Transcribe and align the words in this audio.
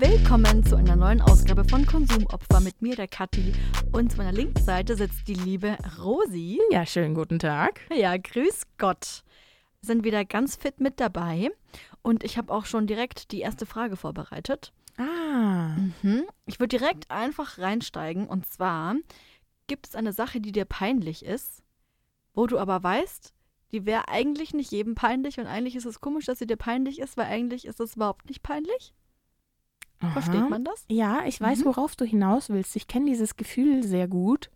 Willkommen 0.00 0.64
zu 0.64 0.76
einer 0.76 0.96
neuen 0.96 1.20
Ausgabe 1.20 1.62
von 1.62 1.84
Konsumopfer 1.84 2.60
mit 2.60 2.80
mir, 2.80 2.96
der 2.96 3.06
Kathi. 3.06 3.52
Und 3.92 4.10
zu 4.10 4.16
meiner 4.16 4.32
linken 4.32 4.64
Seite 4.64 4.96
sitzt 4.96 5.28
die 5.28 5.34
liebe 5.34 5.76
Rosi. 6.02 6.58
Ja, 6.70 6.86
schönen 6.86 7.14
guten 7.14 7.38
Tag. 7.38 7.82
Ja, 7.94 8.16
grüß 8.16 8.62
Gott. 8.78 9.24
Wir 9.82 9.86
sind 9.88 10.02
wieder 10.02 10.24
ganz 10.24 10.56
fit 10.56 10.80
mit 10.80 11.00
dabei. 11.00 11.50
Und 12.00 12.24
ich 12.24 12.38
habe 12.38 12.50
auch 12.50 12.64
schon 12.64 12.86
direkt 12.86 13.30
die 13.30 13.40
erste 13.40 13.66
Frage 13.66 13.98
vorbereitet. 13.98 14.72
Ah. 14.96 15.76
Mhm. 16.00 16.24
Ich 16.46 16.58
würde 16.60 16.78
direkt 16.78 17.10
einfach 17.10 17.58
reinsteigen. 17.58 18.26
Und 18.26 18.46
zwar, 18.46 18.96
gibt 19.66 19.88
es 19.88 19.94
eine 19.94 20.14
Sache, 20.14 20.40
die 20.40 20.52
dir 20.52 20.64
peinlich 20.64 21.26
ist, 21.26 21.62
wo 22.32 22.46
du 22.46 22.58
aber 22.58 22.82
weißt, 22.82 23.34
die 23.72 23.84
wäre 23.84 24.08
eigentlich 24.08 24.54
nicht 24.54 24.72
jedem 24.72 24.94
peinlich 24.94 25.38
und 25.38 25.46
eigentlich 25.46 25.76
ist 25.76 25.84
es 25.84 26.00
komisch, 26.00 26.24
dass 26.24 26.38
sie 26.38 26.46
dir 26.46 26.56
peinlich 26.56 27.00
ist, 27.00 27.18
weil 27.18 27.26
eigentlich 27.26 27.66
ist 27.66 27.80
es 27.80 27.96
überhaupt 27.96 28.30
nicht 28.30 28.42
peinlich? 28.42 28.94
Versteht 30.12 30.36
Aha. 30.36 30.48
man 30.48 30.64
das? 30.64 30.84
Ja, 30.88 31.22
ich 31.26 31.40
weiß, 31.40 31.60
Mhm. 31.60 31.64
worauf 31.66 31.94
du 31.96 32.04
hinaus 32.04 32.48
willst. 32.48 32.74
Ich 32.76 32.88
kenne 32.88 33.06
dieses 33.06 33.36
Gefühl 33.36 33.82
sehr 33.82 34.08
gut. 34.08 34.50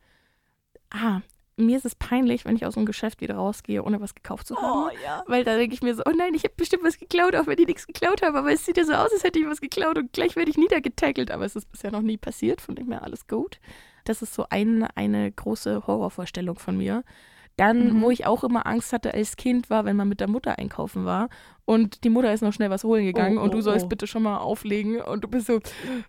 Ah, 0.90 1.20
mir 1.56 1.76
ist 1.76 1.84
es 1.84 1.94
peinlich, 1.94 2.44
wenn 2.44 2.56
ich 2.56 2.64
aus 2.66 2.74
dem 2.74 2.86
Geschäft 2.86 3.20
wieder 3.20 3.36
rausgehe, 3.36 3.82
ohne 3.84 4.00
was 4.00 4.14
gekauft 4.14 4.46
zu 4.46 4.56
haben. 4.56 4.90
ja. 5.04 5.22
Weil 5.26 5.44
da 5.44 5.56
denke 5.56 5.74
ich 5.74 5.82
mir 5.82 5.94
so, 5.94 6.02
oh 6.06 6.12
nein, 6.16 6.34
ich 6.34 6.44
habe 6.44 6.54
bestimmt 6.56 6.82
was 6.82 6.98
geklaut, 6.98 7.36
auch 7.36 7.46
wenn 7.46 7.58
ich 7.58 7.66
nichts 7.66 7.86
geklaut 7.86 8.22
habe. 8.22 8.38
Aber 8.38 8.52
es 8.52 8.64
sieht 8.64 8.76
ja 8.76 8.84
so 8.84 8.94
aus, 8.94 9.12
als 9.12 9.22
hätte 9.22 9.38
ich 9.38 9.46
was 9.46 9.60
geklaut 9.60 9.98
und 9.98 10.12
gleich 10.12 10.34
werde 10.34 10.50
ich 10.50 10.56
niedergetackelt. 10.56 11.30
Aber 11.30 11.44
es 11.44 11.54
ist 11.56 11.70
bisher 11.70 11.92
noch 11.92 12.02
nie 12.02 12.16
passiert, 12.16 12.60
von 12.60 12.74
dem 12.74 12.90
her 12.90 13.02
alles 13.02 13.26
gut. 13.28 13.60
Das 14.04 14.22
ist 14.22 14.34
so 14.34 14.46
ein, 14.50 14.82
eine 14.94 15.30
große 15.30 15.86
Horrorvorstellung 15.86 16.58
von 16.58 16.76
mir. 16.76 17.04
Dann, 17.56 17.94
Mhm. 17.94 18.02
wo 18.02 18.10
ich 18.10 18.26
auch 18.26 18.42
immer 18.42 18.66
Angst 18.66 18.92
hatte 18.92 19.14
als 19.14 19.36
Kind, 19.36 19.70
war, 19.70 19.84
wenn 19.84 19.96
man 19.96 20.08
mit 20.08 20.18
der 20.20 20.28
Mutter 20.28 20.58
einkaufen 20.58 21.04
war 21.04 21.28
und 21.66 22.02
die 22.04 22.10
Mutter 22.10 22.32
ist 22.34 22.40
noch 22.42 22.52
schnell 22.52 22.68
was 22.68 22.82
holen 22.84 23.04
gegangen 23.06 23.38
Oh, 23.38 23.42
und 23.42 23.54
du 23.54 23.58
oh, 23.58 23.60
sollst 23.60 23.86
oh. 23.86 23.88
bitte 23.88 24.06
schon 24.08 24.24
mal 24.24 24.38
auflegen 24.38 25.00
und 25.00 25.22
du 25.22 25.28
bist 25.28 25.46
so, 25.46 25.60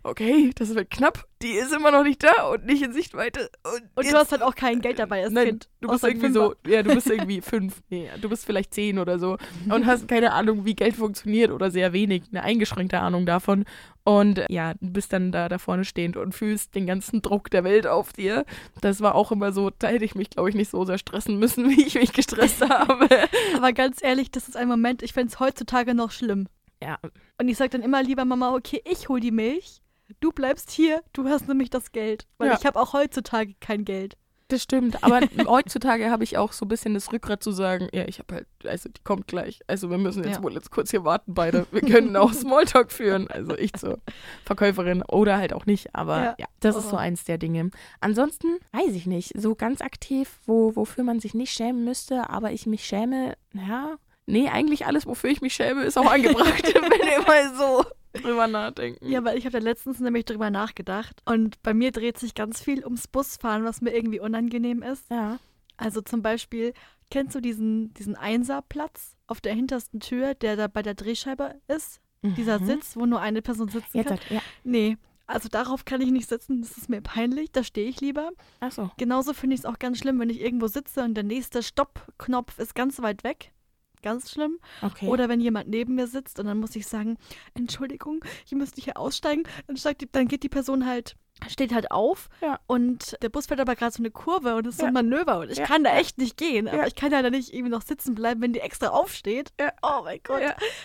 okay, 0.02 0.50
das 0.56 0.74
wird 0.74 0.90
knapp, 0.90 1.24
die 1.42 1.52
ist 1.52 1.72
immer 1.72 1.90
noch 1.92 2.02
nicht 2.02 2.22
da 2.24 2.48
und 2.52 2.66
nicht 2.66 2.82
in 2.82 2.92
Sichtweite. 2.92 3.48
Und, 3.64 3.82
Und 3.94 4.12
du 4.12 4.16
hast 4.16 4.32
halt 4.32 4.42
auch 4.42 4.54
kein 4.54 4.80
Geld 4.80 4.98
dabei 4.98 5.22
als 5.22 5.32
Nein, 5.32 5.46
Kind. 5.46 5.68
du 5.80 5.88
bist 5.88 6.04
irgendwie 6.04 6.32
so, 6.32 6.54
ja, 6.66 6.82
du 6.82 6.94
bist 6.94 7.08
irgendwie 7.08 7.40
fünf, 7.40 7.80
nee, 7.90 8.08
du 8.20 8.28
bist 8.28 8.44
vielleicht 8.44 8.74
zehn 8.74 8.98
oder 8.98 9.18
so 9.18 9.36
und 9.70 9.86
hast 9.86 10.08
keine 10.08 10.32
Ahnung, 10.32 10.64
wie 10.64 10.74
Geld 10.74 10.96
funktioniert 10.96 11.52
oder 11.52 11.70
sehr 11.70 11.92
wenig, 11.92 12.24
eine 12.32 12.42
eingeschränkte 12.42 12.98
Ahnung 13.00 13.24
davon. 13.24 13.64
Und 14.06 14.44
ja, 14.48 14.74
du 14.74 14.92
bist 14.92 15.12
dann 15.12 15.32
da, 15.32 15.48
da 15.48 15.58
vorne 15.58 15.84
stehend 15.84 16.16
und 16.16 16.32
fühlst 16.32 16.76
den 16.76 16.86
ganzen 16.86 17.22
Druck 17.22 17.50
der 17.50 17.64
Welt 17.64 17.88
auf 17.88 18.12
dir. 18.12 18.44
Das 18.80 19.00
war 19.00 19.16
auch 19.16 19.32
immer 19.32 19.50
so, 19.50 19.70
da 19.70 19.88
hätte 19.88 20.04
ich 20.04 20.14
mich, 20.14 20.30
glaube 20.30 20.48
ich, 20.48 20.54
nicht 20.54 20.70
so 20.70 20.84
sehr 20.84 20.96
stressen 20.98 21.40
müssen, 21.40 21.68
wie 21.70 21.82
ich 21.84 21.96
mich 21.96 22.12
gestresst 22.12 22.60
habe. 22.68 23.08
Aber 23.56 23.72
ganz 23.72 24.00
ehrlich, 24.04 24.30
das 24.30 24.46
ist 24.46 24.56
ein 24.56 24.68
Moment, 24.68 25.02
ich 25.02 25.12
fände 25.12 25.32
es 25.32 25.40
heutzutage 25.40 25.92
noch 25.92 26.12
schlimm. 26.12 26.46
Ja, 26.80 26.98
Und 27.40 27.48
ich 27.48 27.56
sage 27.56 27.70
dann 27.70 27.82
immer 27.82 28.00
lieber, 28.02 28.24
Mama, 28.24 28.54
okay, 28.54 28.80
ich 28.84 29.08
hol 29.08 29.18
die 29.18 29.32
Milch. 29.32 29.82
Du 30.20 30.30
bleibst 30.30 30.70
hier, 30.70 31.02
du 31.12 31.28
hast 31.28 31.48
nämlich 31.48 31.70
das 31.70 31.90
Geld. 31.90 32.28
Weil 32.38 32.50
Ja. 32.50 32.56
ich 32.60 32.64
habe 32.64 32.78
auch 32.78 32.92
heutzutage 32.92 33.54
kein 33.60 33.84
Geld. 33.84 34.16
Das 34.48 34.62
stimmt. 34.62 35.02
Aber 35.02 35.20
heutzutage 35.46 36.10
habe 36.10 36.24
ich 36.24 36.38
auch 36.38 36.52
so 36.52 36.64
ein 36.64 36.68
bisschen 36.68 36.94
das 36.94 37.12
Rückgrat 37.12 37.42
zu 37.42 37.50
sagen, 37.52 37.88
ja, 37.92 38.04
ich 38.06 38.18
habe 38.18 38.34
halt, 38.36 38.46
also 38.64 38.88
die 38.88 39.02
kommt 39.02 39.26
gleich. 39.26 39.60
Also 39.66 39.90
wir 39.90 39.98
müssen 39.98 40.22
jetzt 40.24 40.36
Ja. 40.36 40.42
wohl 40.42 40.52
jetzt 40.54 40.70
kurz 40.70 40.90
hier 40.90 41.04
warten 41.04 41.34
beide. 41.34 41.66
Wir 41.72 41.80
können 41.82 42.16
auch 42.16 42.32
Smalltalk 42.34 42.92
führen. 42.92 43.28
Also 43.28 43.56
ich 43.56 43.72
zur 43.74 43.98
Verkäuferin 44.44 45.02
oder 45.02 45.36
halt 45.38 45.52
auch 45.52 45.66
nicht. 45.66 45.94
Aber 45.94 46.16
Ja. 46.22 46.34
ja, 46.38 46.46
das 46.60 46.76
ist 46.76 46.90
so 46.90 46.96
Oh. 46.96 46.98
eins 46.98 47.24
der 47.24 47.38
Dinge. 47.38 47.70
Ansonsten 48.00 48.58
weiß 48.72 48.94
ich 48.94 49.06
nicht. 49.06 49.32
So 49.40 49.54
ganz 49.54 49.80
aktiv, 49.80 50.38
wo, 50.46 50.74
wofür 50.76 51.04
man 51.04 51.20
sich 51.20 51.34
nicht 51.34 51.52
schämen 51.52 51.84
müsste, 51.84 52.30
aber 52.30 52.52
ich 52.52 52.66
mich 52.66 52.84
schäme, 52.84 53.36
ja. 53.52 53.96
Nee, 54.28 54.48
eigentlich 54.48 54.86
alles, 54.86 55.06
wofür 55.06 55.30
ich 55.30 55.40
mich 55.40 55.54
schäme, 55.54 55.82
ist 55.84 55.96
auch 55.96 56.10
angebracht, 56.10 56.62
wenn 56.74 56.82
wir 56.82 57.22
mal 57.26 57.54
so 57.56 57.84
drüber 58.22 58.46
nachdenken. 58.46 59.08
Ja, 59.10 59.24
weil 59.24 59.38
ich 59.38 59.44
habe 59.46 59.58
da 59.58 59.64
letztens 59.64 60.00
nämlich 60.00 60.24
drüber 60.24 60.50
nachgedacht. 60.50 61.20
Und 61.24 61.62
bei 61.62 61.74
mir 61.74 61.92
dreht 61.92 62.18
sich 62.18 62.34
ganz 62.34 62.60
viel 62.60 62.84
ums 62.84 63.08
Busfahren, 63.08 63.64
was 63.64 63.80
mir 63.80 63.94
irgendwie 63.94 64.20
unangenehm 64.20 64.82
ist. 64.82 65.10
ja. 65.10 65.38
Also 65.78 66.00
zum 66.00 66.22
Beispiel, 66.22 66.72
kennst 67.10 67.34
du 67.34 67.40
diesen, 67.40 67.92
diesen 67.92 68.16
Einserplatz 68.16 69.14
auf 69.26 69.42
der 69.42 69.52
hintersten 69.54 70.00
Tür, 70.00 70.32
der 70.34 70.56
da 70.56 70.68
bei 70.68 70.80
der 70.82 70.94
Drehscheibe 70.94 71.60
ist? 71.68 72.00
Dieser 72.22 72.58
Mhm. 72.60 72.66
Sitz, 72.66 72.96
wo 72.96 73.04
nur 73.04 73.20
eine 73.20 73.42
Person 73.42 73.68
sitzen 73.68 73.98
Jetzt 73.98 74.08
kann? 74.08 74.18
hat, 74.18 74.30
ja. 74.30 74.40
Nee, 74.64 74.96
also 75.26 75.48
darauf 75.50 75.84
kann 75.84 76.00
ich 76.00 76.10
nicht 76.10 76.28
sitzen, 76.30 76.62
das 76.62 76.78
ist 76.78 76.88
mir 76.88 77.02
peinlich, 77.02 77.52
da 77.52 77.62
stehe 77.62 77.88
ich 77.88 78.00
lieber. 78.00 78.30
Ach 78.60 78.72
so. 78.72 78.90
Genauso 78.96 79.34
finde 79.34 79.54
ich 79.54 79.60
es 79.60 79.66
auch 79.66 79.78
ganz 79.78 79.98
schlimm, 79.98 80.18
wenn 80.18 80.30
ich 80.30 80.40
irgendwo 80.40 80.66
sitze 80.66 81.02
und 81.04 81.14
der 81.14 81.24
nächste 81.24 81.62
Stoppknopf 81.62 82.58
ist 82.58 82.74
ganz 82.74 83.00
weit 83.02 83.22
weg. 83.22 83.52
Ganz 84.02 84.30
schlimm. 84.30 84.58
Okay. 84.82 85.08
Oder 85.08 85.28
wenn 85.28 85.40
jemand 85.40 85.68
neben 85.68 85.94
mir 85.94 86.06
sitzt 86.06 86.38
und 86.38 86.46
dann 86.46 86.58
muss 86.60 86.76
ich 86.76 86.86
sagen, 86.86 87.16
Entschuldigung, 87.54 88.24
ich 88.44 88.52
müsste 88.52 88.80
hier 88.80 88.96
aussteigen. 88.96 89.42
Dann, 89.66 89.76
steigt 89.76 90.02
die, 90.02 90.10
dann 90.12 90.28
geht 90.28 90.42
die 90.42 90.48
Person 90.48 90.86
halt, 90.86 91.16
steht 91.48 91.72
halt 91.74 91.90
auf 91.90 92.28
Ja. 92.40 92.60
und 92.66 93.16
der 93.22 93.28
Bus 93.28 93.46
fährt 93.46 93.60
aber 93.60 93.74
gerade 93.74 93.92
so 93.92 94.00
eine 94.02 94.10
Kurve 94.10 94.54
und 94.54 94.66
es 94.66 94.74
ist 94.74 94.78
so 94.80 94.84
Ja. 94.84 94.88
ein 94.88 94.94
Manöver 94.94 95.40
und 95.40 95.50
ich 95.50 95.58
Ja. 95.58 95.64
kann 95.66 95.82
da 95.84 95.96
echt 95.96 96.18
nicht 96.18 96.36
gehen. 96.36 96.68
Aber 96.68 96.86
ich 96.86 96.94
kann 96.94 97.10
ja 97.12 97.22
da 97.22 97.30
nicht 97.30 97.52
irgendwie 97.52 97.70
noch 97.72 97.82
sitzen 97.82 98.14
bleiben, 98.14 98.40
wenn 98.42 98.52
die 98.52 98.60
extra 98.60 98.88
aufsteht. 98.88 99.52
Oh 99.82 100.02
mein 100.04 100.20
Gott, 100.22 100.42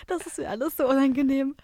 das 0.08 0.26
ist 0.26 0.38
mir 0.38 0.48
alles 0.48 0.76
so 0.76 0.88
unangenehm. 0.88 1.54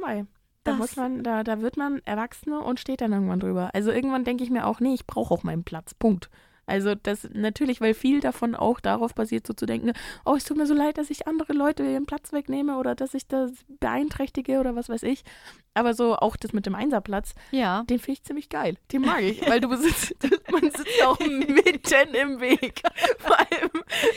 Mal. 0.00 0.26
Da 0.64 0.72
Das- 0.72 0.78
muss 0.78 0.96
man, 0.96 1.22
da, 1.22 1.42
da 1.44 1.60
wird 1.62 1.76
man 1.78 2.00
Erwachsene 2.04 2.60
und 2.60 2.78
steht 2.80 3.00
dann 3.00 3.12
irgendwann 3.12 3.40
drüber. 3.40 3.70
Also 3.74 3.90
irgendwann 3.92 4.24
denke 4.24 4.44
ich 4.44 4.50
mir 4.50 4.66
auch, 4.66 4.80
nee, 4.80 4.92
ich 4.94 5.06
brauche 5.06 5.32
auch 5.32 5.42
meinen 5.42 5.64
Platz. 5.64 5.94
Punkt. 5.94 6.28
Also 6.70 6.94
das 6.94 7.28
natürlich, 7.32 7.80
weil 7.80 7.94
viel 7.94 8.20
davon 8.20 8.54
auch 8.54 8.78
darauf 8.78 9.12
basiert, 9.14 9.44
so 9.44 9.54
zu 9.54 9.66
denken, 9.66 9.92
oh, 10.24 10.36
es 10.36 10.44
tut 10.44 10.56
mir 10.56 10.66
so 10.66 10.74
leid, 10.74 10.98
dass 10.98 11.10
ich 11.10 11.26
andere 11.26 11.52
Leute 11.52 11.82
ihren 11.82 12.06
Platz 12.06 12.32
wegnehme 12.32 12.76
oder 12.78 12.94
dass 12.94 13.12
ich 13.12 13.26
das 13.26 13.50
beeinträchtige 13.80 14.60
oder 14.60 14.76
was 14.76 14.88
weiß 14.88 15.02
ich. 15.02 15.24
Aber 15.74 15.94
so 15.94 16.16
auch 16.16 16.36
das 16.36 16.52
mit 16.52 16.66
dem 16.66 16.74
Einserplatz, 16.76 17.34
Ja. 17.50 17.82
den 17.90 17.98
finde 17.98 18.12
ich 18.12 18.22
ziemlich 18.22 18.48
geil. 18.48 18.76
Den 18.92 19.02
mag 19.02 19.22
ich, 19.22 19.48
weil 19.48 19.60
du 19.60 19.68
besitzt, 19.68 20.14
man 20.52 20.62
sitzt 20.62 21.04
auch 21.04 21.18
mitten 21.18 22.14
im 22.14 22.40
Weg. 22.40 22.82
Vor 23.18 23.36
allem, 23.38 23.70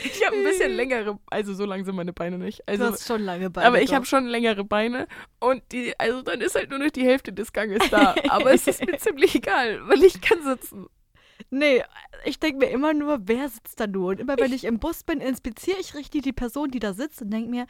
ich 0.04 0.24
habe 0.24 0.36
ein 0.36 0.44
bisschen 0.44 0.72
längere, 0.72 1.18
also 1.30 1.54
so 1.54 1.64
lang 1.64 1.84
sind 1.84 1.96
meine 1.96 2.12
Beine 2.12 2.38
nicht. 2.38 2.66
Also 2.68 2.86
du 2.86 2.92
hast 2.92 3.06
schon 3.06 3.22
lange 3.22 3.50
Beine. 3.50 3.66
aber 3.66 3.82
ich 3.82 3.92
habe 3.94 4.06
schon 4.06 4.26
längere 4.26 4.64
Beine 4.64 5.08
und 5.40 5.62
die, 5.72 5.92
also 5.98 6.22
dann 6.22 6.40
ist 6.40 6.54
halt 6.54 6.70
nur 6.70 6.78
noch 6.78 6.90
die 6.90 7.04
Hälfte 7.04 7.32
des 7.32 7.52
Ganges 7.52 7.88
da. 7.90 8.14
Aber 8.28 8.52
es 8.52 8.66
ist 8.66 8.84
mir 8.84 8.96
ziemlich 8.98 9.34
egal, 9.34 9.80
weil 9.88 10.02
ich 10.04 10.20
kann 10.20 10.42
sitzen. 10.42 10.86
Nee, 11.56 11.84
ich 12.24 12.40
denke 12.40 12.58
mir 12.58 12.70
immer 12.72 12.94
nur, 12.94 13.20
wer 13.28 13.48
sitzt 13.48 13.78
da 13.78 13.86
nur? 13.86 14.08
Und 14.10 14.20
immer 14.20 14.36
wenn 14.38 14.52
ich 14.52 14.64
im 14.64 14.78
Bus 14.80 15.04
bin, 15.04 15.20
inspiziere 15.20 15.78
ich 15.78 15.94
richtig 15.94 16.22
die 16.22 16.32
Person, 16.32 16.70
die 16.70 16.80
da 16.80 16.94
sitzt 16.94 17.22
und 17.22 17.30
denke 17.30 17.48
mir, 17.48 17.66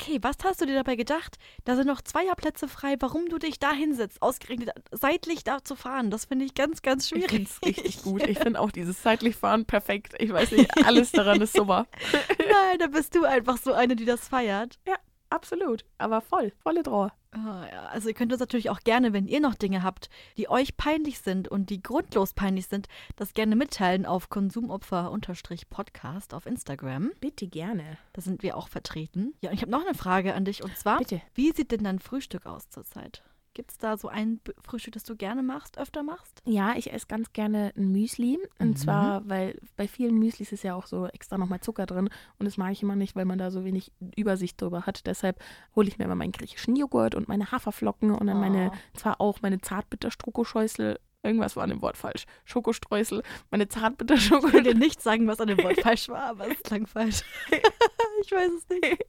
okay, 0.00 0.18
was 0.22 0.36
hast 0.42 0.62
du 0.62 0.64
dir 0.66 0.74
dabei 0.74 0.96
gedacht? 0.96 1.36
Da 1.64 1.76
sind 1.76 1.86
noch 1.86 2.00
Zweierplätze 2.00 2.66
frei, 2.66 2.96
warum 3.00 3.28
du 3.28 3.38
dich 3.38 3.58
da 3.58 3.72
hinsetzt, 3.72 4.22
ausgerechnet 4.22 4.70
seitlich 4.90 5.44
da 5.44 5.62
zu 5.62 5.76
fahren. 5.76 6.10
Das 6.10 6.24
finde 6.24 6.46
ich 6.46 6.54
ganz, 6.54 6.80
ganz 6.80 7.04
Ich 7.04 7.08
schwierig. 7.10 7.30
finde 7.30 7.50
es 7.50 7.62
richtig 7.62 8.02
gut. 8.02 8.22
Ich 8.26 8.38
finde 8.38 8.58
auch 8.58 8.70
dieses 8.70 9.02
seitlich 9.02 9.36
Fahren 9.36 9.66
perfekt. 9.66 10.14
Ich 10.18 10.32
weiß 10.32 10.52
nicht, 10.52 10.70
alles 10.86 11.12
daran 11.12 11.42
ist 11.42 11.54
super. 11.54 11.86
Nein, 12.38 12.78
da 12.78 12.86
bist 12.86 13.14
du 13.14 13.24
einfach 13.24 13.58
so 13.58 13.74
eine, 13.74 13.96
die 13.96 14.06
das 14.06 14.28
feiert. 14.28 14.78
Absolut. 15.28 15.84
Aber 15.98 16.22
voll, 16.22 16.52
volle 16.62 16.82
Trauer. 16.82 17.12
Ah. 17.32 17.62
Also 17.90 18.08
ihr 18.08 18.14
könnt 18.14 18.32
uns 18.32 18.40
natürlich 18.40 18.70
auch 18.70 18.80
gerne, 18.80 19.12
wenn 19.12 19.28
ihr 19.28 19.40
noch 19.40 19.54
Dinge 19.54 19.82
habt, 19.82 20.08
die 20.36 20.48
euch 20.48 20.76
peinlich 20.76 21.20
sind 21.20 21.48
und 21.48 21.70
die 21.70 21.82
grundlos 21.82 22.34
peinlich 22.34 22.66
sind, 22.66 22.88
das 23.16 23.34
gerne 23.34 23.56
mitteilen 23.56 24.06
auf 24.06 24.30
Konsumopfer-Podcast 24.30 26.34
auf 26.34 26.46
Instagram. 26.46 27.12
Bitte 27.20 27.46
gerne. 27.46 27.98
Da 28.12 28.22
sind 28.22 28.42
wir 28.42 28.56
auch 28.56 28.68
vertreten. 28.68 29.34
Ja, 29.40 29.50
und 29.50 29.56
ich 29.56 29.62
habe 29.62 29.70
noch 29.70 29.84
eine 29.84 29.94
Frage 29.94 30.34
an 30.34 30.44
dich 30.44 30.64
und 30.64 30.76
zwar, 30.76 30.98
Bitte. 30.98 31.22
wie 31.34 31.52
sieht 31.52 31.70
denn 31.70 31.84
dein 31.84 32.00
Frühstück 32.00 32.46
aus 32.46 32.68
zurzeit? 32.68 33.22
Gibt 33.52 33.72
es 33.72 33.78
da 33.78 33.96
so 33.96 34.06
ein 34.08 34.40
Frühstück, 34.62 34.94
das 34.94 35.02
du 35.02 35.16
gerne 35.16 35.42
machst, 35.42 35.76
öfter 35.76 36.04
machst? 36.04 36.40
Ja, 36.46 36.74
ich 36.76 36.92
esse 36.92 37.08
ganz 37.08 37.32
gerne 37.32 37.72
ein 37.76 37.90
Müsli. 37.90 38.38
Und 38.60 38.68
Mhm. 38.68 38.76
zwar, 38.76 39.28
weil 39.28 39.58
bei 39.76 39.88
vielen 39.88 40.18
Müslis 40.20 40.52
ist 40.52 40.62
ja 40.62 40.74
auch 40.76 40.86
so 40.86 41.06
extra 41.08 41.36
nochmal 41.36 41.58
Zucker 41.60 41.84
drin. 41.86 42.08
Und 42.38 42.46
das 42.46 42.56
mag 42.56 42.70
ich 42.70 42.82
immer 42.82 42.94
nicht, 42.94 43.16
weil 43.16 43.24
man 43.24 43.38
da 43.38 43.50
so 43.50 43.64
wenig 43.64 43.90
Übersicht 44.16 44.60
drüber 44.62 44.86
hat. 44.86 45.04
Deshalb 45.06 45.42
hole 45.74 45.88
ich 45.88 45.98
mir 45.98 46.04
immer 46.04 46.14
meinen 46.14 46.30
griechischen 46.32 46.76
Joghurt 46.76 47.16
und 47.16 47.26
meine 47.26 47.50
Haferflocken 47.50 48.12
und 48.12 48.28
dann 48.28 48.38
meine, 48.38 48.70
Oh. 48.72 48.98
zwar 48.98 49.20
auch 49.20 49.42
meine 49.42 49.60
Zartbitter-Schokoschäusel. 49.60 51.00
Irgendwas 51.22 51.54
war 51.54 51.64
an 51.64 51.70
dem 51.70 51.82
Wort 51.82 51.98
falsch. 51.98 52.24
Schokostreusel, 52.44 53.22
meine 53.50 53.68
Zartbitter-Schokolade. 53.68 54.58
Ich 54.58 54.64
will 54.64 54.72
dir 54.74 54.78
nicht 54.78 55.02
sagen, 55.02 55.26
was 55.26 55.40
an 55.40 55.48
dem 55.48 55.58
Wort 55.58 55.80
falsch 55.82 56.08
war, 56.08 56.22
aber 56.22 56.50
es 56.50 56.62
klang 56.62 56.86
falsch. 56.86 57.22
ich 58.22 58.32
weiß 58.32 58.50
es 58.56 58.68
nicht. 58.68 59.06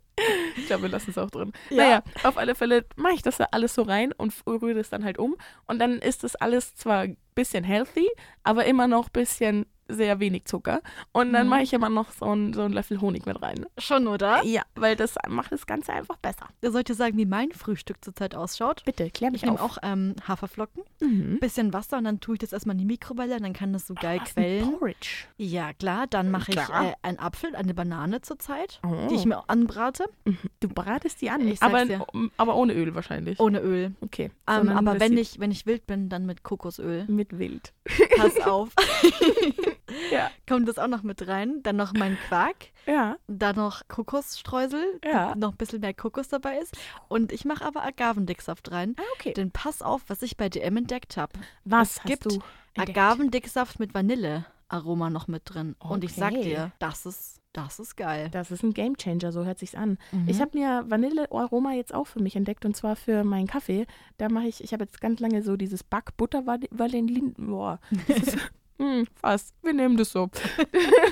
Ich 0.57 0.67
glaube, 0.67 0.83
wir 0.83 0.89
lassen 0.89 1.11
es 1.11 1.17
auch 1.17 1.31
drin. 1.31 1.53
Ja. 1.69 1.77
Naja, 1.77 2.03
auf 2.23 2.37
alle 2.37 2.53
Fälle 2.53 2.85
mache 2.97 3.13
ich 3.13 3.21
das 3.21 3.37
da 3.37 3.47
alles 3.51 3.73
so 3.73 3.83
rein 3.83 4.11
und 4.11 4.33
rühre 4.45 4.73
das 4.73 4.89
dann 4.89 5.05
halt 5.05 5.17
um. 5.17 5.35
Und 5.67 5.79
dann 5.79 5.99
ist 5.99 6.23
das 6.23 6.35
alles 6.35 6.75
zwar 6.75 7.01
ein 7.01 7.17
bisschen 7.33 7.63
healthy, 7.63 8.09
aber 8.43 8.65
immer 8.65 8.87
noch 8.87 9.07
ein 9.07 9.13
bisschen 9.13 9.65
sehr 9.95 10.19
wenig 10.19 10.45
Zucker. 10.45 10.81
Und 11.11 11.33
dann 11.33 11.43
Mhm. 11.45 11.49
mache 11.49 11.61
ich 11.63 11.73
immer 11.73 11.89
noch 11.89 12.11
so 12.11 12.25
einen, 12.25 12.53
so 12.53 12.61
einen 12.61 12.73
Löffel 12.73 13.01
Honig 13.01 13.25
mit 13.25 13.41
rein. 13.41 13.65
Schon, 13.77 14.07
oder? 14.07 14.43
Ja, 14.43 14.63
weil 14.75 14.95
das 14.95 15.15
macht 15.27 15.51
das 15.51 15.65
Ganze 15.65 15.93
einfach 15.93 16.17
besser. 16.17 16.47
Da 16.61 16.71
sollte 16.71 16.93
sagen, 16.93 17.17
wie 17.17 17.25
mein 17.25 17.51
Frühstück 17.51 18.03
zurzeit 18.03 18.35
ausschaut. 18.35 18.83
Bitte, 18.85 19.09
klär 19.09 19.29
Ich 19.29 19.33
mich 19.33 19.41
nehme 19.43 19.59
auf. 19.61 19.77
auch 19.77 19.77
ähm, 19.83 20.15
Haferflocken, 20.27 20.83
Mhm. 20.99 21.39
bisschen 21.39 21.73
Wasser 21.73 21.97
und 21.97 22.03
dann 22.05 22.19
tue 22.19 22.35
ich 22.35 22.39
das 22.39 22.53
erstmal 22.53 22.73
in 22.75 22.79
die 22.79 22.85
Mikrowelle 22.85 23.35
und 23.35 23.43
dann 23.43 23.53
kann 23.53 23.73
das 23.73 23.87
so 23.87 23.93
geil 23.93 24.19
ein 24.19 24.25
quellen. 24.25 24.77
Porridge. 24.77 25.25
Ja, 25.37 25.73
klar. 25.73 26.07
Dann 26.07 26.31
mache 26.31 26.51
ich 26.51 26.57
äh, 26.57 26.93
einen 27.01 27.19
Apfel, 27.19 27.55
eine 27.55 27.73
Banane 27.73 28.21
zurzeit, 28.21 28.79
Oh. 28.85 29.07
die 29.09 29.15
ich 29.15 29.25
mir 29.25 29.49
anbrate, 29.49 30.05
Mhm. 30.25 30.37
Du 30.59 30.67
bratest 30.69 31.21
die 31.21 31.29
an, 31.29 31.47
Ich 31.47 31.61
aber, 31.61 31.85
dir. 31.85 32.05
aber 32.37 32.55
ohne 32.55 32.73
Öl 32.73 32.93
wahrscheinlich. 32.95 33.39
ohne 33.39 33.59
Öl. 33.59 33.93
Okay. 34.01 34.31
Ähm, 34.47 34.55
Sondern 34.67 34.77
aber 34.87 34.99
wenn 34.99 35.17
ich, 35.17 35.39
wenn 35.39 35.51
ich 35.51 35.65
wild 35.65 35.85
bin, 35.87 36.09
dann 36.09 36.25
mit 36.25 36.43
Kokosöl. 36.43 37.05
Mit 37.07 37.37
Wild. 37.39 37.73
Pass 38.17 38.39
auf. 38.41 38.69
Ja. 40.11 40.29
Kommt 40.47 40.67
das 40.67 40.77
auch 40.77 40.87
noch 40.87 41.03
mit 41.03 41.27
rein. 41.27 41.61
Dann 41.63 41.75
noch 41.75 41.93
mein 41.93 42.17
Quark. 42.27 42.55
Ja. 42.85 43.17
Dann 43.27 43.55
noch 43.55 43.87
Kokosstreusel, 43.87 44.99
Ja. 45.03 45.35
noch 45.35 45.51
ein 45.51 45.57
bisschen 45.57 45.81
mehr 45.81 45.93
Kokos 45.93 46.27
dabei 46.29 46.57
ist. 46.57 46.75
Und 47.07 47.31
ich 47.31 47.45
mache 47.45 47.65
aber 47.65 47.83
Agavendicksaft 47.83 48.71
rein. 48.71 48.95
Ah, 48.99 49.03
okay. 49.15 49.33
Denn 49.33 49.51
pass 49.51 49.81
auf, 49.81 50.01
was 50.07 50.21
ich 50.21 50.37
bei 50.37 50.49
DM 50.49 50.77
entdeckt 50.77 51.17
habe. 51.17 51.33
Was 51.65 51.97
es 51.97 52.03
gibt? 52.03 52.39
Agavendicksaft 52.77 53.79
mit 53.79 53.93
Vanillearoma 53.93 55.09
noch 55.09 55.27
mit 55.27 55.43
drin. 55.45 55.75
Und 55.79 56.03
ich 56.03 56.13
sag 56.13 56.31
Okay. 56.31 56.43
dir, 56.43 56.71
das 56.79 57.05
ist, 57.05 57.39
das 57.53 57.79
ist 57.79 57.97
geil. 57.97 58.29
Das 58.31 58.49
ist 58.51 58.63
ein 58.63 58.73
Gamechanger, 58.73 59.31
so 59.31 59.43
hört 59.45 59.59
sich's 59.59 59.75
an. 59.75 59.97
Mhm. 60.11 60.27
Ich 60.29 60.39
habe 60.41 60.57
mir 60.57 60.85
Vanillearoma 60.87 61.73
jetzt 61.73 61.93
auch 61.93 62.07
für 62.07 62.21
mich 62.21 62.35
entdeckt 62.35 62.65
und 62.65 62.75
zwar 62.75 62.95
für 62.95 63.23
meinen 63.23 63.47
Kaffee. 63.47 63.85
Da 64.17 64.29
mache 64.29 64.47
ich, 64.47 64.63
ich 64.63 64.71
habe 64.73 64.85
jetzt 64.85 65.01
ganz 65.01 65.19
lange 65.19 65.43
so 65.43 65.57
dieses 65.57 65.83
Backbutter 65.83 66.45
Vanillin. 66.45 67.33
Boah. 67.37 67.79
Das 68.07 68.17
ist, 68.19 68.37
hm, 68.81 69.05
fast. 69.13 69.53
Wir 69.61 69.73
nehmen 69.73 69.95
das 69.95 70.11
so. 70.11 70.31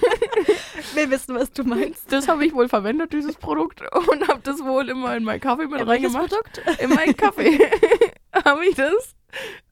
Wir 0.96 1.12
wissen, 1.12 1.36
was 1.36 1.52
du 1.52 1.64
meinst. 1.64 2.12
Das 2.12 2.28
habe 2.28 2.44
ich 2.44 2.54
wohl 2.56 2.68
verwendet, 2.68 3.14
dieses 3.14 3.36
Produkt, 3.36 3.82
und 4.10 4.28
habe 4.28 4.40
das 4.42 4.64
wohl 4.64 4.90
immer 4.90 5.16
in 5.16 5.24
meinen 5.24 5.40
Kaffee 5.40 5.68
mit 5.68 5.86
Welches 5.86 6.16
reingemacht. 6.16 6.30
Produkt? 6.30 6.82
In 6.82 6.90
meinen 6.90 7.16
Kaffee 7.16 7.60
habe 8.44 8.66
ich 8.66 8.74
das 8.76 9.16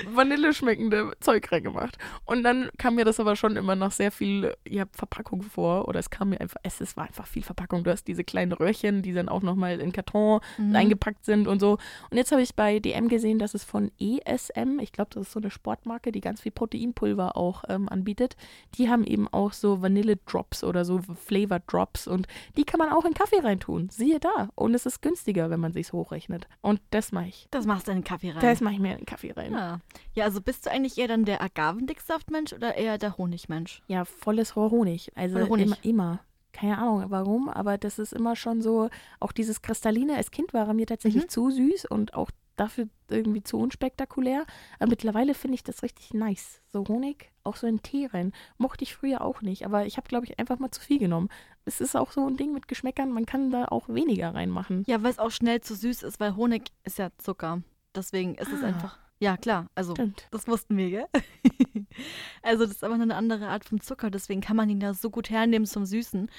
Vanille 0.06 0.54
schmeckende 0.54 1.14
Zeug 1.20 1.52
reingemacht. 1.52 1.98
Und 2.26 2.44
dann 2.44 2.70
kam 2.78 2.96
mir 2.96 3.06
das 3.06 3.20
aber 3.20 3.36
schon 3.36 3.56
immer 3.56 3.76
nach 3.76 3.92
sehr 3.92 4.12
viel 4.12 4.56
ja, 4.68 4.86
Verpackung 4.92 5.42
vor. 5.42 5.88
Oder 5.88 6.00
es 6.00 6.10
kam 6.10 6.30
mir 6.30 6.42
einfach, 6.42 6.60
es, 6.64 6.82
es 6.82 6.98
war 6.98 7.06
einfach 7.06 7.28
viel 7.28 7.44
Verpackung. 7.44 7.84
Du 7.84 7.92
hast 7.92 8.06
diese 8.08 8.24
kleinen 8.24 8.52
Röhrchen, 8.52 9.02
die 9.02 9.14
dann 9.14 9.30
auch 9.30 9.42
nochmal 9.42 9.80
in 9.80 9.92
Karton 9.92 10.42
Mhm. 10.58 10.76
eingepackt 10.76 11.26
sind 11.26 11.48
und 11.48 11.60
so. 11.60 11.78
Und 12.10 12.18
jetzt 12.18 12.32
habe 12.32 12.42
ich 12.42 12.56
bei 12.56 12.80
DM 12.80 13.08
gesehen, 13.08 13.40
dass 13.40 13.54
es 13.54 13.64
von 13.64 13.92
ESM, 14.00 14.80
ich 14.80 14.92
glaube, 14.92 15.10
das 15.14 15.28
ist 15.28 15.32
so 15.34 15.40
eine 15.40 15.52
Sportmarke, 15.52 16.12
die 16.12 16.22
ganz 16.22 16.42
viel 16.42 16.52
Proteinpulver 16.52 17.38
auch 17.38 17.64
ähm, 17.70 17.88
anbietet. 17.90 18.36
Die 18.76 18.90
haben 18.90 19.04
eben 19.04 19.28
auch 19.28 19.54
so 19.54 19.82
Vanille-Drops 19.82 20.64
oder 20.64 20.86
so 20.86 21.00
Flavor-Drops 21.02 22.08
und 22.08 22.28
die 22.58 22.64
kann 22.64 22.80
man 22.80 22.90
auch 22.90 23.06
in 23.06 23.14
Kaffee 23.14 23.40
reintun. 23.40 23.90
Siehe 23.90 24.20
da. 24.20 24.50
Und 24.56 24.74
es 24.74 24.86
ist 24.86 25.02
günstiger, 25.02 25.50
wenn 25.50 25.60
man 25.60 25.74
sich 25.74 25.94
hochrechnet. 25.94 26.48
Und 26.62 26.82
das 26.92 27.12
mache 27.12 27.28
ich. 27.28 27.48
Das 27.52 27.66
machst 27.66 27.88
du 27.88 27.92
in 27.92 28.00
den 28.00 28.04
Kaffee 28.04 28.32
rein. 28.32 28.42
Das 28.42 28.62
mache 28.62 28.74
ich 28.76 28.80
mir 28.80 28.94
in 28.94 28.98
den 29.00 29.06
Kaffee 29.06 29.32
rein. 29.32 29.47
Ja. 29.54 29.80
ja, 30.14 30.26
also 30.26 30.42
bist 30.42 30.66
du 30.66 30.72
eigentlich 30.72 30.98
eher 30.98 31.08
dann 31.08 31.26
der 31.26 31.42
Agavendicksaftmensch 31.42 32.54
oder 32.54 32.76
eher 32.76 32.98
der 32.98 33.18
Honigmensch? 33.18 33.82
Ja, 33.88 34.06
volles 34.06 34.56
Rohr 34.56 34.72
Honig. 34.72 35.12
Also 35.16 35.40
Honig. 35.48 35.66
immer, 35.68 35.78
immer. 35.84 36.20
Keine 36.54 36.78
Ahnung 36.80 37.06
warum, 37.10 37.50
aber 37.50 37.78
das 37.78 38.00
ist 38.00 38.14
immer 38.14 38.36
schon 38.36 38.62
so, 38.62 38.90
auch 39.20 39.32
dieses 39.32 39.62
Kristalline, 39.62 40.16
als 40.16 40.32
Kind 40.32 40.54
war 40.54 40.74
mir 40.74 40.88
tatsächlich 40.88 41.24
Mhm. 41.26 41.30
zu 41.30 41.52
süß 41.52 41.86
und 41.86 42.14
auch 42.16 42.32
dafür 42.56 42.88
irgendwie 43.12 43.44
zu 43.44 43.60
unspektakulär. 43.60 44.44
Aber 44.80 44.90
mittlerweile 44.90 45.36
finde 45.36 45.54
ich 45.56 45.64
das 45.64 45.84
richtig 45.84 46.16
nice. 46.16 46.60
So 46.74 46.84
Honig, 46.88 47.32
auch 47.44 47.56
so 47.56 47.68
in 47.68 47.84
Tee 47.84 48.08
rein. 48.12 48.32
Mochte 48.58 48.84
ich 48.84 48.96
früher 48.96 49.22
auch 49.22 49.44
nicht, 49.44 49.64
aber 49.66 49.86
ich 49.86 49.98
habe, 49.98 50.08
glaube 50.08 50.26
ich, 50.26 50.40
einfach 50.40 50.58
mal 50.58 50.72
zu 50.72 50.82
viel 50.82 50.98
genommen. 50.98 51.30
Es 51.66 51.80
ist 51.82 51.96
auch 51.96 52.12
so 52.12 52.26
ein 52.26 52.38
Ding 52.38 52.54
mit 52.54 52.68
Geschmäckern, 52.68 53.12
man 53.12 53.28
kann 53.28 53.52
da 53.52 53.66
auch 53.66 53.88
weniger 53.90 54.34
reinmachen. 54.34 54.84
Ja, 54.88 55.04
weil 55.04 55.12
es 55.12 55.20
auch 55.20 55.30
schnell 55.30 55.62
zu 55.62 55.76
süß 55.76 56.02
ist, 56.02 56.20
weil 56.20 56.36
Honig 56.36 56.72
ist 56.84 56.98
ja 56.98 57.10
Zucker. 57.20 57.62
Deswegen 57.94 58.34
ist 58.36 58.52
es 58.52 58.64
Ah. 58.64 58.68
einfach. 58.68 58.98
Ja, 59.20 59.36
klar. 59.38 59.68
Also, 59.76 59.94
Stimmt. 59.94 60.28
das 60.32 60.48
wussten 60.48 60.78
wir, 60.78 60.90
gell? 60.90 61.08
also, 62.44 62.64
das 62.66 62.76
ist 62.76 62.84
aber 62.84 62.94
eine 62.96 63.16
andere 63.16 63.48
Art 63.48 63.66
von 63.66 63.80
Zucker. 63.82 64.10
Deswegen 64.12 64.42
kann 64.42 64.56
man 64.58 64.70
ihn 64.70 64.80
da 64.80 64.94
so 64.94 65.10
gut 65.10 65.30
hernehmen 65.30 65.66
zum 65.66 65.86
Süßen. 65.86 66.30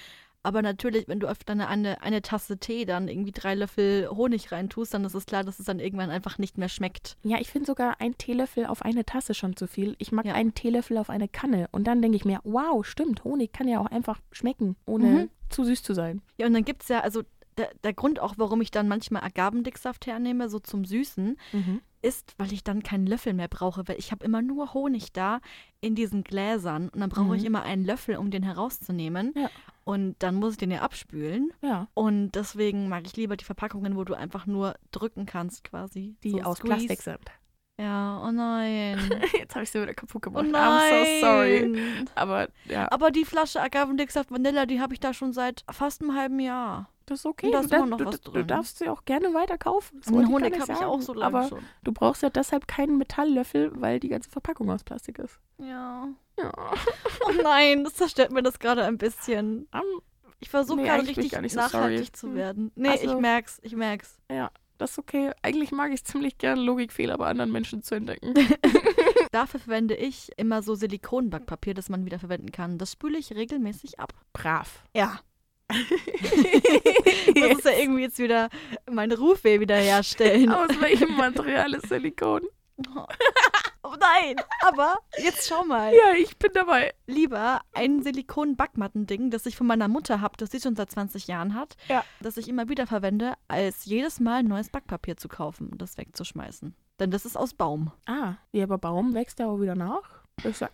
Aber 0.44 0.62
natürlich, 0.62 1.08
wenn 1.08 1.18
du 1.18 1.26
auf 1.26 1.38
deine 1.44 1.66
eine, 1.66 2.00
eine 2.00 2.22
Tasse 2.22 2.58
Tee 2.58 2.84
dann 2.84 3.08
irgendwie 3.08 3.32
drei 3.32 3.56
Löffel 3.56 4.08
Honig 4.08 4.52
reintust, 4.52 4.94
dann 4.94 5.04
ist 5.04 5.14
es 5.14 5.26
klar, 5.26 5.42
dass 5.42 5.58
es 5.58 5.66
dann 5.66 5.80
irgendwann 5.80 6.10
einfach 6.10 6.38
nicht 6.38 6.56
mehr 6.56 6.68
schmeckt. 6.68 7.16
Ja, 7.24 7.38
ich 7.40 7.50
finde 7.50 7.66
sogar 7.66 8.00
ein 8.00 8.16
Teelöffel 8.16 8.64
auf 8.64 8.82
eine 8.82 9.04
Tasse 9.04 9.34
schon 9.34 9.56
zu 9.56 9.66
viel. 9.66 9.96
Ich 9.98 10.12
mag 10.12 10.24
Ja. 10.26 10.34
einen 10.34 10.54
Teelöffel 10.54 10.96
auf 10.98 11.10
eine 11.10 11.26
Kanne. 11.28 11.68
Und 11.72 11.84
dann 11.88 12.00
denke 12.00 12.16
ich 12.16 12.24
mir, 12.24 12.38
wow, 12.44 12.86
stimmt, 12.86 13.24
Honig 13.24 13.52
kann 13.52 13.66
ja 13.66 13.80
auch 13.80 13.86
einfach 13.86 14.20
schmecken, 14.30 14.76
ohne 14.86 15.06
Mhm. 15.06 15.30
zu 15.50 15.64
süß 15.64 15.82
zu 15.82 15.92
sein. 15.92 16.22
Ja, 16.38 16.46
und 16.46 16.54
dann 16.54 16.64
gibt 16.64 16.82
es 16.84 16.88
ja, 16.88 17.00
also 17.00 17.24
der, 17.58 17.70
der 17.82 17.92
Grund 17.92 18.20
auch, 18.20 18.34
warum 18.36 18.60
ich 18.60 18.70
dann 18.70 18.86
manchmal 18.86 19.24
Agavendicksaft 19.24 20.06
hernehme, 20.06 20.48
so 20.48 20.60
zum 20.60 20.84
Süßen, 20.84 21.36
ist, 22.02 22.34
weil 22.38 22.52
ich 22.52 22.62
dann 22.64 22.82
keinen 22.82 23.06
Löffel 23.06 23.34
mehr 23.34 23.48
brauche, 23.48 23.86
weil 23.88 23.98
ich 23.98 24.12
habe 24.12 24.24
immer 24.24 24.42
nur 24.42 24.72
Honig 24.74 25.12
da 25.12 25.40
in 25.80 25.94
diesen 25.94 26.24
Gläsern 26.24 26.88
und 26.88 27.00
dann 27.00 27.10
brauche 27.10 27.34
ich 27.36 27.42
Mhm. 27.42 27.46
immer 27.48 27.62
einen 27.62 27.84
Löffel, 27.84 28.16
um 28.16 28.30
den 28.30 28.42
herauszunehmen. 28.42 29.32
Ja. 29.36 29.50
Und 29.84 30.16
dann 30.20 30.34
muss 30.34 30.52
ich 30.52 30.58
den 30.58 30.70
ja 30.70 30.82
abspülen. 30.82 31.50
Ja, 31.62 31.88
Und 31.94 32.32
deswegen 32.32 32.88
mag 32.88 33.04
ich 33.06 33.16
lieber 33.16 33.36
die 33.36 33.44
Verpackungen, 33.44 33.96
wo 33.96 34.04
du 34.04 34.14
einfach 34.14 34.46
nur 34.46 34.74
drücken 34.92 35.24
kannst, 35.26 35.64
quasi. 35.64 36.14
die 36.22 36.30
so 36.32 36.42
aus 36.42 36.58
Squeeze. 36.58 36.74
Plastik 36.86 37.02
sind. 37.02 37.24
Ja, 37.80 38.22
oh 38.26 38.32
nein. 38.32 38.98
Jetzt 39.38 39.54
habe 39.54 39.62
ich 39.62 39.70
sie 39.70 39.80
wieder 39.80 39.94
kaputt 39.94 40.16
Oh 40.26 40.30
gemacht. 40.30 40.46
nein. 40.50 40.92
I'm 40.92 41.20
so 41.20 41.26
sorry. 41.26 42.04
Aber 42.16 42.48
ja, 42.66 42.90
Aber 42.90 43.10
die 43.12 43.24
Flasche 43.24 43.60
Agavendicksaft 43.62 44.30
Vanilla, 44.32 44.66
die 44.66 44.80
habe 44.80 44.94
ich 44.94 45.00
da 45.00 45.14
schon 45.14 45.32
seit 45.32 45.64
fast 45.70 46.02
einem 46.02 46.14
halben 46.16 46.40
Jahr. 46.40 46.90
Das 47.08 47.20
ist 47.20 47.26
okay. 47.26 47.50
Da 47.50 47.60
ist 47.60 47.72
du, 47.72 47.84
noch 47.86 47.98
du, 47.98 48.30
du 48.32 48.44
darfst 48.44 48.78
sie 48.78 48.88
auch 48.88 49.04
gerne 49.04 49.32
weiter 49.34 49.58
kaufen. 49.58 50.00
Ich 50.04 50.10
Honig 50.12 50.58
habe 50.60 50.72
ich 50.72 50.78
auch 50.84 51.00
so 51.00 51.14
lange 51.14 51.36
Aber 51.38 51.48
schon. 51.48 51.60
du 51.84 51.92
brauchst 51.92 52.22
ja 52.22 52.30
deshalb 52.30 52.68
keinen 52.68 52.98
Metalllöffel, 52.98 53.72
weil 53.80 54.00
die 54.00 54.08
ganze 54.08 54.30
Verpackung 54.30 54.70
aus 54.70 54.84
Plastik 54.84 55.18
ist. 55.18 55.38
Ja. 55.58 56.08
Ja. 56.38 56.52
Oh 57.26 57.32
nein, 57.42 57.84
das 57.84 57.94
zerstört 57.94 58.30
mir 58.32 58.42
das 58.42 58.58
gerade 58.58 58.84
ein 58.84 58.96
bisschen. 58.96 59.66
Um, 59.72 60.00
Ich 60.40 60.48
versuche 60.50 60.76
Nee, 60.78 60.84
gerade 60.86 61.02
richtig 61.06 61.32
nicht 61.40 61.52
so 61.52 61.58
nachhaltig 61.60 61.98
sorry. 61.98 62.12
zu 62.12 62.28
Hm. 62.28 62.34
werden. 62.36 62.72
Nee, 62.76 62.90
Also- 62.90 63.04
ich 63.14 63.20
merk's, 63.20 63.58
ich 63.62 63.74
merk's. 63.74 64.18
das 64.78 64.92
ist 64.92 64.98
okay. 64.98 65.32
Eigentlich 65.42 65.72
mag 65.72 65.92
ich 65.92 66.04
ziemlich 66.04 66.38
gerne 66.38 66.60
Logikfehler 66.62 67.18
bei 67.18 67.26
anderen 67.26 67.50
Menschen 67.50 67.82
zu 67.82 67.96
entdecken. 67.96 68.34
Dafür 69.32 69.60
verwende 69.60 69.94
ich 69.94 70.30
immer 70.38 70.62
so 70.62 70.74
Silikonbackpapier, 70.74 71.74
das 71.74 71.88
man 71.90 72.06
wieder 72.06 72.18
verwenden 72.18 72.50
kann. 72.52 72.78
Das 72.78 72.92
spüle 72.92 73.18
ich 73.18 73.32
regelmäßig 73.34 74.00
ab. 74.00 74.14
Brav. 74.32 74.84
Ja. 74.94 75.20
Das 77.34 77.58
ist 77.58 77.64
ja 77.64 77.72
irgendwie 77.78 78.02
jetzt 78.02 78.18
wieder 78.18 78.48
meine 78.90 79.16
Rufweh 79.18 79.60
wiederherstellen. 79.60 80.50
Aus 80.52 80.68
welchem 80.80 81.16
Material 81.16 81.74
ist 81.74 81.88
Silikon? 81.88 82.42
Oh 83.84 83.94
nein, 83.98 84.36
aber 84.66 84.96
jetzt 85.16 85.48
schau 85.48 85.64
mal. 85.64 85.94
Ja, 85.94 86.12
ich 86.14 86.36
bin 86.36 86.50
dabei. 86.52 86.92
Lieber 87.06 87.62
ein 87.72 88.02
Silikon-Backmattending, 88.02 89.30
das 89.30 89.46
ich 89.46 89.56
von 89.56 89.66
meiner 89.66 89.88
Mutter 89.88 90.20
habe, 90.20 90.36
das 90.36 90.50
sie 90.50 90.60
schon 90.60 90.76
seit 90.76 90.90
20 90.90 91.26
Jahren 91.26 91.54
hat, 91.54 91.76
Ja. 91.88 92.04
das 92.20 92.36
ich 92.36 92.48
immer 92.48 92.68
wieder 92.68 92.86
verwende, 92.86 93.32
als 93.46 93.86
jedes 93.86 94.20
Mal 94.20 94.42
neues 94.42 94.68
Backpapier 94.68 95.16
zu 95.16 95.28
kaufen 95.28 95.68
und 95.70 95.80
das 95.80 95.96
wegzuschmeißen. 95.96 96.74
Denn 97.00 97.10
das 97.10 97.24
ist 97.24 97.36
aus 97.38 97.54
Baum. 97.54 97.90
Ah, 98.04 98.34
ja, 98.52 98.64
aber 98.64 98.76
Baum 98.76 99.14
wächst 99.14 99.38
ja 99.38 99.46
auch 99.46 99.60
wieder 99.60 99.74
nach. 99.76 100.17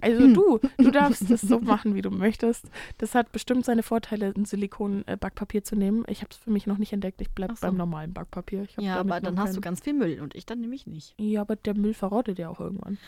Also 0.00 0.20
Hm. 0.22 0.34
du, 0.34 0.60
du 0.78 0.90
darfst 0.90 1.30
das 1.30 1.40
so 1.40 1.60
machen, 1.60 1.94
wie 1.94 2.02
du 2.02 2.10
möchtest. 2.10 2.66
Das 2.98 3.14
hat 3.14 3.32
bestimmt 3.32 3.64
seine 3.64 3.82
Vorteile, 3.82 4.32
ein 4.36 4.44
Silikon-Backpapier 4.44 5.64
zu 5.64 5.76
nehmen. 5.76 6.04
Ich 6.08 6.20
habe 6.20 6.30
es 6.30 6.36
für 6.36 6.50
mich 6.50 6.66
noch 6.66 6.78
nicht 6.78 6.92
entdeckt. 6.92 7.20
Ich 7.20 7.30
bleibe 7.30 7.54
so. 7.54 7.66
beim 7.66 7.76
normalen 7.76 8.12
Backpapier. 8.12 8.66
Ja, 8.78 8.96
aber 9.00 9.20
dann 9.20 9.38
hast 9.38 9.56
du 9.56 9.60
ganz 9.60 9.80
viel 9.80 9.94
Müll 9.94 10.20
und 10.20 10.34
ich 10.34 10.46
dann 10.46 10.60
nämlich 10.60 10.86
nicht. 10.86 11.14
Ja, 11.18 11.40
aber 11.40 11.56
der 11.56 11.74
Müll 11.74 11.94
verrottet 11.94 12.38
ja 12.38 12.48
auch 12.48 12.60
irgendwann. 12.60 12.98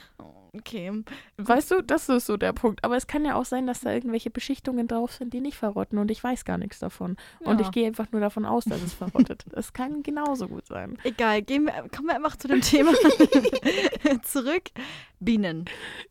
Okay. 0.59 1.03
Weißt 1.37 1.71
du, 1.71 1.83
das 1.83 2.09
ist 2.09 2.27
so 2.27 2.37
der 2.37 2.53
Punkt. 2.53 2.85
Aber 2.85 2.97
es 2.97 3.07
kann 3.07 3.25
ja 3.25 3.35
auch 3.35 3.45
sein, 3.45 3.67
dass 3.67 3.81
da 3.81 3.93
irgendwelche 3.93 4.31
Beschichtungen 4.31 4.89
drauf 4.89 5.13
sind, 5.13 5.33
die 5.35 5.41
nicht 5.41 5.57
verrotten 5.57 5.99
und 5.99 6.11
ich 6.11 6.23
weiß 6.23 6.45
gar 6.45 6.59
nichts 6.59 6.79
davon. 6.79 7.17
Und 7.41 7.61
Ja. 7.61 7.67
ich 7.67 7.71
gehe 7.73 7.87
einfach 7.87 8.11
nur 8.13 8.21
davon 8.21 8.45
aus, 8.45 8.65
dass 8.65 8.83
es 8.83 8.95
verrottet. 8.95 9.45
Das 9.51 9.73
kann 9.73 10.03
genauso 10.03 10.49
gut 10.49 10.67
sein. 10.67 10.99
Egal, 11.05 11.43
gehen 11.43 11.65
wir, 11.65 11.73
kommen 11.95 12.09
wir 12.09 12.15
einfach 12.17 12.37
zu 12.37 12.49
dem 12.49 12.61
Thema 12.61 12.93
zurück. 14.23 14.71
Bienen. 15.19 15.65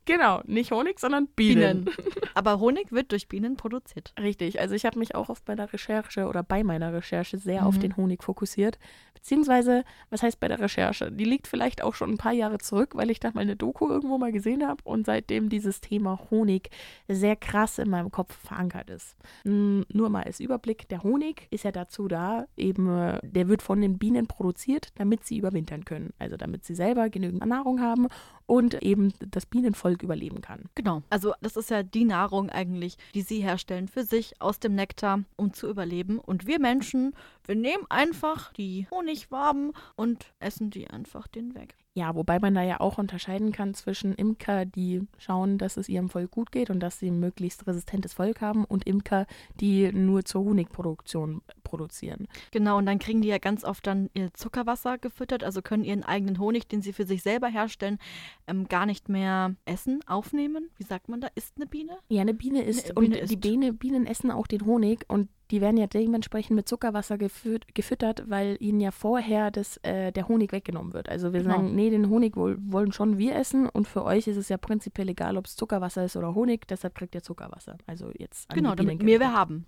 Genau, 0.04 0.40
nicht 0.46 0.72
Honig, 0.72 0.98
sondern 0.98 1.28
Bienen. 1.28 1.88
Aber 2.34 2.58
Honig 2.58 2.90
wird 2.90 3.12
durch 3.12 3.28
Bienen 3.28 3.56
produziert. 3.56 4.12
Richtig, 4.20 4.58
also 4.58 4.74
ich 4.74 4.84
habe 4.84 4.98
mich 4.98 5.14
auch 5.14 5.28
auf 5.28 5.42
meiner 5.46 5.72
Recherche 5.72 6.26
oder 6.26 6.42
bei 6.42 6.64
meiner 6.64 6.92
Recherche 6.92 7.38
sehr 7.38 7.60
Mhm. 7.62 7.66
auf 7.68 7.78
den 7.78 7.96
Honig 7.96 8.24
fokussiert. 8.24 8.78
Beziehungsweise, 9.26 9.82
was 10.08 10.22
heißt 10.22 10.38
bei 10.38 10.46
der 10.46 10.60
Recherche? 10.60 11.10
Die 11.10 11.24
liegt 11.24 11.48
vielleicht 11.48 11.82
auch 11.82 11.96
schon 11.96 12.10
ein 12.10 12.16
paar 12.16 12.32
Jahre 12.32 12.58
zurück, 12.58 12.94
weil 12.94 13.10
ich 13.10 13.18
da 13.18 13.32
mal 13.34 13.40
eine 13.40 13.56
Doku 13.56 13.88
irgendwo 13.88 14.18
mal 14.18 14.30
gesehen 14.30 14.64
habe 14.64 14.80
und 14.84 15.04
seitdem 15.04 15.48
dieses 15.48 15.80
Thema 15.80 16.20
Honig 16.30 16.70
sehr 17.08 17.34
krass 17.34 17.80
in 17.80 17.90
meinem 17.90 18.12
Kopf 18.12 18.38
verankert 18.46 18.88
ist. 18.88 19.16
Nur 19.42 20.10
mal 20.10 20.22
als 20.22 20.38
Überblick, 20.38 20.86
der 20.90 21.02
Honig 21.02 21.48
ist 21.50 21.64
ja 21.64 21.72
dazu 21.72 22.06
da, 22.06 22.46
eben, 22.56 22.88
äh, 22.88 23.18
der 23.24 23.48
wird 23.48 23.62
von 23.62 23.80
den 23.80 23.98
Bienen 23.98 24.28
produziert, 24.28 24.92
damit 24.94 25.26
sie 25.26 25.38
überwintern 25.38 25.84
können. 25.84 26.12
Also 26.20 26.36
damit 26.36 26.64
sie 26.64 26.76
selber 26.76 27.10
genügend 27.10 27.44
Nahrung 27.44 27.80
haben 27.80 28.06
und 28.46 28.82
eben 28.82 29.12
das 29.18 29.46
Bienenvolk 29.46 30.02
überleben 30.02 30.40
kann. 30.40 30.64
Genau. 30.74 31.02
Also 31.10 31.34
das 31.40 31.56
ist 31.56 31.70
ja 31.70 31.82
die 31.82 32.04
Nahrung 32.04 32.50
eigentlich, 32.50 32.96
die 33.14 33.22
sie 33.22 33.40
herstellen 33.40 33.88
für 33.88 34.04
sich 34.04 34.40
aus 34.40 34.60
dem 34.60 34.74
Nektar, 34.74 35.24
um 35.36 35.52
zu 35.52 35.68
überleben. 35.68 36.18
Und 36.18 36.46
wir 36.46 36.60
Menschen, 36.60 37.14
wir 37.44 37.56
nehmen 37.56 37.84
einfach 37.88 38.52
die 38.52 38.86
Honigwaben 38.90 39.72
und 39.96 40.32
essen 40.38 40.70
die 40.70 40.88
einfach 40.88 41.26
den 41.26 41.54
weg. 41.54 41.76
Ja, 41.96 42.14
wobei 42.14 42.38
man 42.38 42.54
da 42.54 42.62
ja 42.62 42.80
auch 42.80 42.98
unterscheiden 42.98 43.52
kann 43.52 43.72
zwischen 43.72 44.14
Imker, 44.14 44.66
die 44.66 45.08
schauen, 45.16 45.56
dass 45.56 45.78
es 45.78 45.88
ihrem 45.88 46.10
Volk 46.10 46.30
gut 46.30 46.52
geht 46.52 46.68
und 46.68 46.80
dass 46.80 46.98
sie 46.98 47.10
ein 47.10 47.18
möglichst 47.18 47.66
resistentes 47.66 48.12
Volk 48.12 48.42
haben 48.42 48.66
und 48.66 48.86
Imker, 48.86 49.24
die 49.60 49.90
nur 49.92 50.22
zur 50.26 50.44
Honigproduktion 50.44 51.40
produzieren. 51.64 52.28
Genau, 52.50 52.76
und 52.76 52.84
dann 52.84 52.98
kriegen 52.98 53.22
die 53.22 53.28
ja 53.28 53.38
ganz 53.38 53.64
oft 53.64 53.86
dann 53.86 54.10
ihr 54.12 54.34
Zuckerwasser 54.34 54.98
gefüttert, 54.98 55.42
also 55.42 55.62
können 55.62 55.84
ihren 55.84 56.04
eigenen 56.04 56.38
Honig, 56.38 56.68
den 56.68 56.82
sie 56.82 56.92
für 56.92 57.06
sich 57.06 57.22
selber 57.22 57.48
herstellen, 57.48 57.98
ähm, 58.46 58.68
gar 58.68 58.84
nicht 58.84 59.08
mehr 59.08 59.54
essen, 59.64 60.00
aufnehmen. 60.06 60.68
Wie 60.76 60.84
sagt 60.84 61.08
man 61.08 61.22
da? 61.22 61.28
Ist 61.34 61.56
eine 61.56 61.66
Biene? 61.66 61.96
Ja, 62.10 62.20
eine 62.20 62.34
Biene 62.34 62.62
isst 62.62 62.90
Eine 62.90 63.00
Biene 63.00 63.20
und 63.22 63.30
die 63.30 63.34
isst. 63.34 63.40
Biene, 63.40 63.72
Bienen 63.72 64.06
essen 64.06 64.30
auch 64.30 64.46
den 64.46 64.66
Honig 64.66 65.06
und 65.08 65.30
die 65.50 65.60
werden 65.60 65.76
ja 65.76 65.86
dementsprechend 65.86 66.56
mit 66.56 66.68
Zuckerwasser 66.68 67.18
gefü 67.18 67.58
gefüttert, 67.74 68.24
weil 68.28 68.56
ihnen 68.60 68.80
ja 68.80 68.90
vorher 68.90 69.50
das, 69.50 69.76
äh, 69.78 70.10
der 70.12 70.26
Honig 70.28 70.52
weggenommen 70.52 70.92
wird. 70.92 71.08
Also 71.08 71.32
wir 71.32 71.42
Genau. 71.42 71.54
sagen, 71.56 71.74
nee, 71.74 71.90
den 71.90 72.08
Honig 72.08 72.36
wohl, 72.36 72.58
wollen 72.60 72.92
schon 72.92 73.18
wir 73.18 73.36
essen 73.36 73.68
und 73.68 73.86
für 73.86 74.04
euch 74.04 74.26
ist 74.26 74.36
es 74.36 74.48
ja 74.48 74.56
prinzipiell 74.56 75.08
egal, 75.08 75.36
ob 75.36 75.46
es 75.46 75.54
Zuckerwasser 75.56 76.04
ist 76.04 76.16
oder 76.16 76.34
Honig, 76.34 76.66
deshalb 76.68 76.94
kriegt 76.94 77.14
ihr 77.14 77.22
Zuckerwasser. 77.22 77.78
Also 77.86 78.10
jetzt 78.18 78.48
Genau, 78.50 78.74
damit 78.74 79.00
wir 79.00 79.18
gerichtet. 79.18 79.36
haben. 79.36 79.66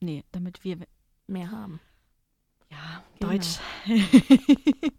Nee, 0.00 0.24
damit 0.32 0.64
wir 0.64 0.78
mehr 1.26 1.50
haben. 1.50 1.78
ja, 2.70 3.02
Genau. 3.20 3.32
Deutsch. 3.32 3.58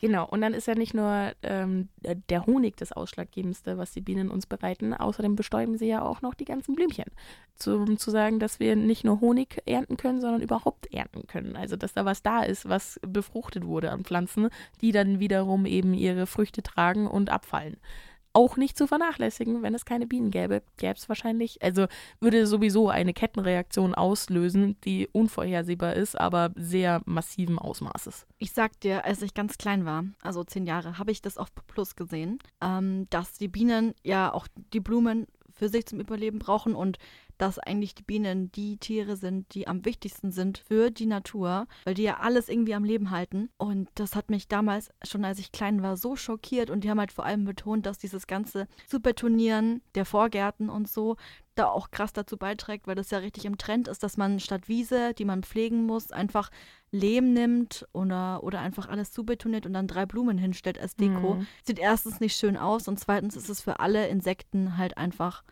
Genau, 0.00 0.26
und 0.26 0.40
dann 0.40 0.54
ist 0.54 0.66
ja 0.66 0.74
nicht 0.74 0.94
nur 0.94 1.32
ähm, 1.42 1.88
der 2.30 2.46
Honig 2.46 2.76
das 2.78 2.92
Ausschlaggebendste, 2.92 3.76
was 3.76 3.92
die 3.92 4.00
Bienen 4.00 4.30
uns 4.30 4.46
bereiten, 4.46 4.94
außerdem 4.94 5.36
bestäuben 5.36 5.76
sie 5.76 5.88
ja 5.88 6.00
auch 6.00 6.22
noch 6.22 6.32
die 6.32 6.46
ganzen 6.46 6.74
Blümchen. 6.74 7.04
Zum 7.54 7.98
zu 7.98 8.10
sagen, 8.10 8.38
dass 8.38 8.60
wir 8.60 8.76
nicht 8.76 9.04
nur 9.04 9.20
Honig 9.20 9.60
ernten 9.66 9.98
können, 9.98 10.22
sondern 10.22 10.40
überhaupt 10.40 10.90
ernten 10.94 11.26
können. 11.26 11.54
Also, 11.54 11.76
dass 11.76 11.92
da 11.92 12.06
was 12.06 12.22
da 12.22 12.42
ist, 12.42 12.66
was 12.66 12.98
befruchtet 13.06 13.66
wurde 13.66 13.90
an 13.90 14.04
Pflanzen, 14.04 14.48
die 14.80 14.92
dann 14.92 15.20
wiederum 15.20 15.66
eben 15.66 15.92
ihre 15.92 16.26
Früchte 16.26 16.62
tragen 16.62 17.06
und 17.06 17.28
abfallen. 17.28 17.76
Auch 18.32 18.56
nicht 18.56 18.78
zu 18.78 18.86
vernachlässigen, 18.86 19.62
wenn 19.62 19.74
es 19.74 19.84
keine 19.84 20.06
Bienen 20.06 20.30
gäbe, 20.30 20.62
gäbe 20.76 20.94
es 20.94 21.08
wahrscheinlich, 21.08 21.62
also 21.62 21.86
würde 22.20 22.46
sowieso 22.46 22.88
eine 22.88 23.12
Kettenreaktion 23.12 23.94
auslösen, 23.94 24.76
die 24.84 25.08
unvorhersehbar 25.10 25.94
ist, 25.94 26.18
aber 26.18 26.52
sehr 26.54 27.02
massiven 27.06 27.58
Ausmaßes. 27.58 28.26
Ich 28.38 28.52
sag 28.52 28.78
dir, 28.80 29.04
als 29.04 29.22
ich 29.22 29.34
ganz 29.34 29.58
klein 29.58 29.84
war, 29.84 30.04
also 30.22 30.44
zehn 30.44 30.66
Jahre, 30.66 30.98
habe 30.98 31.10
ich 31.10 31.22
das 31.22 31.38
auf 31.38 31.48
Plus 31.66 31.96
gesehen, 31.96 32.38
ähm, 32.60 33.06
dass 33.10 33.32
die 33.32 33.48
Bienen 33.48 33.94
ja 34.04 34.32
auch 34.32 34.46
die 34.72 34.80
Blumen 34.80 35.26
für 35.52 35.68
sich 35.68 35.86
zum 35.86 36.00
Überleben 36.00 36.38
brauchen 36.38 36.74
und 36.74 36.98
dass 37.40 37.58
eigentlich 37.58 37.94
die 37.94 38.02
Bienen 38.02 38.52
die 38.52 38.76
Tiere 38.76 39.16
sind, 39.16 39.54
die 39.54 39.66
am 39.66 39.84
wichtigsten 39.86 40.30
sind 40.30 40.58
für 40.58 40.90
die 40.90 41.06
Natur, 41.06 41.66
weil 41.84 41.94
die 41.94 42.02
ja 42.02 42.18
alles 42.20 42.50
irgendwie 42.50 42.74
am 42.74 42.84
Leben 42.84 43.10
halten. 43.10 43.48
Und 43.56 43.88
das 43.94 44.14
hat 44.14 44.28
mich 44.28 44.46
damals, 44.46 44.90
schon 45.02 45.24
als 45.24 45.38
ich 45.38 45.50
klein 45.50 45.82
war, 45.82 45.96
so 45.96 46.16
schockiert. 46.16 46.68
Und 46.68 46.84
die 46.84 46.90
haben 46.90 47.00
halt 47.00 47.12
vor 47.12 47.24
allem 47.24 47.46
betont, 47.46 47.86
dass 47.86 47.96
dieses 47.96 48.26
ganze 48.26 48.68
Supertonieren 48.86 49.80
der 49.94 50.04
Vorgärten 50.04 50.68
und 50.68 50.86
so 50.86 51.16
da 51.54 51.66
auch 51.66 51.90
krass 51.90 52.12
dazu 52.12 52.36
beiträgt, 52.36 52.86
weil 52.86 52.94
das 52.94 53.10
ja 53.10 53.18
richtig 53.18 53.46
im 53.46 53.56
Trend 53.56 53.88
ist, 53.88 54.02
dass 54.02 54.18
man 54.18 54.38
statt 54.38 54.68
Wiese, 54.68 55.14
die 55.14 55.24
man 55.24 55.42
pflegen 55.42 55.84
muss, 55.84 56.12
einfach 56.12 56.50
Lehm 56.90 57.32
nimmt 57.32 57.86
oder, 57.92 58.42
oder 58.42 58.60
einfach 58.60 58.88
alles 58.88 59.12
zubetoniert 59.12 59.64
und 59.64 59.72
dann 59.72 59.86
drei 59.86 60.04
Blumen 60.04 60.36
hinstellt 60.36 60.78
als 60.78 60.94
Deko. 60.94 61.36
Mhm. 61.36 61.46
Sieht 61.64 61.78
erstens 61.78 62.20
nicht 62.20 62.36
schön 62.36 62.58
aus 62.58 62.86
und 62.86 63.00
zweitens 63.00 63.34
ist 63.34 63.48
es 63.48 63.62
für 63.62 63.80
alle 63.80 64.08
Insekten 64.08 64.76
halt 64.76 64.98
einfach 64.98 65.42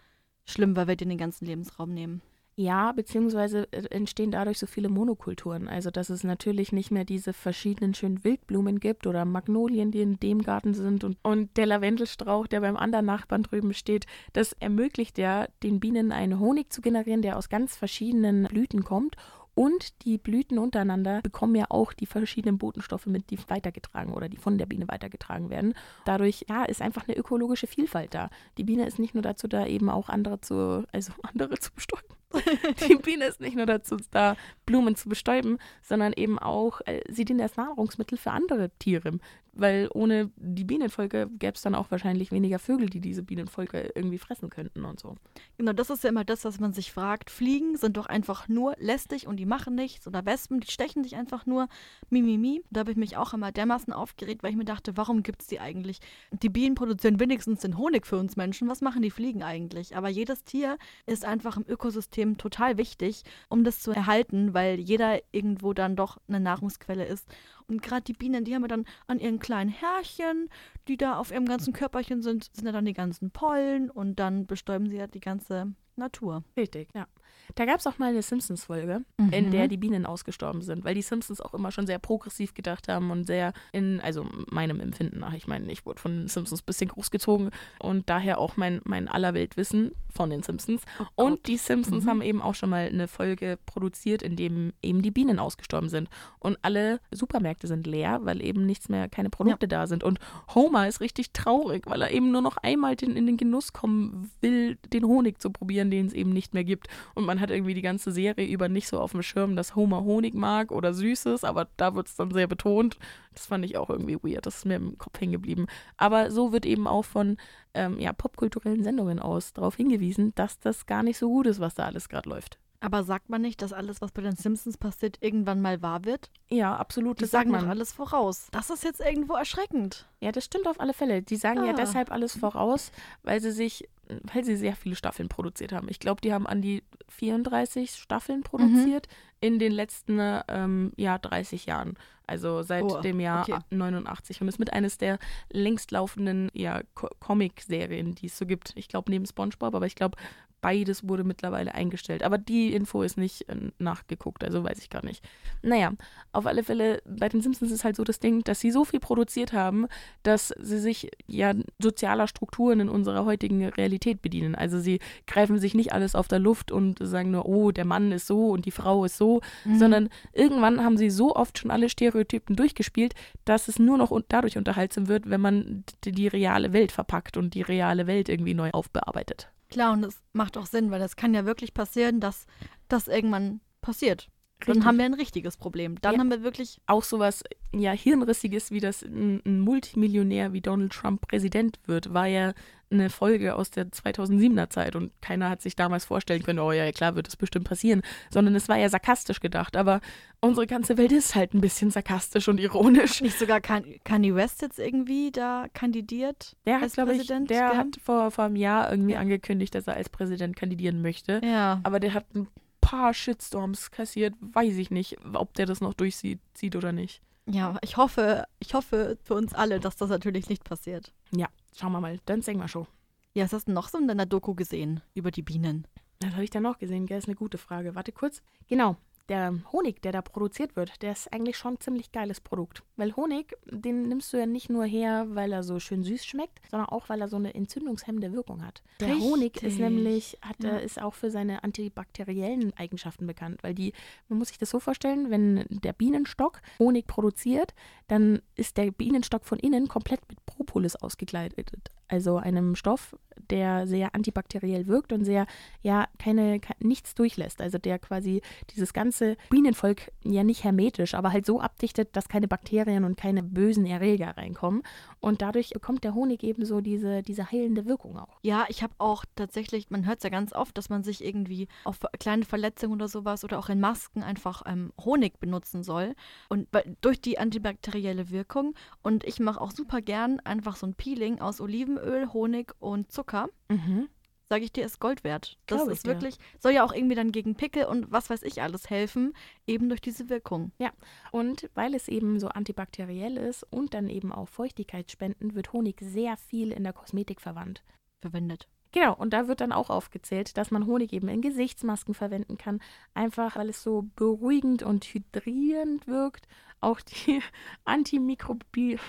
schlimm, 0.51 0.77
weil 0.77 0.89
wir 0.89 0.97
denen 0.97 1.11
den 1.11 1.19
ganzen 1.19 1.47
Lebensraum 1.47 1.93
nehmen. 1.93 2.23
Ja, 2.61 2.91
beziehungsweise 2.91 3.69
äh, 3.71 3.85
entstehen 3.91 4.33
dadurch 4.33 4.59
so 4.59 4.67
viele 4.67 4.89
Monokulturen. 4.89 5.69
Also, 5.69 5.93
dass 5.93 6.11
es 6.11 6.25
natürlich 6.25 6.73
nicht 6.73 6.91
mehr 6.91 7.05
diese 7.05 7.33
verschiedenen 7.33 7.95
schönen 7.95 8.25
Wildblumen 8.25 8.81
gibt 8.81 9.07
oder 9.07 9.25
Magnolien, 9.25 9.93
die 9.93 10.01
in 10.01 10.19
dem 10.19 10.43
Garten 10.43 10.75
sind 10.75 11.05
und, 11.05 11.19
und 11.23 11.57
der 11.57 11.67
Lavendelstrauch, 11.67 12.49
der 12.49 12.63
beim 12.63 12.77
anderen 12.77 13.07
Nachbarn 13.07 13.45
drüben 13.45 13.73
steht. 13.75 14.07
Das 14.33 14.55
ermöglicht 14.55 15.19
ja 15.19 15.47
den 15.63 15.79
Bienen 15.79 16.11
einen 16.11 16.41
Honig 16.41 16.73
zu 16.73 16.81
generieren, 16.81 17.23
der 17.23 17.37
aus 17.37 17.49
ganz 17.49 17.77
verschiedenen 17.77 18.49
Blüten 18.49 18.83
kommt. 18.83 19.15
Und 19.59 20.05
die 20.05 20.19
Blüten 20.19 20.57
untereinander 20.57 21.21
bekommen 21.21 21.57
ja 21.57 21.65
auch 21.69 21.93
die 21.93 22.07
verschiedenen 22.07 22.59
Botenstoffe 22.59 23.07
mit, 23.07 23.29
die 23.31 23.41
weitergetragen 23.49 24.15
oder 24.15 24.29
die 24.29 24.37
von 24.37 24.57
der 24.57 24.67
Biene 24.67 24.87
weitergetragen 24.87 25.51
werden. 25.51 25.75
Dadurch, 26.05 26.45
ja, 26.49 26.65
ist 26.65 26.81
einfach 26.81 27.09
eine 27.09 27.17
ökologische 27.17 27.67
Vielfalt 27.67 28.15
da. 28.15 28.31
Die 28.57 28.63
Biene 28.63 28.87
ist 28.87 29.01
nicht 29.01 29.15
nur 29.15 29.23
dazu 29.23 29.49
da, 29.49 29.67
eben 29.67 29.91
auch 29.91 30.11
andere 30.11 30.41
zu, 30.41 30.87
also 30.93 31.13
andere 31.25 31.59
zu 31.59 31.73
bestäuben. 31.73 32.07
Die 32.89 32.97
Biene 32.97 33.27
ist 33.27 33.41
nicht 33.41 33.57
nur 33.57 33.67
dazu 33.67 33.97
da, 34.11 34.37
Blumen 34.67 34.97
zu 34.97 35.09
bestäuben, 35.09 35.59
sondern 35.83 36.13
eben 36.13 36.39
auch, 36.39 36.81
äh, 36.85 37.01
sie 37.09 37.25
dient 37.25 37.41
als 37.41 37.57
Nahrungsmittel 37.57 38.19
für 38.19 38.33
andere 38.33 38.71
Tiere. 38.79 39.19
Weil 39.55 39.89
ohne 39.93 40.31
die 40.37 40.63
Bienenvölker 40.63 41.27
gäbe 41.27 41.55
es 41.55 41.63
dann 41.63 41.75
auch 41.75 41.91
wahrscheinlich 41.91 42.31
weniger 42.31 42.61
Vögel, 42.61 42.89
die 42.89 43.01
diese 43.01 43.25
Bienenvölker 43.25 43.97
irgendwie 43.97 44.19
fressen 44.19 44.51
könnten 44.51 44.85
und 44.85 45.01
so. 45.01 45.17
Genau, 45.57 45.73
das 45.73 45.91
ist 45.91 46.05
ja 46.05 46.11
immer 46.11 46.25
das, 46.25 46.45
was 46.45 46.61
man 46.61 46.73
sich 46.73 46.93
fragt. 46.93 47.29
Fliegen 47.29 47.77
sind 47.77 47.97
doch 47.97 48.07
einfach 48.07 48.47
nur 48.47 48.77
lästig 48.79 49.27
und 49.27 49.37
die 49.37 49.47
machen 49.47 49.75
nichts. 49.75 50.07
Oder 50.07 50.25
Wespen, 50.25 50.61
die 50.61 50.71
stechen 50.71 51.03
dich 51.03 51.17
einfach 51.17 51.45
nur. 51.45 51.67
Mimimi. 52.09 52.63
Da 52.71 52.81
habe 52.81 52.93
ich 52.93 52.97
mich 52.97 53.17
auch 53.17 53.35
immer 53.35 53.51
dermaßen 53.51 53.93
aufgeregt, 53.93 54.45
weil 54.45 54.51
ich 54.51 54.57
mir 54.57 54.65
dachte, 54.65 54.97
warum 54.97 55.25
gibt 55.25 55.43
es 55.43 55.49
die 55.49 55.59
eigentlich? 55.59 55.99
Die 56.31 56.51
Bienen 56.51 56.77
produzieren 56.77 57.19
wenigstens 57.19 57.61
den 57.61 57.77
Honig 57.79 58.07
für 58.07 58.19
uns 58.19 58.37
Menschen. 58.37 58.69
Was 58.69 58.81
machen 58.81 59.03
die 59.03 59.11
Fliegen 59.11 59.43
eigentlich? 59.43 59.97
Aber 59.97 60.09
jedes 60.09 60.45
Tier 60.45 60.79
ist 61.07 61.25
einfach 61.25 61.57
im 61.57 61.65
Ökosystem 61.67 62.18
total 62.39 62.77
wichtig, 62.77 63.23
um 63.49 63.65
das 63.65 63.81
zu 63.81 63.93
erhalten, 63.93 64.55
weil 64.55 64.79
jeder 64.79 65.21
irgendwo 65.33 65.73
dann 65.73 65.97
doch 65.97 66.19
eine 66.29 66.41
Nahrungsquelle 66.41 67.05
ist. 67.05 67.27
Und 67.67 67.83
gerade 67.83 68.03
die 68.03 68.13
Bienen, 68.13 68.45
die 68.45 68.55
haben 68.55 68.63
ja 68.63 68.69
dann 68.69 68.87
an 69.07 69.21
ihren 69.21 69.39
kleinen 69.39 69.71
Härchen, 69.71 70.49
die 70.89 70.97
da 70.97 71.19
auf 71.19 71.31
ihrem 71.31 71.47
ganzen 71.47 71.73
Körperchen 71.73 72.23
sind, 72.23 72.51
sind 72.53 72.67
ja 72.67 72.73
dann 72.73 72.85
die 72.85 72.95
ganzen 72.95 73.31
Pollen 73.31 73.91
und 73.91 74.17
dann 74.17 74.47
bestäuben 74.47 74.89
sie 74.89 74.97
ja 74.97 75.07
die 75.07 75.21
ganze 75.21 75.73
Natur. 75.97 76.43
Richtig, 76.57 76.89
ja. 76.95 77.07
Da 77.55 77.65
gab 77.65 77.81
es 77.81 77.87
auch 77.87 77.99
mal 77.99 78.11
eine 78.11 78.23
Simpsons-Folge, 78.23 79.03
in 79.31 79.51
der 79.51 79.69
die 79.69 79.77
Bienen 79.77 80.07
ausgestorben 80.07 80.63
sind, 80.63 80.85
weil 80.85 80.95
die 80.95 81.03
Simpsons 81.03 81.41
auch 81.41 81.55
immer 81.55 81.73
schon 81.73 81.87
sehr 81.87 81.99
progressiv 81.99 82.55
gedacht 82.55 82.89
haben 82.89 83.11
und 83.11 83.25
sehr 83.25 83.53
in, 83.73 84.01
also 84.01 84.27
meinem 84.51 84.81
Empfinden 84.81 85.21
nach, 85.21 85.33
ich 85.33 85.47
meine, 85.47 85.71
ich 85.73 85.85
wurde 85.87 86.01
von 86.01 86.13
den 86.13 86.29
Simpsons 86.29 86.63
ein 86.63 86.67
bisschen 86.67 86.89
großgezogen 86.89 87.51
und 87.81 88.09
daher 88.09 88.39
auch 88.39 88.57
mein, 88.57 88.81
mein 88.85 89.09
Allerweltwissen 89.09 89.93
von 90.15 90.31
den 90.31 90.43
Simpsons. 90.43 90.83
Oh 91.17 91.25
und 91.25 91.47
die 91.47 91.57
Simpsons 91.57 92.05
Mhm. 92.05 92.09
haben 92.11 92.23
eben 92.23 92.43
auch 92.43 92.55
schon 92.55 92.71
mal 92.71 92.87
eine 92.89 93.09
Folge 93.09 93.59
produziert, 93.67 94.23
in 94.23 94.37
dem 94.37 94.73
eben 94.83 95.03
die 95.03 95.11
Bienen 95.11 95.39
ausgestorben 95.39 95.89
sind. 95.89 96.09
Und 96.39 96.59
alle 96.63 97.01
Supermärkte 97.11 97.67
sind 97.67 97.87
leer, 97.87 98.21
weil 98.23 98.43
eben 98.43 98.67
nichts 98.67 98.89
mehr, 98.89 99.09
keine 99.09 99.31
Produkte 99.31 99.67
da 99.69 99.87
sind. 99.87 100.05
Und 100.05 100.19
Homer 100.55 100.89
ist 100.89 101.01
richtig 101.01 101.33
traurig, 101.33 101.85
weil 101.87 102.03
er 102.03 102.11
eben 102.11 102.31
nur 102.33 102.43
noch 102.43 102.57
einmal 102.59 102.97
den, 102.97 103.17
in 103.17 103.27
den 103.27 103.37
Genuss 103.37 103.73
kommen 103.73 104.31
will, 104.41 104.77
den 104.93 105.05
Honig 105.05 105.41
zu 105.41 105.51
probieren, 105.51 105.91
den 105.91 106.07
es 106.07 106.13
eben 106.13 106.33
nicht 106.33 106.53
mehr 106.55 106.65
gibt. 106.65 106.89
Und 107.15 107.25
man 107.27 107.38
hat 107.41 107.51
irgendwie 107.51 107.75
die 107.75 107.83
ganze 107.83 108.13
Serie 108.13 108.47
über 108.47 108.69
nicht 108.69 108.89
so 108.89 109.01
auf 109.01 109.13
dem 109.13 109.23
Schirm, 109.23 109.57
dass 109.57 109.77
Homer 109.77 110.05
Honig 110.05 110.35
mag 110.35 110.73
oder 110.73 110.95
Süßes, 110.95 111.45
aber 111.45 111.69
da 111.77 111.95
wird 111.95 112.09
es 112.09 112.17
dann 112.17 112.31
sehr 112.31 112.47
betont. 112.47 112.99
Das 113.33 113.47
fand 113.47 113.65
ich 113.65 113.77
auch 113.77 113.91
irgendwie 113.91 114.17
weird. 114.23 114.47
Das 114.47 114.59
ist 114.59 114.65
mir 114.65 114.77
im 114.77 114.99
Kopf 114.99 115.21
hängen 115.21 115.33
geblieben. 115.33 115.67
Aber 115.97 116.31
so 116.31 116.53
wird 116.53 116.67
eben 116.67 116.87
auch 116.87 117.05
von 117.05 117.37
ähm, 117.75 117.99
ja, 117.99 118.13
popkulturellen 118.13 118.83
Sendungen 118.83 119.19
aus 119.19 119.53
darauf 119.53 119.77
hingewiesen, 119.77 120.35
dass 120.35 120.59
das 120.59 120.87
gar 120.87 121.03
nicht 121.03 121.19
so 121.19 121.29
gut 121.29 121.47
ist, 121.47 121.61
was 121.61 121.75
da 121.75 121.85
alles 121.85 122.09
gerade 122.09 122.29
läuft. 122.29 122.59
Aber 122.81 123.03
sagt 123.03 123.29
man 123.29 123.43
nicht, 123.43 123.61
dass 123.61 123.73
alles, 123.73 124.01
was 124.01 124.13
bei 124.13 124.23
den 124.23 124.37
Simpsons 124.37 124.77
passiert, 124.77 125.19
irgendwann 125.21 125.61
mal 125.61 125.83
wahr 125.83 126.05
wird? 126.05 126.31
Ja, 126.49 126.77
absolut. 126.77 127.19
Die 127.19 127.23
Das 127.23 127.33
sagt 127.33 127.49
sagen 127.51 127.51
man. 127.63 127.69
alles 127.69 127.93
voraus. 127.93 128.47
Das 128.53 128.71
ist 128.71 128.85
jetzt 128.85 129.01
irgendwo 129.01 129.35
erschreckend. 129.35 130.07
Ja, 130.21 130.31
das 130.31 130.45
stimmt 130.45 130.69
auf 130.69 130.79
alle 130.79 130.95
Fälle. 130.95 131.23
Die 131.23 131.37
sagen 131.37 131.65
ja 131.65 131.73
Ah. 131.73 131.77
deshalb 131.77 132.13
alles 132.13 132.39
voraus, 132.39 132.93
weil 133.25 133.41
sie 133.41 133.51
sich, 133.51 133.89
weil 134.33 134.45
sie 134.45 134.57
sehr 134.57 134.77
viele 134.77 134.95
Staffeln 134.95 135.29
produziert 135.29 135.73
haben. 135.73 135.89
Ich 135.89 135.99
glaube, 135.99 136.21
die 136.21 136.33
haben 136.33 136.47
an 136.47 136.63
die 136.63 136.85
34 137.09 137.91
Staffeln 137.97 138.43
produziert 138.43 139.09
in 139.41 139.59
den 139.59 139.73
letzten 139.73 140.21
ähm, 140.49 140.93
ja, 140.97 141.19
30 141.19 141.67
Jahren. 141.67 141.95
Also 142.29 142.63
seit 142.63 142.85
Oh, 142.85 143.01
dem 143.01 143.21
Jahr 143.21 143.49
okay. 143.49 143.59
89. 143.71 144.43
Und 144.43 144.49
ist 144.49 144.59
mit 144.59 144.73
eines 144.73 144.99
der 144.99 145.19
längst 145.51 145.91
laufenden 145.93 146.51
ja, 146.53 146.83
Co 146.95 147.09
Comic-Serien, 147.21 148.15
die 148.15 148.27
es 148.27 148.37
so 148.37 148.45
gibt. 148.47 148.73
Ich 148.77 148.87
glaube, 148.89 149.11
neben 149.11 149.25
SpongeBob, 149.27 149.75
aber 149.75 149.87
ich 149.87 149.95
glaube, 149.95 150.19
beides 150.61 151.07
wurde 151.09 151.25
mittlerweile 151.25 151.75
eingestellt. 151.75 152.23
Aber 152.23 152.39
die 152.39 152.75
Info 152.75 153.03
ist 153.03 153.17
nicht 153.17 153.49
äh, 153.49 153.57
nachgeguckt, 153.79 154.45
also 154.45 154.65
weiß 154.65 154.79
ich 154.79 154.91
gar 154.91 155.05
nicht. 155.05 155.25
Naja, 155.63 155.93
auf 156.33 156.47
alle 156.47 156.65
Fälle, 156.65 157.03
bei 157.07 157.29
den 157.29 157.41
Simpsons 157.41 157.71
ist 157.71 157.85
halt 157.85 157.97
so 157.97 158.05
das 158.05 158.21
Ding, 158.21 158.43
dass 158.45 158.61
sie 158.61 158.71
so 158.71 158.85
viel 158.85 159.01
produziert 159.01 159.53
haben, 159.53 159.87
dass 160.23 160.55
sie 160.61 160.79
sich 160.79 161.11
ja 161.27 161.55
sozialer 161.79 162.27
Strukturen 162.27 162.81
in 162.81 162.89
unserer 162.89 163.25
heutigen 163.25 163.65
Realität 163.67 164.23
bedienen. 164.23 164.55
Also 164.55 164.79
sie 164.79 165.01
greifen 165.27 165.59
sich 165.59 165.75
nicht 165.75 165.93
alles 165.93 166.15
auf 166.15 166.29
der 166.29 166.39
Luft 166.39 166.73
und 166.73 166.99
sagen 167.01 167.31
nur, 167.31 167.47
oh, 167.47 167.71
der 167.71 167.85
Mann 167.85 168.13
ist 168.13 168.27
so 168.27 168.51
und 168.51 168.67
die 168.67 168.71
Frau 168.71 169.05
ist 169.05 169.17
so, 169.17 169.41
mhm. 169.65 169.79
sondern 169.79 170.09
irgendwann 170.33 170.85
haben 170.85 170.97
sie 170.97 171.11
so 171.11 171.35
oft 171.35 171.59
schon 171.59 171.71
alle 171.71 171.89
Stereotypen 171.89 172.57
durchgespielt, 172.57 173.15
dass 173.45 173.69
es 173.69 173.79
nur 173.79 173.99
noch 173.99 174.19
dadurch 174.29 174.59
unterhaltsam 174.59 175.09
wird, 175.09 175.31
wenn 175.31 175.41
man 175.41 175.85
die, 176.05 176.13
die 176.13 176.29
reale 176.29 176.73
Welt 176.73 176.93
verpackt 176.93 177.37
und 177.37 177.55
die 177.55 177.63
reale 177.63 178.07
Welt 178.07 178.29
irgendwie 178.29 178.55
neu 178.55 178.71
aufbearbeitet. 178.71 179.49
Klar, 179.71 179.93
und 179.93 180.03
das 180.03 180.23
macht 180.33 180.57
auch 180.57 180.67
Sinn, 180.67 180.91
weil 180.91 181.01
das 181.01 181.17
kann 181.17 181.35
ja 181.35 181.45
wirklich 181.45 181.75
passieren, 181.75 182.21
dass 182.21 182.47
das 182.89 183.09
irgendwann 183.09 183.61
passiert. 183.81 184.29
Richtig. 184.61 184.75
Dann 184.75 184.85
haben 184.85 184.99
wir 184.99 185.05
ein 185.05 185.15
richtiges 185.15 185.57
Problem. 185.57 186.01
Dann 186.01 186.15
ja. 186.15 186.21
haben 186.21 186.31
wir 186.31 186.43
wirklich. 186.43 186.81
Auch 186.87 187.05
sowas, 187.05 187.45
ja, 187.73 187.93
Hirnrissiges, 187.93 188.73
wie 188.73 188.81
das 188.81 189.03
ein, 189.03 189.41
ein, 189.47 189.61
Multimillionär 189.61 190.53
wie 190.53 190.61
Donald 190.61 190.93
Trump 190.93 191.21
Präsident 191.29 191.79
wird, 191.87 192.13
war 192.13 192.27
ja 192.27 192.53
eine 192.91 193.11
Folge 193.11 193.55
aus 193.55 193.71
der 193.71 193.89
2007er 193.89 194.71
Zeit 194.71 194.97
und 194.97 195.13
keiner 195.21 195.51
hat 195.51 195.61
sich 195.61 195.77
damals 195.77 196.07
vorstellen 196.07 196.43
können, 196.43 196.59
oh 196.59 196.73
ja, 196.73 196.91
klar, 196.91 197.15
wird 197.15 197.27
das 197.27 197.37
bestimmt 197.37 197.69
passieren, 197.69 198.03
sondern 198.31 198.55
es 198.55 198.69
war 198.69 198.79
ja 198.79 198.89
sarkastisch 198.89 199.41
gedacht. 199.41 199.77
Aber 199.77 200.01
unsere 200.41 200.67
ganze 200.67 200.97
Welt 200.97 201.13
ist 201.13 201.35
halt 201.35 201.55
ein 201.55 201.61
bisschen 201.61 201.91
sarkastisch 201.91 202.49
und 202.49 202.59
ironisch. 202.59 203.21
Nicht 203.21 203.39
sogar 203.39 203.61
Kanye 203.61 204.35
West 204.35 204.63
jetzt 204.63 204.79
irgendwie 204.79 205.31
da 205.31 205.67
kandidiert? 205.73 206.57
Der 206.67 206.81
hat, 206.81 206.93
glaube 206.95 207.15
ich, 207.15 207.27
der 207.27 207.41
gehabt? 207.43 207.77
hat 207.77 207.97
vor, 208.03 208.31
vor 208.31 208.45
einem 208.45 208.57
Jahr 208.57 208.91
irgendwie 208.91 209.13
ja. 209.13 209.21
angekündigt, 209.21 209.75
dass 209.75 209.87
er 209.87 209.95
als 209.95 210.09
Präsident 210.09 210.57
kandidieren 210.57 211.03
möchte. 211.03 211.41
Ja. 211.45 211.81
Aber 211.85 212.01
der 212.01 212.15
hat 212.15 212.25
ein 212.35 212.49
paar 212.89 213.13
Shitstorms 213.13 213.91
kassiert, 213.91 214.35
weiß 214.41 214.77
ich 214.79 214.91
nicht, 214.91 215.19
ob 215.35 215.53
der 215.55 215.67
das 215.67 215.83
noch 215.83 215.93
durchzieht 215.93 216.41
oder 216.75 216.93
nicht. 216.93 217.21
Ja, 217.45 217.77
ich 217.83 217.99
hoffe, 217.99 218.47
ich 218.61 218.73
hoffe 218.73 219.19
für 219.23 219.35
uns 219.35 219.53
alle, 219.53 219.79
dass 219.79 219.97
das 219.97 220.09
natürlich 220.09 220.49
nicht 220.49 220.65
passiert. 220.65 221.13
Ja, 221.31 221.49
schauen 221.77 221.93
wir 221.93 222.01
mal. 222.01 222.19
Dann 222.25 222.41
sehen 222.41 222.59
wir 222.59 222.69
schon. 222.69 222.87
Ja, 223.35 223.45
was 223.45 223.53
hast 223.53 223.69
du 223.69 223.73
noch 223.73 223.89
so 223.89 223.99
in 223.99 224.09
deiner 224.09 224.25
Doku 224.25 224.55
gesehen 224.55 225.03
über 225.15 225.31
die 225.31 225.43
Bienen? 225.43 225.87
Das 226.21 226.33
habe 226.33 226.45
ich 226.45 226.51
da 226.51 226.61
noch 226.61 226.79
gesehen, 226.79 227.05
gell? 227.05 227.19
Ist 227.19 227.29
eine 227.29 227.37
gute 227.37 227.59
Frage. 227.59 227.95
Warte 227.95 228.13
kurz. 228.13 228.43
Genau, 228.69 228.97
der 229.29 229.55
Honig, 229.73 230.03
der 230.03 230.13
da 230.13 230.23
produziert 230.23 230.77
wird, 230.77 231.03
der 231.03 231.13
ist 231.13 231.33
eigentlich 231.33 231.57
schon 231.57 231.75
ein 231.75 231.81
ziemlich 231.81 232.13
geiles 232.13 232.41
Produkt. 232.41 232.83
Weil 232.97 233.15
Honig, 233.17 233.57
den 233.67 234.09
nimmst 234.09 234.33
du 234.33 234.39
ja 234.39 234.47
nicht 234.47 234.71
nur 234.71 234.85
her, 234.85 235.27
weil 235.31 235.53
er 235.53 235.63
so 235.63 235.79
schön 235.79 236.03
süß 236.03 236.25
schmeckt, 236.25 236.61
sondern 236.71 236.89
auch, 236.89 237.09
weil 237.09 237.21
er 237.21 237.29
so 237.29 237.37
eine 237.37 237.55
entzündungshemmende 237.55 238.33
Wirkung 238.33 238.65
hat. 238.65 238.83
Der 239.01 239.09
Richtig. 239.09 239.25
Honig 239.25 239.63
ist 239.63 239.79
nämlich, 239.79 240.39
hat, 240.43 240.63
ja. 240.63 240.79
ist 240.79 241.01
auch 241.01 241.15
für 241.15 241.31
seine 241.31 241.63
antibakteriellen 241.65 242.73
Eigenschaften 242.77 243.27
bekannt. 243.27 243.63
Weil 243.63 243.75
die, 243.75 243.93
man 244.29 244.39
muss 244.39 244.49
sich 244.49 244.59
das 244.59 244.71
so 244.71 244.81
vorstellen, 244.81 245.31
wenn 245.31 245.65
der 245.69 245.93
Bienenstock 245.93 246.61
Honig 246.79 247.07
produziert, 247.07 247.75
dann 248.07 248.41
ist 248.57 248.77
der 248.77 248.91
Bienenstock 248.91 249.45
von 249.45 249.59
innen 249.59 249.89
komplett 249.89 250.21
mit 250.29 250.45
Propolis 250.47 250.97
ausgekleidet. 250.97 251.71
Also 252.09 252.39
einem 252.39 252.75
Stoff, 252.75 253.15
der 253.51 253.87
sehr 253.87 254.15
antibakteriell 254.15 254.87
wirkt 254.87 255.13
und 255.13 255.25
sehr, 255.25 255.47
ja, 255.83 256.07
keine, 256.19 256.61
nichts 256.81 257.15
durchlässt. 257.15 257.61
Also 257.61 257.79
der 257.79 257.99
quasi 257.99 258.43
dieses 258.75 258.93
ganze 258.93 259.37
Bienenvolk 259.51 260.11
ja 260.25 260.45
nicht 260.45 260.65
hermetisch, 260.65 261.15
aber 261.15 261.33
halt 261.33 261.47
so 261.47 261.61
abdichtet, 261.61 262.17
dass 262.17 262.29
keine 262.29 262.49
Bakterien 262.49 263.05
und 263.05 263.17
keine 263.17 263.43
bösen 263.43 263.87
Erreger 263.87 264.37
reinkommen. 264.37 264.83
Und 265.21 265.43
dadurch 265.43 265.71
bekommt 265.71 266.05
der 266.05 266.15
Honig 266.15 266.43
eben 266.43 266.65
so 266.65 266.81
diese, 266.81 267.23
diese 267.23 267.51
heilende 267.51 267.87
Wirkung 267.87 268.19
auch. 268.19 268.39
Ja, 268.43 268.67
ich 268.69 268.83
habe 268.83 268.95
auch 268.99 269.25
tatsächlich, 269.37 269.91
man 269.91 270.07
hört 270.07 270.19
es 270.19 270.25
ja 270.25 270.31
ganz 270.31 270.53
oft, 270.53 270.77
dass 270.77 270.89
man 270.89 271.05
sich 271.05 271.25
irgendwie 271.25 271.69
auf 271.85 272.01
kleine 272.19 272.45
Verletzungen 272.45 272.95
oder 272.95 273.09
sowas 273.09 273.45
oder 273.45 273.59
auch 273.59 273.69
in 273.69 273.81
Masken 273.81 274.23
einfach 274.23 274.63
ähm, 274.67 274.93
Honig 275.05 275.39
benutzen 275.41 275.83
soll. 275.83 276.15
Und 276.49 276.69
durch 277.01 277.21
die 277.21 277.39
antibakterielle 277.39 278.31
Wirkung. 278.31 278.75
Und 279.03 279.25
ich 279.25 279.41
mache 279.41 279.61
auch 279.61 279.71
super 279.71 280.01
gern 280.01 280.41
einfach 280.41 280.77
so 280.77 280.87
ein 280.87 280.95
Peeling 280.95 281.41
aus 281.41 281.61
Olivenöl, 281.99 282.33
Honig 282.33 282.75
und 282.79 283.11
Zucker 283.13 283.49
mhm. 283.69 284.09
sage 284.49 284.65
ich 284.65 284.73
dir, 284.73 284.85
ist 284.85 285.01
Gold 285.01 285.25
wert. 285.25 285.59
Das 285.67 285.79
Glaube 285.79 285.93
ist 285.93 286.07
wirklich, 286.07 286.37
soll 286.59 286.73
ja 286.73 286.85
auch 286.85 286.93
irgendwie 286.93 287.15
dann 287.15 287.33
gegen 287.33 287.55
Pickel 287.55 287.85
und 287.85 288.11
was 288.11 288.31
weiß 288.31 288.43
ich 288.43 288.63
alles 288.63 288.91
helfen, 288.91 289.35
eben 289.67 289.89
durch 289.89 290.01
diese 290.01 290.29
Wirkung. 290.29 290.73
Ja, 290.79 290.93
und 291.33 291.71
weil 291.75 291.95
es 291.95 292.09
eben 292.09 292.41
so 292.41 292.49
antibakteriell 292.49 293.37
ist 293.37 293.65
und 293.71 293.95
dann 293.95 294.09
eben 294.09 294.33
auch 294.33 294.49
Feuchtigkeitsspenden, 294.49 295.55
wird 295.55 295.73
Honig 295.73 296.01
sehr 296.01 296.37
viel 296.37 296.73
in 296.73 296.85
der 296.85 296.93
Kosmetik 296.93 297.41
verwandt. 297.41 297.83
Verwendet. 298.21 298.69
Genau, 298.93 299.15
und 299.15 299.35
da 299.35 299.49
wird 299.49 299.61
dann 299.61 299.73
auch 299.73 299.91
aufgezählt, 299.91 300.57
dass 300.57 300.71
man 300.71 300.87
Honig 300.87 301.13
eben 301.13 301.29
in 301.29 301.43
Gesichtsmasken 301.43 302.15
verwenden 302.15 302.57
kann, 302.57 302.81
einfach 303.15 303.57
weil 303.57 303.69
es 303.69 303.83
so 303.83 304.07
beruhigend 304.17 304.83
und 304.83 305.05
hydrierend 305.05 306.07
wirkt. 306.07 306.49
Auch 306.81 307.01
die 307.01 307.43
Antimikrobi. 307.85 308.99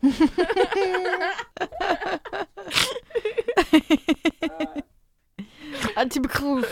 Antimikrob. 5.94 6.66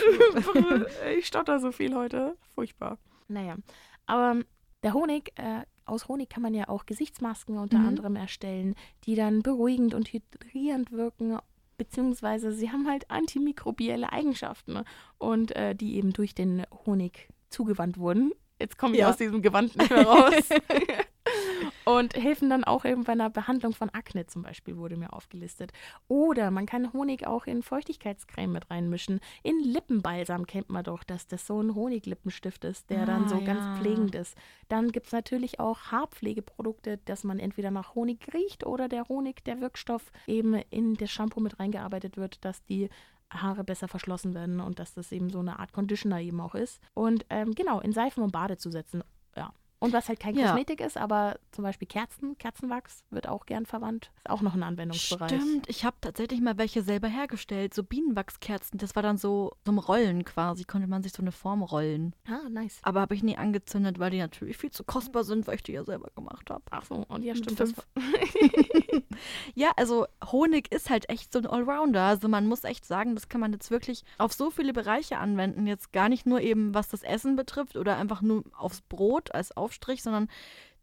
ich 1.17 1.27
stotter 1.27 1.59
so 1.59 1.71
viel 1.71 1.95
heute. 1.95 2.35
Furchtbar. 2.55 2.97
Naja, 3.27 3.57
aber 4.05 4.41
der 4.83 4.93
Honig, 4.93 5.31
äh, 5.35 5.61
aus 5.85 6.07
Honig 6.07 6.29
kann 6.29 6.43
man 6.43 6.53
ja 6.53 6.69
auch 6.69 6.85
Gesichtsmasken 6.85 7.57
unter 7.57 7.79
mhm. 7.79 7.87
anderem 7.87 8.15
erstellen, 8.15 8.75
die 9.05 9.15
dann 9.15 9.41
beruhigend 9.41 9.93
und 9.93 10.09
hydrierend 10.09 10.91
wirken 10.91 11.39
beziehungsweise 11.77 12.51
sie 12.51 12.71
haben 12.71 12.87
halt 12.87 13.09
antimikrobielle 13.09 14.11
Eigenschaften 14.11 14.83
und 15.17 15.55
äh, 15.55 15.75
die 15.75 15.95
eben 15.95 16.13
durch 16.13 16.35
den 16.35 16.63
Honig 16.85 17.29
zugewandt 17.49 17.97
wurden. 17.97 18.31
Jetzt 18.59 18.77
komme 18.77 18.93
ich 18.93 19.01
ja. 19.01 19.09
aus 19.09 19.17
diesem 19.17 19.41
Gewand 19.41 19.75
nicht 19.75 19.89
mehr 19.89 20.05
raus. 20.05 20.33
und 21.85 22.15
helfen 22.15 22.49
dann 22.49 22.63
auch 22.63 22.85
eben 22.85 23.03
bei 23.03 23.13
einer 23.13 23.29
Behandlung 23.29 23.73
von 23.73 23.89
Akne 23.89 24.25
zum 24.27 24.41
Beispiel, 24.41 24.77
wurde 24.77 24.97
mir 24.97 25.13
aufgelistet. 25.13 25.71
Oder 26.07 26.51
man 26.51 26.65
kann 26.65 26.91
Honig 26.91 27.27
auch 27.27 27.45
in 27.45 27.63
Feuchtigkeitscreme 27.63 28.51
mit 28.51 28.69
reinmischen. 28.69 29.19
In 29.43 29.59
Lippenbalsam 29.63 30.47
kennt 30.47 30.69
man 30.69 30.83
doch, 30.83 31.03
dass 31.03 31.27
das 31.27 31.45
so 31.45 31.61
ein 31.61 31.75
Honiglippenstift 31.75 32.65
ist, 32.65 32.89
der 32.89 33.03
ah, 33.03 33.05
dann 33.05 33.29
so 33.29 33.37
ja. 33.37 33.45
ganz 33.45 33.79
pflegend 33.79 34.15
ist. 34.15 34.35
Dann 34.69 34.91
gibt 34.91 35.07
es 35.07 35.13
natürlich 35.13 35.59
auch 35.59 35.91
Haarpflegeprodukte, 35.91 36.99
dass 37.05 37.23
man 37.23 37.39
entweder 37.39 37.71
nach 37.71 37.95
Honig 37.95 38.33
riecht 38.33 38.65
oder 38.65 38.87
der 38.89 39.07
Honig, 39.07 39.43
der 39.45 39.61
Wirkstoff, 39.61 40.11
eben 40.25 40.55
in 40.69 40.95
das 40.95 41.11
Shampoo 41.11 41.39
mit 41.39 41.59
reingearbeitet 41.59 42.17
wird, 42.17 42.43
dass 42.43 42.63
die 42.65 42.89
Haare 43.31 43.63
besser 43.63 43.87
verschlossen 43.87 44.33
werden 44.33 44.59
und 44.59 44.79
dass 44.79 44.93
das 44.93 45.11
eben 45.11 45.29
so 45.29 45.39
eine 45.39 45.59
Art 45.59 45.73
Conditioner 45.73 46.21
eben 46.21 46.39
auch 46.39 46.55
ist. 46.55 46.81
Und 46.93 47.25
ähm, 47.29 47.53
genau, 47.53 47.79
in 47.79 47.91
Seifen 47.91 48.23
und 48.23 48.31
Bade 48.31 48.57
zu 48.57 48.71
setzen. 48.71 49.03
Ja, 49.35 49.53
und 49.79 49.93
was 49.93 50.09
halt 50.09 50.19
kein 50.19 50.35
ja. 50.35 50.47
Kosmetik 50.47 50.81
ist, 50.81 50.97
aber 50.97 51.39
zum 51.51 51.63
Beispiel 51.63 51.87
Kerzen, 51.87 52.37
Kerzenwachs 52.37 53.03
wird 53.11 53.27
auch 53.27 53.45
gern 53.45 53.65
verwandt. 53.67 54.11
Ist 54.17 54.29
auch 54.29 54.41
noch 54.41 54.55
ein 54.55 54.63
Anwendungsbereich. 54.63 55.29
Stimmt, 55.29 55.69
ich 55.69 55.85
habe 55.85 55.97
tatsächlich 56.01 56.41
mal 56.41 56.57
welche 56.57 56.81
selber 56.81 57.07
hergestellt. 57.07 57.75
So 57.75 57.83
Bienenwachskerzen, 57.83 58.79
das 58.79 58.95
war 58.95 59.03
dann 59.03 59.17
so 59.17 59.51
zum 59.65 59.77
Rollen 59.77 60.25
quasi, 60.25 60.63
konnte 60.63 60.87
man 60.87 61.03
sich 61.03 61.13
so 61.13 61.21
eine 61.21 61.31
Form 61.31 61.61
rollen. 61.61 62.15
Ah, 62.27 62.49
nice. 62.49 62.79
Aber 62.81 63.01
habe 63.01 63.13
ich 63.13 63.21
nie 63.21 63.37
angezündet, 63.37 63.99
weil 63.99 64.09
die 64.09 64.17
natürlich 64.17 64.57
viel 64.57 64.71
zu 64.71 64.83
kostbar 64.83 65.23
sind, 65.23 65.45
weil 65.45 65.55
ich 65.55 65.63
die 65.63 65.73
ja 65.73 65.83
selber 65.83 66.09
gemacht 66.15 66.49
habe. 66.49 66.63
Ach 66.71 66.83
so, 66.83 67.05
und 67.07 67.23
ja, 67.23 67.35
stimmt. 67.35 67.59
Das 67.59 67.73
ja, 69.55 69.71
also 69.77 70.07
Honig 70.31 70.71
ist 70.73 70.89
halt 70.89 71.09
echt 71.09 71.31
so 71.31 71.39
ein 71.39 71.45
Allrounder. 71.47 72.03
Also 72.03 72.27
man 72.27 72.47
muss 72.47 72.63
echt 72.63 72.85
sagen, 72.85 73.15
das 73.15 73.29
kann 73.29 73.41
man 73.41 73.53
jetzt 73.53 73.71
wirklich 73.71 74.03
auf 74.17 74.33
so 74.33 74.49
viele 74.49 74.73
Bereiche 74.73 75.17
anwenden. 75.17 75.67
Jetzt 75.67 75.93
gar 75.93 76.09
nicht 76.09 76.25
nur 76.25 76.41
eben, 76.41 76.73
was 76.73 76.89
das 76.89 77.03
Essen 77.03 77.35
betrifft 77.35 77.77
oder 77.77 77.97
einfach 77.97 78.21
nur 78.21 78.43
aufs 78.57 78.81
Brot 78.81 79.33
als 79.33 79.55
Auf 79.55 79.67
Aufstrich, 79.67 80.01
sondern 80.01 80.29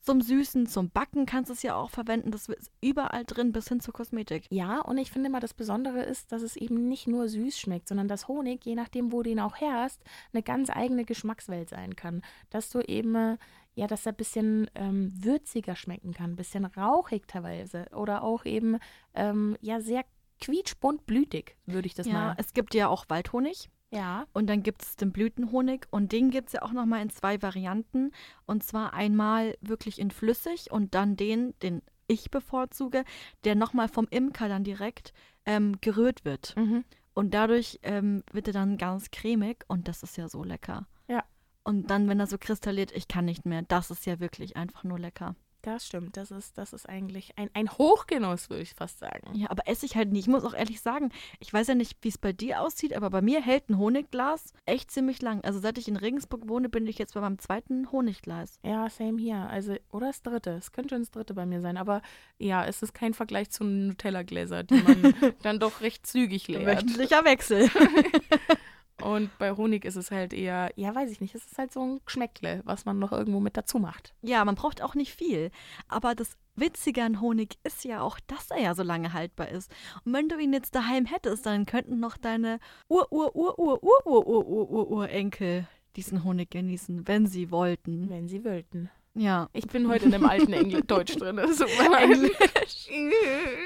zum 0.01 0.21
Süßen, 0.21 0.67
zum 0.67 0.91
Backen 0.91 1.25
kannst 1.25 1.49
du 1.49 1.55
es 1.55 1.63
ja 1.63 1.75
auch 1.75 1.89
verwenden. 1.89 2.31
Das 2.31 2.51
ist 2.51 2.71
überall 2.83 3.25
drin, 3.25 3.53
bis 3.53 3.69
hin 3.69 3.81
zur 3.81 3.95
Kosmetik. 3.95 4.45
Ja, 4.51 4.81
und 4.81 4.99
ich 4.99 5.11
finde 5.11 5.31
mal, 5.31 5.41
das 5.41 5.55
Besondere 5.55 6.03
ist, 6.03 6.31
dass 6.31 6.43
es 6.43 6.57
eben 6.57 6.87
nicht 6.87 7.07
nur 7.07 7.27
süß 7.27 7.59
schmeckt, 7.59 7.89
sondern 7.89 8.07
dass 8.07 8.29
Honig, 8.29 8.67
je 8.67 8.75
nachdem, 8.75 9.11
wo 9.13 9.23
du 9.23 9.31
ihn 9.31 9.41
auch 9.41 9.57
herst, 9.57 10.03
eine 10.35 10.43
ganz 10.43 10.69
eigene 10.69 11.07
Geschmackswelt 11.07 11.71
sein 11.71 11.97
kann. 11.97 12.21
Dass 12.51 12.69
du 12.69 12.81
eben, 12.81 13.15
äh, 13.15 13.39
ja, 13.75 13.87
dass 13.87 14.07
er 14.07 14.13
ein 14.13 14.17
bisschen 14.17 14.71
ähm, 14.75 15.13
würziger 15.15 15.77
schmecken 15.77 16.13
kann, 16.13 16.33
ein 16.33 16.37
bisschen 16.37 16.65
rauchig 16.65 17.27
teilweise. 17.27 17.87
Oder 17.95 18.23
auch 18.23 18.45
eben, 18.45 18.79
ähm, 19.15 19.57
ja, 19.61 19.81
sehr 19.81 20.05
quietschbunt 20.41 21.07
blütig, 21.07 21.57
würde 21.67 21.87
ich 21.87 21.95
das 21.95 22.07
ja, 22.07 22.13
mal. 22.13 22.29
Ja, 22.29 22.35
es 22.39 22.53
gibt 22.53 22.75
ja 22.75 22.89
auch 22.89 23.07
Waldhonig. 23.09 23.69
Ja. 23.91 24.27
Und 24.33 24.49
dann 24.49 24.63
gibt 24.63 24.83
es 24.83 24.97
den 24.97 25.13
Blütenhonig 25.13 25.87
und 25.91 26.11
den 26.11 26.31
gibt 26.31 26.49
es 26.49 26.55
ja 26.55 26.63
auch 26.63 26.73
nochmal 26.73 27.03
in 27.03 27.11
zwei 27.11 27.41
Varianten. 27.41 28.11
Und 28.45 28.65
zwar 28.65 28.93
einmal 28.93 29.57
wirklich 29.61 30.01
in 30.01 30.11
flüssig 30.11 30.73
und 30.73 30.95
dann 30.95 31.17
den, 31.17 31.55
den 31.61 31.81
ich 32.09 32.31
bevorzuge, 32.31 33.05
der 33.45 33.55
nochmal 33.55 33.89
vom 33.89 34.07
Imker 34.11 34.49
dann 34.49 34.65
direkt 34.65 35.13
ähm, 35.47 35.81
gerührt 35.81 36.25
wird. 36.25 36.57
Mhm. 36.57 36.85
Und 37.15 37.35
dadurch 37.35 37.79
ähm, 37.83 38.25
wird 38.33 38.49
er 38.49 38.53
dann 38.53 38.77
ganz 38.77 39.11
cremig 39.13 39.65
und 39.69 39.87
das 39.87 40.03
ist 40.03 40.17
ja 40.17 40.29
so 40.29 40.43
lecker. 40.43 40.87
Ja. 41.07 41.23
Und 41.65 41.91
dann, 41.91 42.09
wenn 42.09 42.21
er 42.21 42.27
so 42.27 42.39
kristalliert, 42.39 42.93
ich 42.93 43.09
kann 43.09 43.25
nicht 43.25 43.47
mehr. 43.47 43.63
Das 43.63 43.91
ist 43.91 44.07
ja 44.07 44.21
wirklich 44.21 44.57
einfach 44.57 44.85
nur 44.85 44.99
lecker. 44.99 45.35
Das 45.65 45.87
stimmt. 45.87 46.19
Das 46.19 46.31
ist, 46.31 46.59
das 46.59 46.75
ist 46.75 46.87
eigentlich 46.87 47.39
ein, 47.39 47.49
ein 47.55 47.71
Hochgenuss, 47.71 48.51
würde 48.51 48.63
ich 48.63 48.75
fast 48.75 48.99
sagen. 48.99 49.35
Ja, 49.35 49.51
aber 49.51 49.67
esse 49.67 49.87
ich 49.87 49.97
halt 49.97 50.13
nicht. 50.13 50.27
Ich 50.27 50.29
muss 50.29 50.45
auch 50.45 50.53
ehrlich 50.53 50.83
sagen, 50.83 51.11
ich 51.41 51.51
weiß 51.51 51.69
ja 51.69 51.75
nicht, 51.75 51.97
wie 52.03 52.09
es 52.09 52.19
bei 52.19 52.35
dir 52.35 52.61
aussieht, 52.61 52.95
aber 52.95 53.09
bei 53.09 53.23
mir 53.23 53.41
hält 53.41 53.71
ein 53.71 53.79
Honigglas 53.79 54.53
echt 54.67 54.91
ziemlich 54.91 55.23
lang. 55.23 55.43
Also 55.43 55.59
seit 55.61 55.79
ich 55.79 55.89
in 55.89 55.97
Regensburg 55.97 56.49
wohne, 56.49 56.69
bin 56.69 56.87
ich 56.87 56.99
jetzt 56.99 57.15
bei 57.15 57.23
meinem 57.23 57.39
zweiten 57.39 57.91
Honigglas. 57.91 58.59
Ja, 58.63 58.91
same 58.91 59.19
hier. 59.19 59.49
Also, 59.49 59.75
oder 59.91 60.09
das 60.09 60.23
dritte. 60.23 60.51
Es 60.51 60.71
könnte 60.71 60.97
schon 60.97 61.03
das 61.03 61.11
dritte 61.11 61.33
bei 61.33 61.47
mir 61.47 61.63
sein. 61.63 61.79
Aber 61.79 62.03
ja, 62.39 62.67
es 62.67 62.83
ist 62.83 62.93
kein 62.93 63.15
Vergleich 63.15 63.49
zu 63.49 63.65
Nutella-Gläser, 63.65 64.65
die 64.65 64.83
man 64.83 65.15
dann 65.43 65.61
doch 65.61 65.81
recht 65.81 66.07
zügig 66.07 66.47
leert. 66.47 66.67
Wöchentlicher 66.67 67.25
Wechsel. 67.25 67.71
Und 69.05 69.31
bei 69.39 69.53
Honig 69.53 69.85
ist 69.85 69.97
es 69.97 70.11
halt 70.11 70.33
eher, 70.33 70.73
ja, 70.77 70.95
weiß 70.95 71.11
ich 71.11 71.21
nicht, 71.21 71.35
es 71.35 71.45
ist 71.45 71.59
halt 71.59 71.73
so 71.73 71.83
ein 71.83 72.01
Geschmäckle, 72.07 72.63
was 72.65 72.87
man 72.87 72.99
noch 72.99 73.13
irgendwo 73.13 73.39
mit 73.39 73.55
dazu 73.57 73.79
macht. 73.79 74.15
Ja, 74.23 74.43
man 74.47 74.55
braucht 74.55 74.81
auch 74.81 74.95
nicht 74.95 75.15
viel. 75.15 75.51
Aber 75.89 76.15
das 76.15 76.39
Witzige 76.57 77.03
an 77.03 77.21
Honig 77.21 77.59
ist 77.65 77.85
ja 77.85 78.01
auch, 78.01 78.19
dass 78.27 78.51
er 78.51 78.63
ja 78.63 78.75
so 78.75 78.83
lange 78.83 79.13
haltbar 79.13 79.49
ist. 79.49 79.71
Und 80.07 80.15
wenn 80.15 80.31
du 80.31 80.39
ihn 80.39 80.55
jetzt 80.55 80.75
daheim 80.75 81.05
hättest, 81.05 81.45
dann 81.45 81.67
könnten 81.67 82.01
noch 82.01 82.17
deine 82.17 82.61
Ur-Ur-Ur-Ur-Ur-Ur-Ur-Ur-Enkel 82.89 85.69
diesen 85.97 86.25
Honig 86.25 86.51
genießen, 86.51 87.07
wenn 87.07 87.27
sie 87.27 87.51
wollten. 87.51 88.09
Wenn 88.09 88.29
sie 88.29 88.43
wollten. 88.43 88.89
Ja. 89.15 89.49
Ich 89.53 89.67
bin 89.69 89.89
heute 89.89 90.07
in 90.07 90.15
einem 90.15 90.27
alten 90.27 90.53
Engl 90.53 90.83
Deutsch 90.83 91.17
drin. 91.17 91.41
So 91.53 91.65
Englisch. 92.01 92.89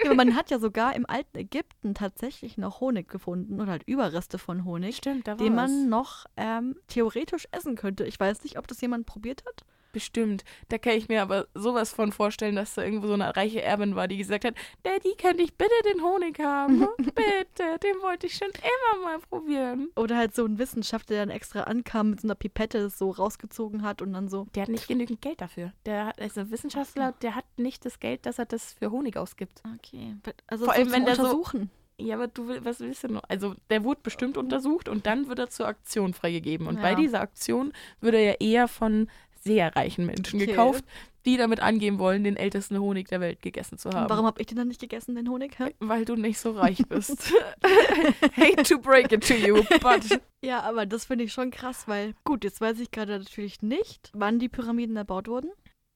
ja, 0.05 0.15
man 0.15 0.37
hat 0.37 0.51
ja 0.51 0.59
sogar 0.59 0.95
im 0.95 1.07
alten 1.07 1.39
Ägypten 1.39 1.95
tatsächlich 1.95 2.59
noch 2.59 2.81
Honig 2.81 3.09
gefunden 3.09 3.61
oder 3.61 3.73
halt 3.73 3.83
Überreste 3.85 4.39
von 4.39 4.65
Honig, 4.65 4.97
Stimmt, 4.97 5.27
den 5.27 5.55
man 5.55 5.89
noch 5.89 6.27
ähm, 6.37 6.77
theoretisch 6.87 7.49
essen 7.51 7.77
könnte. 7.77 8.05
Ich 8.05 8.21
weiß 8.21 8.45
nicht, 8.45 8.59
ob 8.59 8.69
das 8.69 8.81
jemand 8.81 9.07
probiert 9.07 9.43
hat. 9.47 9.65
Bestimmt. 9.99 10.45
Da 10.69 10.79
kann 10.79 10.93
ich 10.93 11.09
mir 11.09 11.23
aber 11.23 11.49
sowas 11.55 11.93
von 11.93 12.13
vorstellen, 12.13 12.55
dass 12.55 12.75
da 12.75 12.85
irgendwo 12.85 13.09
so 13.09 13.15
eine 13.15 13.35
reiche 13.37 13.61
Erbin 13.63 13.97
war, 13.97 14.07
die 14.07 14.17
gesagt 14.17 14.45
hat, 14.45 14.55
Daddy, 14.85 15.17
könnte 15.21 15.43
ich 15.43 15.55
bitte 15.55 15.73
den 15.93 16.05
Honig 16.05 16.39
haben? 16.39 16.87
bitte, 16.99 17.79
den 17.83 18.01
wollte 18.01 18.29
ich 18.29 18.37
schon 18.37 18.49
immer 18.51 19.03
mal 19.05 19.19
probieren. 19.19 19.89
Oder 19.97 20.17
halt 20.17 20.37
so 20.37 20.45
ein 20.45 20.57
Wissenschaftler, 20.61 21.17
der 21.17 21.27
dann 21.27 21.35
extra 21.35 21.63
ankam 21.63 22.11
mit 22.11 22.21
so 22.21 22.29
einer 22.29 22.37
Pipette 22.37 22.81
das 22.81 22.97
so 22.97 23.11
rausgezogen 23.11 23.83
hat 23.83 24.01
und 24.03 24.13
dann 24.13 24.29
so. 24.29 24.47
Der 24.55 24.63
hat 24.63 24.69
nicht 24.69 24.87
genügend 24.87 25.21
Geld 25.21 25.41
dafür. 25.41 25.73
Der 25.85 26.13
also 26.21 26.43
ein 26.43 26.51
Wissenschaftler, 26.53 27.13
der 27.21 27.35
hat 27.35 27.45
nicht 27.57 27.85
das 27.85 27.99
Geld, 27.99 28.25
dass 28.25 28.39
er 28.39 28.47
das 28.47 28.75
für 28.75 28.93
Honig 28.93 29.17
ausgibt. 29.17 29.63
Okay. 29.77 30.15
Also 30.47 30.67
Vor 30.67 30.75
allem, 30.75 30.93
wenn 30.93 31.07
der 31.07 31.17
so- 31.17 31.23
untersuchen. 31.23 31.71
Ja, 32.01 32.15
aber 32.15 32.29
du 32.29 32.47
will, 32.47 32.65
was 32.65 32.79
willst 32.79 33.03
du 33.03 33.09
noch? 33.09 33.25
Also 33.29 33.57
der 33.71 33.83
wurde 33.83 33.99
bestimmt 34.05 34.37
untersucht 34.37 34.89
und 34.89 35.05
dann 35.07 35.27
wird 35.27 35.41
er 35.41 35.51
zur 35.51 35.67
Aktion 35.67 36.15
freigegeben. 36.15 36.69
Und 36.69 36.81
bei 36.81 36.91
Ja. 36.91 36.95
dieser 36.97 37.21
Aktion 37.21 37.73
wird 38.01 38.15
er 38.15 38.21
ja 38.23 38.35
eher 38.39 38.69
von 38.69 39.09
sehr 39.49 39.75
reichen 39.77 40.07
Menschen 40.07 40.37
Okay. 40.41 40.47
gekauft, 40.47 40.85
die 41.25 41.37
damit 41.37 41.61
angeben 41.61 41.99
wollen, 41.99 42.25
den 42.25 42.37
ältesten 42.37 42.79
Honig 42.79 43.09
der 43.09 43.21
Welt 43.21 43.43
gegessen 43.43 43.77
zu 43.79 43.91
haben. 43.91 44.09
Warum 44.09 44.25
habe 44.27 44.41
ich 44.41 44.47
den 44.47 44.57
dann 44.57 44.69
nicht 44.69 44.81
gegessen, 44.81 45.15
den 45.15 45.29
Honig? 45.29 45.59
Hä? 45.59 45.75
Weil 45.81 46.05
du 46.05 46.15
nicht 46.17 46.39
so 46.39 46.53
reich 46.53 46.79
bist. 46.89 47.33
Hate 48.37 48.63
to 48.63 48.79
break 48.79 49.13
it 49.13 49.27
to 49.27 49.35
you, 49.35 49.63
but 49.81 50.21
Ja, 50.43 50.61
aber 50.63 50.87
das 50.87 51.07
finde 51.07 51.25
ich 51.25 51.33
schon 51.33 51.51
krass, 51.51 51.89
weil 51.89 52.15
gut, 52.25 52.45
jetzt 52.45 52.61
weiß 52.61 52.79
ich 52.81 52.91
gerade 52.93 53.19
natürlich 53.19 53.61
nicht, 53.61 54.11
wann 54.15 54.39
die 54.39 54.49
Pyramiden 54.49 54.97
erbaut 54.97 55.27
wurden. 55.29 55.51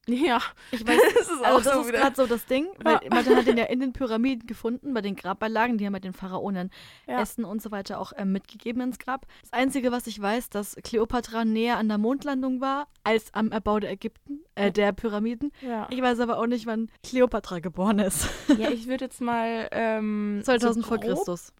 Ja, 0.08 0.40
Ich 0.72 0.86
weiß, 0.86 0.98
das 1.14 1.28
ist 1.30 1.40
auch 1.40 1.44
also 1.46 1.60
das 1.70 1.74
so 1.74 1.80
ist 1.82 1.92
gerade 1.92 2.16
so 2.16 2.26
das 2.26 2.46
Ding, 2.46 2.66
weil 2.82 2.94
Ja. 2.94 3.00
man 3.10 3.36
hat 3.36 3.46
den 3.46 3.56
ja 3.56 3.64
in 3.64 3.80
den 3.80 3.92
Pyramiden 3.92 4.46
gefunden, 4.46 4.94
bei 4.94 5.00
den 5.00 5.14
Grabbeilagen, 5.16 5.78
die 5.78 5.86
haben 5.86 5.92
mit 5.92 6.04
den 6.04 6.12
Pharaonen 6.12 6.70
Ja. 7.06 7.20
Essen 7.20 7.44
und 7.44 7.62
so 7.62 7.70
weiter 7.70 8.00
auch 8.00 8.12
ähm, 8.16 8.32
mitgegeben 8.32 8.82
ins 8.82 8.98
Grab. 8.98 9.26
Das 9.42 9.52
Einzige, 9.52 9.92
was 9.92 10.06
ich 10.06 10.20
weiß, 10.20 10.50
dass 10.50 10.76
Kleopatra 10.82 11.44
näher 11.44 11.78
an 11.78 11.88
der 11.88 11.98
Mondlandung 11.98 12.60
war 12.60 12.88
als 13.04 13.32
am 13.34 13.52
Erbau 13.52 13.78
der 13.80 13.90
Ägypten, 13.92 14.40
äh, 14.56 14.72
der 14.72 14.92
Pyramiden. 14.92 15.52
Ja. 15.60 15.86
Ich 15.90 16.02
weiß 16.02 16.18
aber 16.20 16.38
auch 16.38 16.46
nicht, 16.46 16.66
wann 16.66 16.90
Kleopatra 17.04 17.60
geboren 17.60 17.98
ist. 18.00 18.28
ja, 18.58 18.70
ich 18.70 18.88
würde 18.88 19.04
jetzt 19.04 19.20
mal 19.20 19.68
ähm, 19.70 20.40
2000 20.44 20.84
so 20.84 20.88
vor 20.88 20.98
Christus. 20.98 21.52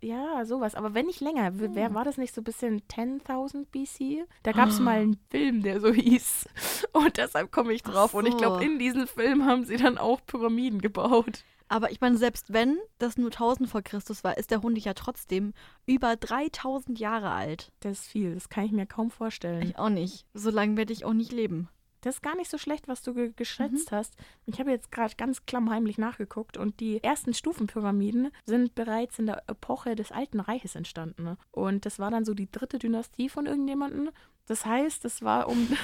Ja, 0.00 0.44
sowas. 0.44 0.74
Aber 0.74 0.94
wenn 0.94 1.06
nicht 1.06 1.20
länger, 1.20 1.58
w- 1.58 1.66
Hm. 1.66 1.74
wer 1.74 1.94
war 1.94 2.04
das 2.04 2.16
nicht 2.18 2.34
so 2.34 2.40
ein 2.40 2.44
bisschen 2.44 2.82
10.000 2.88 3.66
BC? 3.70 4.24
Da 4.42 4.52
gab 4.52 4.68
es 4.68 4.78
Ah. 4.78 4.82
mal 4.82 4.98
einen 5.00 5.18
Film, 5.30 5.62
der 5.62 5.80
so 5.80 5.92
hieß. 5.92 6.48
Und 6.92 7.16
deshalb 7.16 7.52
komme 7.52 7.72
ich 7.72 7.82
drauf. 7.82 8.14
Und 8.14 8.26
ich 8.26 8.36
glaube, 8.36 8.58
so. 8.58 8.62
in 8.70 8.78
diesem 8.78 9.06
Film 9.06 9.44
haben 9.46 9.64
sie 9.64 9.76
dann 9.76 9.96
auch 9.98 10.20
Pyramiden 10.26 10.80
gebaut. 10.80 11.44
Aber 11.68 11.92
ich 11.92 12.00
meine, 12.00 12.16
selbst 12.18 12.52
wenn 12.52 12.78
das 12.98 13.16
nur 13.16 13.30
1000 13.30 13.68
vor 13.70 13.82
Christus 13.82 14.24
war, 14.24 14.36
ist 14.36 14.50
der 14.50 14.62
Hund 14.62 14.76
ja 14.84 14.92
trotzdem 14.92 15.52
über 15.86 16.16
3000 16.16 16.98
Jahre 16.98 17.30
alt. 17.30 17.70
Das 17.78 18.00
ist 18.00 18.08
viel. 18.08 18.34
Das 18.34 18.48
kann 18.48 18.64
ich 18.64 18.72
mir 18.72 18.86
kaum 18.86 19.12
vorstellen. 19.12 19.62
Ich 19.62 19.78
auch 19.78 19.88
nicht. 19.88 20.26
So 20.34 20.50
lange 20.50 20.76
werde 20.76 20.92
ich 20.92 21.04
auch 21.04 21.12
nicht 21.12 21.30
leben. 21.30 21.68
Das 22.02 22.16
ist 22.16 22.22
gar 22.22 22.34
nicht 22.36 22.50
so 22.50 22.56
schlecht, 22.58 22.88
was 22.88 23.02
du 23.02 23.14
ge 23.14 23.28
Mhm. 23.28 23.36
geschätzt 23.36 23.92
hast. 23.92 24.14
Ich 24.46 24.58
habe 24.60 24.70
jetzt 24.70 24.90
gerade 24.90 25.14
ganz 25.16 25.44
klammheimlich 25.46 25.98
nachgeguckt 25.98 26.56
und 26.56 26.80
die 26.80 27.02
ersten 27.02 27.34
Stufenpyramiden 27.34 28.30
sind 28.46 28.74
bereits 28.74 29.18
in 29.18 29.26
der 29.26 29.42
Epoche 29.48 29.94
des 29.96 30.10
Alten 30.12 30.40
Reiches 30.40 30.74
entstanden. 30.74 31.24
ne? 31.24 31.36
Und 31.50 31.84
das 31.86 31.98
war 31.98 32.10
dann 32.10 32.24
so 32.24 32.34
die 32.34 32.50
dritte 32.50 32.78
Dynastie 32.78 33.28
von 33.28 33.46
irgendjemandem. 33.46 34.10
Das 34.46 34.64
heißt, 34.66 35.04
das 35.04 35.22
war 35.22 35.48
um. 35.48 35.68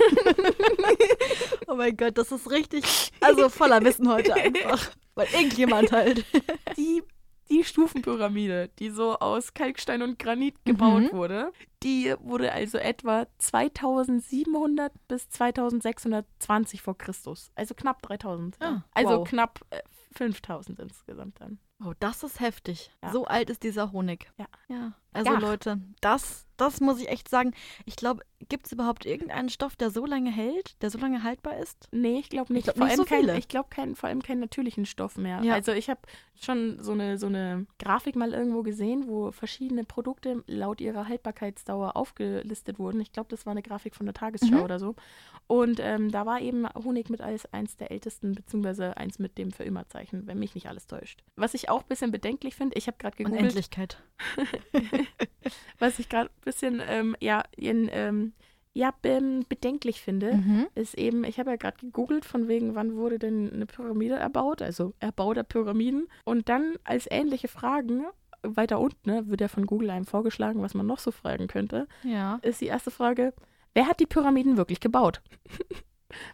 Oh 1.69 1.75
mein 1.75 1.97
Gott, 1.97 2.17
das 2.17 2.31
ist 2.33 2.51
richtig, 2.51 3.13
also 3.21 3.49
voller 3.49 3.83
Wissen 3.83 4.09
heute 4.09 4.35
einfach. 4.35 4.91
Weil 5.15 5.27
irgendjemand 5.33 5.93
halt. 5.93 6.25
die, 6.77 7.03
die 7.51 7.65
Stufenpyramide, 7.65 8.69
die 8.79 8.91
so 8.91 9.19
aus 9.19 9.55
Kalkstein 9.55 10.03
und 10.03 10.19
Granit 10.19 10.65
gebaut 10.65 11.03
Mhm. 11.05 11.13
wurde, 11.13 11.53
die 11.83 12.15
wurde 12.21 12.53
also 12.53 12.79
etwa 12.79 13.27
2700 13.39 14.93
bis 15.09 15.29
2620 15.31 16.83
vor 16.83 16.97
Christus. 16.99 17.51
Also 17.55 17.75
knapp 17.75 18.03
3000. 18.03 18.57
ja. 18.61 18.69
Ah, 18.69 18.85
also 18.95 19.19
wow. 19.19 19.29
knapp 19.29 19.61
äh, 19.71 19.81
5000 20.17 20.79
insgesamt 20.81 21.41
dann. 21.41 21.59
Oh, 21.85 21.93
das 22.01 22.23
ist 22.23 22.41
heftig. 22.41 22.91
Ja. 23.03 23.13
So 23.13 23.27
alt 23.27 23.51
ist 23.51 23.63
dieser 23.63 23.93
Honig. 23.93 24.31
Ja. 24.39 24.47
Ja. 24.69 24.93
Also 25.13 25.33
Ja. 25.33 25.39
Leute, 25.39 25.79
das, 26.01 26.47
das 26.57 26.81
muss 26.81 27.01
ich 27.01 27.09
echt 27.09 27.29
sagen. 27.29 27.53
Ich 27.85 27.97
glaube, 27.97 28.23
gibt 28.49 28.67
es 28.67 28.73
überhaupt 28.73 29.07
irgendeinen 29.07 29.49
Stoff, 29.49 29.77
der 29.77 29.91
so 29.91 30.05
lange 30.07 30.31
hält, 30.31 30.81
der 30.83 30.91
so 30.91 30.99
lange 30.99 31.23
haltbar 31.23 31.59
ist? 31.59 31.89
Nee, 31.93 32.19
ich 32.19 32.29
glaube 32.29 32.53
nicht. 32.53 32.65
glaub 32.65 32.77
vor 32.77 32.87
nicht 32.87 32.99
allem 32.99 33.07
so 33.09 33.15
kein, 33.29 33.37
ich 33.39 33.49
glaube 33.49 33.69
kein, 33.71 33.97
vor 33.97 34.09
allem 34.09 34.23
keinen 34.23 34.41
natürlichen 34.41 34.87
Stoff 34.87 35.17
mehr. 35.17 35.43
Ja. 35.43 35.55
Also 35.55 35.73
ich 35.73 35.89
habe 35.89 36.01
schon 36.41 36.79
so 36.83 36.93
eine, 36.93 37.19
so 37.19 37.27
eine 37.27 37.67
Grafik 37.79 38.15
mal 38.15 38.33
irgendwo 38.35 38.63
gesehen, 38.63 39.07
wo 39.09 39.33
verschiedene 39.33 39.85
Produkte 39.85 40.45
laut 40.47 40.81
ihrer 40.81 41.09
Haltbarkeitsdauer 41.09 41.97
aufgelistet 41.97 42.79
wurden. 42.79 43.01
Ich 43.01 43.13
glaube, 43.13 43.29
das 43.31 43.47
war 43.47 43.53
eine 43.53 43.63
Grafik 43.63 43.95
von 43.95 44.07
der 44.07 44.15
Tagesschau 44.15 44.47
Mhm. 44.57 44.63
oder 44.63 44.79
so. 44.79 44.95
Und 45.49 45.79
ähm, 45.81 46.11
da 46.11 46.27
war 46.27 46.41
eben 46.41 46.67
Honig 46.75 47.09
mit 47.09 47.21
als 47.21 47.51
eins 47.53 47.77
der 47.77 47.91
ältesten, 47.93 48.35
beziehungsweise 48.35 48.97
eins 48.97 49.19
mit 49.19 49.39
dem 49.39 49.53
für 49.53 49.63
immer 49.63 49.89
Zeichen, 49.89 50.27
wenn 50.27 50.39
mich 50.41 50.55
nicht 50.57 50.67
alles 50.69 50.87
täuscht. 50.89 51.23
Was 51.37 51.55
ich 51.55 51.69
auch 51.71 51.83
ein 51.83 51.89
bisschen 51.89 52.11
bedenklich 52.11 52.57
finde, 52.57 52.77
ich 52.77 52.89
habe 52.89 52.99
gerade 52.99 53.17
gegoogelt, 53.17 53.41
Unendlichkeit. 53.43 54.03
was 55.79 55.99
ich 55.99 56.09
gerade 56.09 56.31
ein 56.31 56.45
bisschen, 56.45 56.83
ähm, 56.87 57.17
ja, 57.21 57.45
in, 57.57 57.89
ähm, 57.93 58.33
ja, 58.77 58.93
ähm, 59.05 59.47
bedenklich 59.49 60.03
finde, 60.03 60.35
Mhm. 60.35 60.67
ist 60.75 60.99
eben, 60.99 61.25
ich 61.25 61.39
habe 61.39 61.49
ja 61.51 61.57
gerade 61.57 61.79
gegoogelt, 61.79 62.27
von 62.27 62.47
wegen, 62.47 62.75
wann 62.75 62.95
wurde 62.95 63.19
denn 63.19 63.51
eine 63.51 63.65
Pyramide 63.65 64.17
erbaut, 64.17 64.61
also 64.61 64.93
Erbau 65.01 65.33
der 65.33 65.45
Pyramiden. 65.45 66.09
Und 66.25 66.51
dann 66.51 66.75
als 66.85 67.07
ähnliche 67.11 67.49
Fragen, 67.49 68.05
weiter 68.43 68.79
unten, 68.79 69.09
ne, 69.11 69.27
wird 69.29 69.41
ja 69.41 69.49
von 69.49 69.65
Google 69.67 69.89
einem 69.89 70.05
vorgeschlagen, 70.05 70.61
was 70.61 70.75
man 70.75 70.85
noch 70.87 70.99
so 70.99 71.11
fragen 71.11 71.47
könnte, 71.47 71.89
Ja. 72.05 72.39
ist 72.43 72.61
die 72.61 72.67
erste 72.67 72.91
Frage, 72.91 73.33
wer 73.73 73.87
hat 73.89 73.99
die 73.99 74.07
Pyramiden 74.07 74.59
wirklich 74.59 74.81
gebaut? 74.81 75.23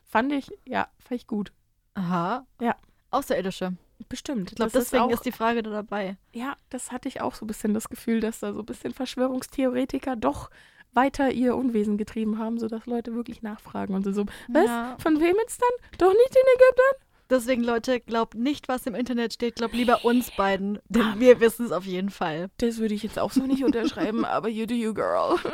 fand 0.05 0.33
ich, 0.33 0.51
ja, 0.67 0.89
fand 0.99 1.21
ich 1.21 1.27
gut. 1.29 1.53
Aha. 1.95 2.45
Ja. 2.61 2.75
Außerirdische. 3.13 3.75
Bestimmt. 4.09 4.51
Ich 4.51 4.57
glaube, 4.57 4.73
deswegen 4.75 5.05
auch, 5.05 5.11
ist, 5.11 5.25
die 5.25 5.31
Frage 5.33 5.63
da 5.63 5.71
dabei. 5.71 6.17
Ja, 6.35 6.57
das 6.71 6.91
hatte 6.91 7.07
ich 7.09 7.21
auch 7.21 7.35
so 7.37 7.45
ein 7.45 7.47
bisschen 7.47 7.73
das 7.73 7.89
Gefühl, 7.89 8.19
dass 8.21 8.41
da 8.41 8.53
so 8.53 8.59
ein 8.61 8.67
bisschen 8.67 8.93
Verschwörungstheoretiker 8.93 10.17
doch 10.17 10.51
weiter 10.95 11.31
ihr 11.33 11.57
Unwesen 11.57 11.97
getrieben 11.99 12.39
haben, 12.39 12.59
sodass 12.59 12.87
Leute 12.87 13.15
wirklich 13.15 13.43
nachfragen 13.43 13.95
und 13.95 14.05
so, 14.05 14.13
so 14.13 14.27
was? 14.49 14.67
Ja. 14.67 14.97
Von 15.03 15.21
wem 15.21 15.37
jetzt 15.41 15.61
dann? 15.61 15.89
Doch 15.99 16.13
nicht 16.13 16.35
den 16.35 16.43
Ägyptern? 16.55 17.07
Deswegen, 17.31 17.65
Leute, 17.65 17.99
glaubt 18.01 18.35
nicht, 18.35 18.69
was 18.69 18.85
im 18.85 18.95
Internet 18.95 19.33
steht. 19.33 19.57
Glaubt 19.57 19.73
lieber 19.73 20.05
uns 20.05 20.31
beiden. 20.37 20.81
Denn 20.91 21.19
wir 21.19 21.41
wissen 21.41 21.65
es 21.65 21.73
auf 21.73 21.87
jeden 21.87 22.11
Fall. 22.11 22.51
Das 22.59 22.77
würde 22.77 22.93
ich 22.93 23.03
jetzt 23.03 23.19
auch 23.19 23.33
so 23.33 23.47
nicht 23.47 23.65
unterschreiben, 23.65 24.27
aber 24.27 24.51
you 24.51 24.67
do 24.67 24.75
you, 24.75 24.93
girl. 24.93 25.39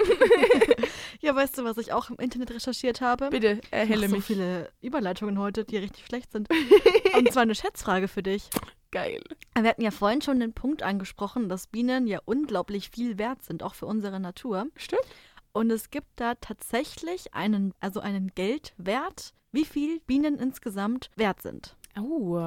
Ja, 1.20 1.34
weißt 1.34 1.58
du, 1.58 1.64
was 1.64 1.78
ich 1.78 1.92
auch 1.92 2.10
im 2.10 2.16
Internet 2.16 2.52
recherchiert 2.52 3.00
habe? 3.00 3.30
Bitte, 3.30 3.60
Ich 3.62 3.72
erhelle 3.72 4.02
mache 4.02 4.10
so 4.10 4.16
mich. 4.16 4.24
viele 4.24 4.70
Überleitungen 4.80 5.38
heute, 5.38 5.64
die 5.64 5.76
richtig 5.76 6.06
schlecht 6.06 6.30
sind. 6.32 6.48
Und 7.16 7.32
zwar 7.32 7.42
eine 7.42 7.56
Schätzfrage 7.56 8.06
für 8.06 8.22
dich. 8.22 8.50
Geil. 8.92 9.20
Wir 9.60 9.68
hatten 9.68 9.82
ja 9.82 9.90
vorhin 9.90 10.22
schon 10.22 10.38
den 10.40 10.52
Punkt 10.54 10.82
angesprochen, 10.82 11.48
dass 11.48 11.66
Bienen 11.66 12.06
ja 12.06 12.20
unglaublich 12.24 12.90
viel 12.90 13.18
wert 13.18 13.42
sind, 13.42 13.62
auch 13.64 13.74
für 13.74 13.86
unsere 13.86 14.20
Natur. 14.20 14.66
Stimmt. 14.76 15.02
Und 15.58 15.70
es 15.72 15.90
gibt 15.90 16.08
da 16.16 16.34
tatsächlich 16.36 17.34
einen, 17.34 17.74
also 17.80 17.98
einen 18.00 18.28
Geldwert, 18.34 19.34
wie 19.50 19.64
viel 19.64 19.98
Bienen 20.06 20.38
insgesamt 20.38 21.10
wert 21.16 21.42
sind. 21.42 21.76
Oh, 21.98 22.40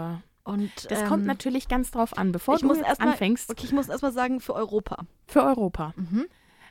Und 0.45 0.71
das 0.89 1.01
ähm, 1.01 1.07
kommt 1.07 1.25
natürlich 1.25 1.67
ganz 1.67 1.91
drauf 1.91 2.17
an. 2.17 2.31
Bevor 2.31 2.55
ich 2.55 2.61
du 2.61 2.73
jetzt 2.73 2.99
mal- 3.01 3.09
anfängst, 3.09 3.49
Okay, 3.49 3.65
ich 3.65 3.73
muss 3.73 3.89
erstmal 3.89 4.13
sagen, 4.13 4.39
für 4.39 4.53
Europa. 4.53 5.05
für 5.27 5.43
Europa. 5.43 5.93
Mhm. 5.97 6.25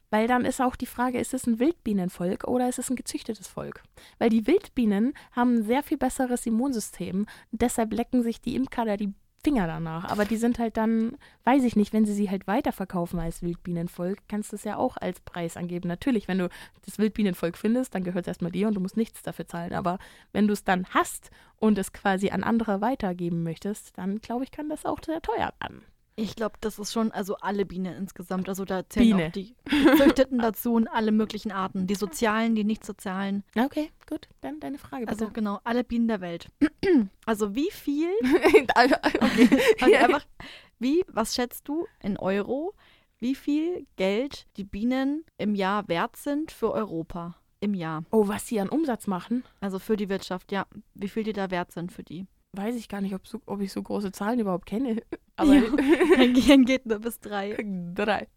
Weil 0.08 0.26
dann 0.26 0.44
ist 0.44 0.60
auch 0.60 0.74
die 0.76 0.86
Frage, 0.86 1.20
ist 1.20 1.34
es 1.34 1.46
ein 1.46 1.58
Wildbienenvolk 1.60 2.44
oder 2.44 2.68
ist 2.68 2.78
es 2.78 2.90
ein 2.90 2.96
gezüchtetes 2.96 3.46
Volk? 3.46 3.82
Weil 4.18 4.30
die 4.30 4.46
Wildbienen 4.46 5.12
haben 5.32 5.56
ein 5.58 5.62
sehr 5.64 5.82
viel 5.84 5.98
besseres 5.98 6.46
Immunsystem. 6.46 7.26
Deshalb 7.52 7.92
lecken 7.92 8.22
sich 8.22 8.40
die 8.40 8.56
Imker 8.56 8.86
da 8.86 8.96
die 8.96 9.12
Finger 9.42 9.66
danach. 9.66 10.04
Aber 10.04 10.24
die 10.24 10.36
sind 10.36 10.58
halt 10.58 10.76
dann, 10.76 11.16
weiß 11.44 11.64
ich 11.64 11.74
nicht, 11.74 11.92
wenn 11.92 12.04
sie 12.04 12.12
sie 12.12 12.28
halt 12.28 12.46
weiterverkaufen 12.46 13.18
als 13.18 13.42
Wildbienenvolk, 13.42 14.18
kannst 14.28 14.52
du 14.52 14.56
es 14.56 14.64
ja 14.64 14.76
auch 14.76 14.96
als 14.98 15.20
Preis 15.20 15.56
angeben. 15.56 15.88
Natürlich, 15.88 16.28
wenn 16.28 16.38
du 16.38 16.48
das 16.84 16.98
Wildbienenvolk 16.98 17.56
findest, 17.56 17.94
dann 17.94 18.04
gehört 18.04 18.24
es 18.24 18.28
erstmal 18.28 18.52
dir 18.52 18.68
und 18.68 18.74
du 18.74 18.80
musst 18.80 18.98
nichts 18.98 19.22
dafür 19.22 19.46
zahlen. 19.46 19.72
Aber 19.72 19.98
wenn 20.32 20.46
du 20.46 20.52
es 20.52 20.64
dann 20.64 20.86
hast 20.90 21.30
und 21.56 21.78
es 21.78 21.92
quasi 21.92 22.30
an 22.30 22.44
andere 22.44 22.80
weitergeben 22.80 23.42
möchtest, 23.42 23.96
dann 23.96 24.20
glaube 24.20 24.44
ich, 24.44 24.50
kann 24.50 24.68
das 24.68 24.84
auch 24.84 24.98
sehr 25.04 25.22
teuer 25.22 25.52
werden. 25.60 25.82
Ich 26.20 26.36
glaube, 26.36 26.56
das 26.60 26.78
ist 26.78 26.92
schon, 26.92 27.10
also 27.12 27.36
alle 27.36 27.64
Bienen 27.64 27.96
insgesamt. 27.96 28.48
Also 28.48 28.64
da 28.64 28.88
zählen 28.88 29.16
Biene. 29.16 29.26
auch 29.28 29.32
die 29.32 29.54
Gezüchteten 29.64 30.38
dazu 30.42 30.74
und 30.74 30.88
alle 30.88 31.12
möglichen 31.12 31.52
Arten. 31.52 31.86
Die 31.86 31.94
sozialen, 31.94 32.54
die 32.54 32.64
nicht 32.64 32.84
sozialen. 32.84 33.44
Okay, 33.56 33.90
gut, 34.08 34.28
dann 34.40 34.60
deine 34.60 34.78
Frage 34.78 35.06
bitte. 35.06 35.12
Also 35.12 35.32
genau, 35.32 35.60
alle 35.64 35.84
Bienen 35.84 36.08
der 36.08 36.20
Welt. 36.20 36.48
Also 37.26 37.54
wie 37.54 37.70
viel, 37.70 38.08
okay. 38.22 38.66
also 39.80 39.94
einfach, 39.94 40.26
wie, 40.80 41.04
was 41.06 41.34
schätzt 41.34 41.68
du 41.68 41.86
in 42.02 42.16
Euro, 42.16 42.74
wie 43.18 43.36
viel 43.36 43.86
Geld 43.96 44.46
die 44.56 44.64
Bienen 44.64 45.24
im 45.38 45.54
Jahr 45.54 45.86
wert 45.86 46.16
sind 46.16 46.50
für 46.50 46.72
Europa? 46.72 47.36
Im 47.60 47.74
Jahr. 47.74 48.04
Oh, 48.10 48.26
was 48.26 48.48
sie 48.48 48.58
an 48.58 48.68
Umsatz 48.68 49.06
machen, 49.06 49.44
Also 49.60 49.78
für 49.78 49.96
die 49.96 50.08
Wirtschaft, 50.08 50.50
ja. 50.50 50.66
Wie 50.94 51.08
viel 51.08 51.22
die 51.22 51.34
da 51.34 51.50
wert 51.50 51.70
sind 51.70 51.92
für 51.92 52.02
die. 52.02 52.26
Weiß 52.52 52.74
ich 52.76 52.88
gar 52.88 53.00
nicht, 53.00 53.14
ob, 53.14 53.26
so, 53.26 53.40
ob 53.46 53.60
ich 53.60 53.72
so 53.72 53.82
große 53.82 54.12
Zahlen 54.12 54.40
überhaupt 54.40 54.66
kenne. 54.66 55.02
Aber 55.36 55.54
Ja. 55.54 55.62
Mein 56.16 56.34
Gehirn 56.34 56.64
geht 56.64 56.86
nur 56.86 56.98
bis 56.98 57.20
drei. 57.20 57.56
drei. 57.94 58.28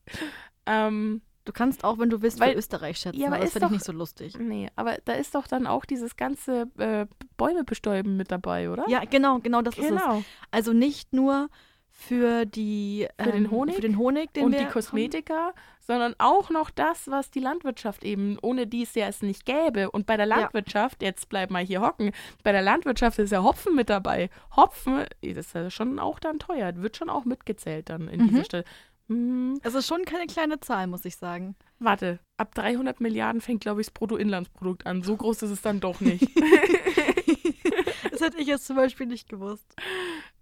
Ähm, 0.66 1.22
Du 1.46 1.52
kannst 1.52 1.84
auch, 1.84 2.00
wenn 2.00 2.10
du 2.10 2.22
willst, 2.22 2.40
Weil- 2.40 2.56
Österreich 2.56 2.98
schätzen, 2.98 3.20
Ja, 3.20 3.28
aber 3.28 3.36
aber 3.36 3.44
das 3.44 3.50
ist 3.50 3.54
finde 3.60 3.66
ich 3.66 3.70
doch- 3.70 3.74
nicht 3.74 3.84
so 3.86 3.92
lustig. 3.92 4.40
nee, 4.40 4.70
aber 4.78 4.98
da 5.04 5.12
ist 5.12 5.36
doch 5.36 5.46
dann 5.46 5.68
auch 5.68 5.84
dieses 5.84 6.16
ganze 6.16 6.68
äh, 6.78 7.06
Bäume 7.36 7.66
bestäuben 7.66 8.16
mit 8.16 8.32
dabei, 8.32 8.70
oder? 8.70 8.86
Ja, 8.88 9.04
genau, 9.04 9.40
genau 9.40 9.62
das 9.62 9.78
ist 9.78 9.84
es. 9.84 9.90
genau. 9.90 10.24
Also 10.52 10.72
nicht 10.72 11.12
nur 11.12 11.50
für 11.90 12.46
die 12.46 13.10
Für 13.20 13.32
den 13.34 13.44
ähm, 13.44 13.52
Honig 13.52 13.76
für 13.76 13.82
den 13.82 13.98
Honig 13.98 14.32
den 14.34 14.46
Und 14.46 14.58
die 14.58 14.64
Kosmetika, 14.68 15.54
sondern 15.86 16.16
auch 16.18 16.50
noch 16.50 16.70
das, 16.70 17.08
was 17.10 17.30
die 17.32 17.40
Landwirtschaft 17.40 18.04
eben, 18.04 18.38
ohne 18.42 18.68
die 18.68 18.84
es 18.84 18.96
ja 18.96 19.08
es 19.08 19.22
nicht 19.22 19.46
gäbe. 19.46 19.92
Und 19.92 20.06
bei 20.06 20.18
der 20.18 20.28
Ja. 20.28 20.38
Landwirtschaft, 20.40 21.02
jetzt 21.02 21.30
bleib 21.30 21.50
mal 21.52 21.64
hier 21.64 21.82
hocken, 21.82 22.12
bei 22.44 22.52
der 22.52 22.62
Landwirtschaft 22.62 23.20
ist 23.20 23.32
ja 23.32 23.44
Hopfen 23.44 23.76
mit 23.76 23.90
dabei. 23.90 24.30
Hopfen, 24.56 25.06
das 25.22 25.38
ist 25.48 25.54
ja 25.56 25.70
schon 25.70 26.00
auch 26.00 26.20
dann 26.20 26.40
teuer, 26.40 26.74
wird 26.78 26.98
schon 26.98 27.10
auch 27.10 27.26
mitgezählt 27.26 27.90
dann 27.90 28.08
in 28.08 28.22
Mhm. 28.22 28.28
dieser 28.30 28.44
Stelle. 28.46 28.64
Hm, 29.10 29.60
Es 29.64 29.76
ist 29.76 29.86
schon 29.88 30.06
keine 30.06 30.28
kleine 30.28 30.62
Zahl, 30.62 30.88
muss 30.88 31.04
ich 31.06 31.18
sagen. 31.18 31.56
warte, 31.80 32.20
ab 32.38 32.56
300 32.56 33.02
Milliarden 33.02 33.42
fängt, 33.42 33.60
glaube 33.62 33.82
ich, 33.82 33.88
das 33.88 33.94
Bruttoinlandsprodukt 33.94 34.86
an. 34.86 35.04
So 35.04 35.18
groß 35.18 35.42
ist 35.44 35.52
es 35.52 35.62
dann 35.62 35.80
doch 35.82 36.00
nicht. 36.00 36.30
Das 38.12 38.22
hätte 38.22 38.38
ich 38.38 38.48
jetzt 38.48 38.66
zum 38.68 38.76
Beispiel 38.76 39.08
nicht 39.08 39.28
gewusst. 39.28 39.66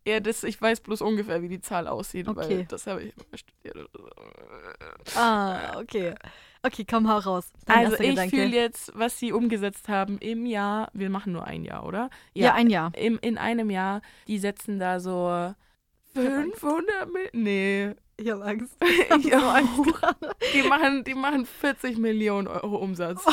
Ja, 0.07 0.19
das, 0.19 0.43
ich 0.43 0.59
weiß 0.61 0.81
bloß 0.81 1.01
ungefähr, 1.01 1.41
wie 1.41 1.47
die 1.49 1.61
Zahl 1.61 1.87
aussieht, 1.87 2.27
weil 2.27 2.45
Okay. 2.45 2.65
das 2.69 2.87
habe 2.87 3.03
ich 3.03 3.13
immer 3.15 3.37
studiert. 3.37 3.89
Ah, 5.15 5.79
okay. 5.79 6.15
Okay, 6.63 6.85
komm, 6.87 7.09
hau 7.09 7.17
raus. 7.17 7.51
Dein 7.65 7.85
Also 7.87 8.03
ich 8.03 8.19
fühle 8.29 8.55
jetzt, 8.55 8.91
was 8.95 9.17
sie 9.17 9.31
umgesetzt 9.31 9.89
haben 9.89 10.19
im 10.19 10.45
Jahr, 10.45 10.89
wir 10.93 11.09
machen 11.09 11.33
nur 11.33 11.45
ein 11.45 11.63
Jahr, 11.65 11.85
oder? 11.85 12.09
Ja, 12.33 12.53
ein 12.53 12.69
Jahr. 12.69 12.91
im, 12.95 13.17
in 13.21 13.37
einem 13.37 13.69
Jahr, 13.71 14.01
die 14.27 14.37
setzen 14.37 14.77
da 14.79 14.99
so 14.99 15.53
500 16.13 17.11
Mil 17.11 17.29
Nee. 17.33 17.95
Ich 18.17 18.29
habe 18.29 18.43
Angst. 18.45 18.75
Ich 19.19 19.33
hab 19.33 19.55
Angst. 19.55 19.93
Die 20.53 20.61
machen, 20.63 21.03
die 21.03 21.15
machen 21.15 21.45
40 21.47 21.97
Millionen 21.97 22.47
Euro 22.47 22.75
Umsatz. 22.77 23.25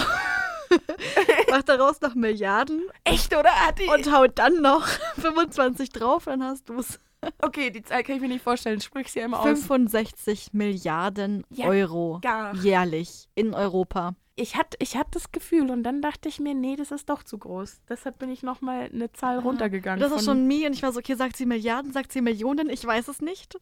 Mach 1.50 1.62
daraus 1.62 2.00
noch 2.00 2.14
Milliarden 2.14 2.82
Echt, 3.04 3.34
oder? 3.34 3.50
Hat 3.50 3.78
die, 3.78 3.86
und 3.86 4.12
haut 4.12 4.38
dann 4.38 4.60
noch 4.60 4.86
25 5.20 5.90
drauf, 5.90 6.24
dann 6.26 6.42
hast 6.42 6.68
du 6.68 6.78
es. 6.78 7.00
okay, 7.42 7.70
die 7.70 7.82
Zahl 7.82 8.02
kann 8.02 8.16
ich 8.16 8.20
mir 8.20 8.28
nicht 8.28 8.42
vorstellen. 8.42 8.80
Sprich 8.80 9.10
sie 9.10 9.22
einmal 9.22 9.40
aus. 9.40 9.46
65 9.46 10.52
Milliarden 10.52 11.44
Ja, 11.50 11.66
Euro 11.66 12.18
Gar. 12.22 12.54
jährlich 12.56 13.28
in 13.34 13.54
Europa. 13.54 14.14
Ich 14.36 14.54
hatte 14.54 14.76
ich 14.80 14.96
hatte 14.96 15.10
das 15.14 15.32
Gefühl 15.32 15.68
und 15.70 15.82
dann 15.82 16.00
dachte 16.00 16.28
ich 16.28 16.38
mir, 16.38 16.54
nee, 16.54 16.76
das 16.76 16.92
ist 16.92 17.08
doch 17.08 17.24
zu 17.24 17.38
groß. 17.38 17.80
Deshalb 17.88 18.20
bin 18.20 18.30
ich 18.30 18.44
nochmal 18.44 18.88
eine 18.92 19.10
Zahl 19.12 19.40
runtergegangen. 19.40 20.00
Das 20.00 20.12
ist 20.12 20.26
schon 20.26 20.46
mir 20.46 20.68
und 20.68 20.74
ich 20.74 20.82
war 20.84 20.92
so, 20.92 21.00
okay, 21.00 21.16
sagt 21.16 21.36
sie 21.36 21.44
Milliarden, 21.44 21.92
sagt 21.92 22.12
sie 22.12 22.20
Millionen, 22.20 22.70
ich 22.70 22.84
weiß 22.84 23.08
es 23.08 23.20
nicht. 23.20 23.58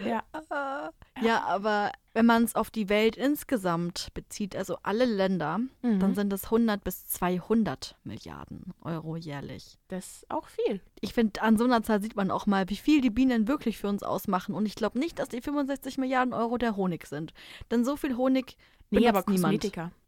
Ja. 0.00 0.22
Äh, 0.32 1.24
ja, 1.26 1.42
aber 1.44 1.92
wenn 2.14 2.26
man 2.26 2.44
es 2.44 2.54
auf 2.54 2.70
die 2.70 2.88
Welt 2.88 3.16
insgesamt 3.16 4.08
bezieht, 4.14 4.56
also 4.56 4.76
alle 4.82 5.04
Länder, 5.04 5.58
Mhm. 5.82 5.98
dann 6.00 6.14
sind 6.14 6.32
es 6.32 6.50
100 6.50 6.82
bis 6.82 7.06
200 7.08 7.96
Milliarden 8.04 8.72
Euro 8.82 9.16
jährlich. 9.16 9.78
das 9.88 10.06
ist 10.22 10.30
auch 10.30 10.48
viel. 10.48 10.80
Ich 11.00 11.12
finde, 11.14 11.42
an 11.42 11.58
so 11.58 11.64
einer 11.64 11.82
Zahl 11.82 12.00
sieht 12.00 12.16
man 12.16 12.30
auch 12.30 12.46
mal, 12.46 12.68
wie 12.70 12.76
viel 12.76 13.00
die 13.00 13.10
Bienen 13.10 13.48
wirklich 13.48 13.78
für 13.78 13.88
uns 13.88 14.02
ausmachen. 14.02 14.54
Und 14.54 14.66
ich 14.66 14.74
glaube 14.74 14.98
nicht, 14.98 15.18
dass 15.18 15.28
die 15.28 15.40
65 15.40 15.98
Milliarden 15.98 16.32
Euro 16.34 16.56
der 16.58 16.76
Honig 16.76 17.06
sind. 17.06 17.32
Denn 17.70 17.84
so 17.84 17.96
viel 17.96 18.16
Honig 18.16 18.56
Nee, 18.90 19.00
benutzt 19.00 19.16
aber 19.16 19.32
niemand. 19.32 19.62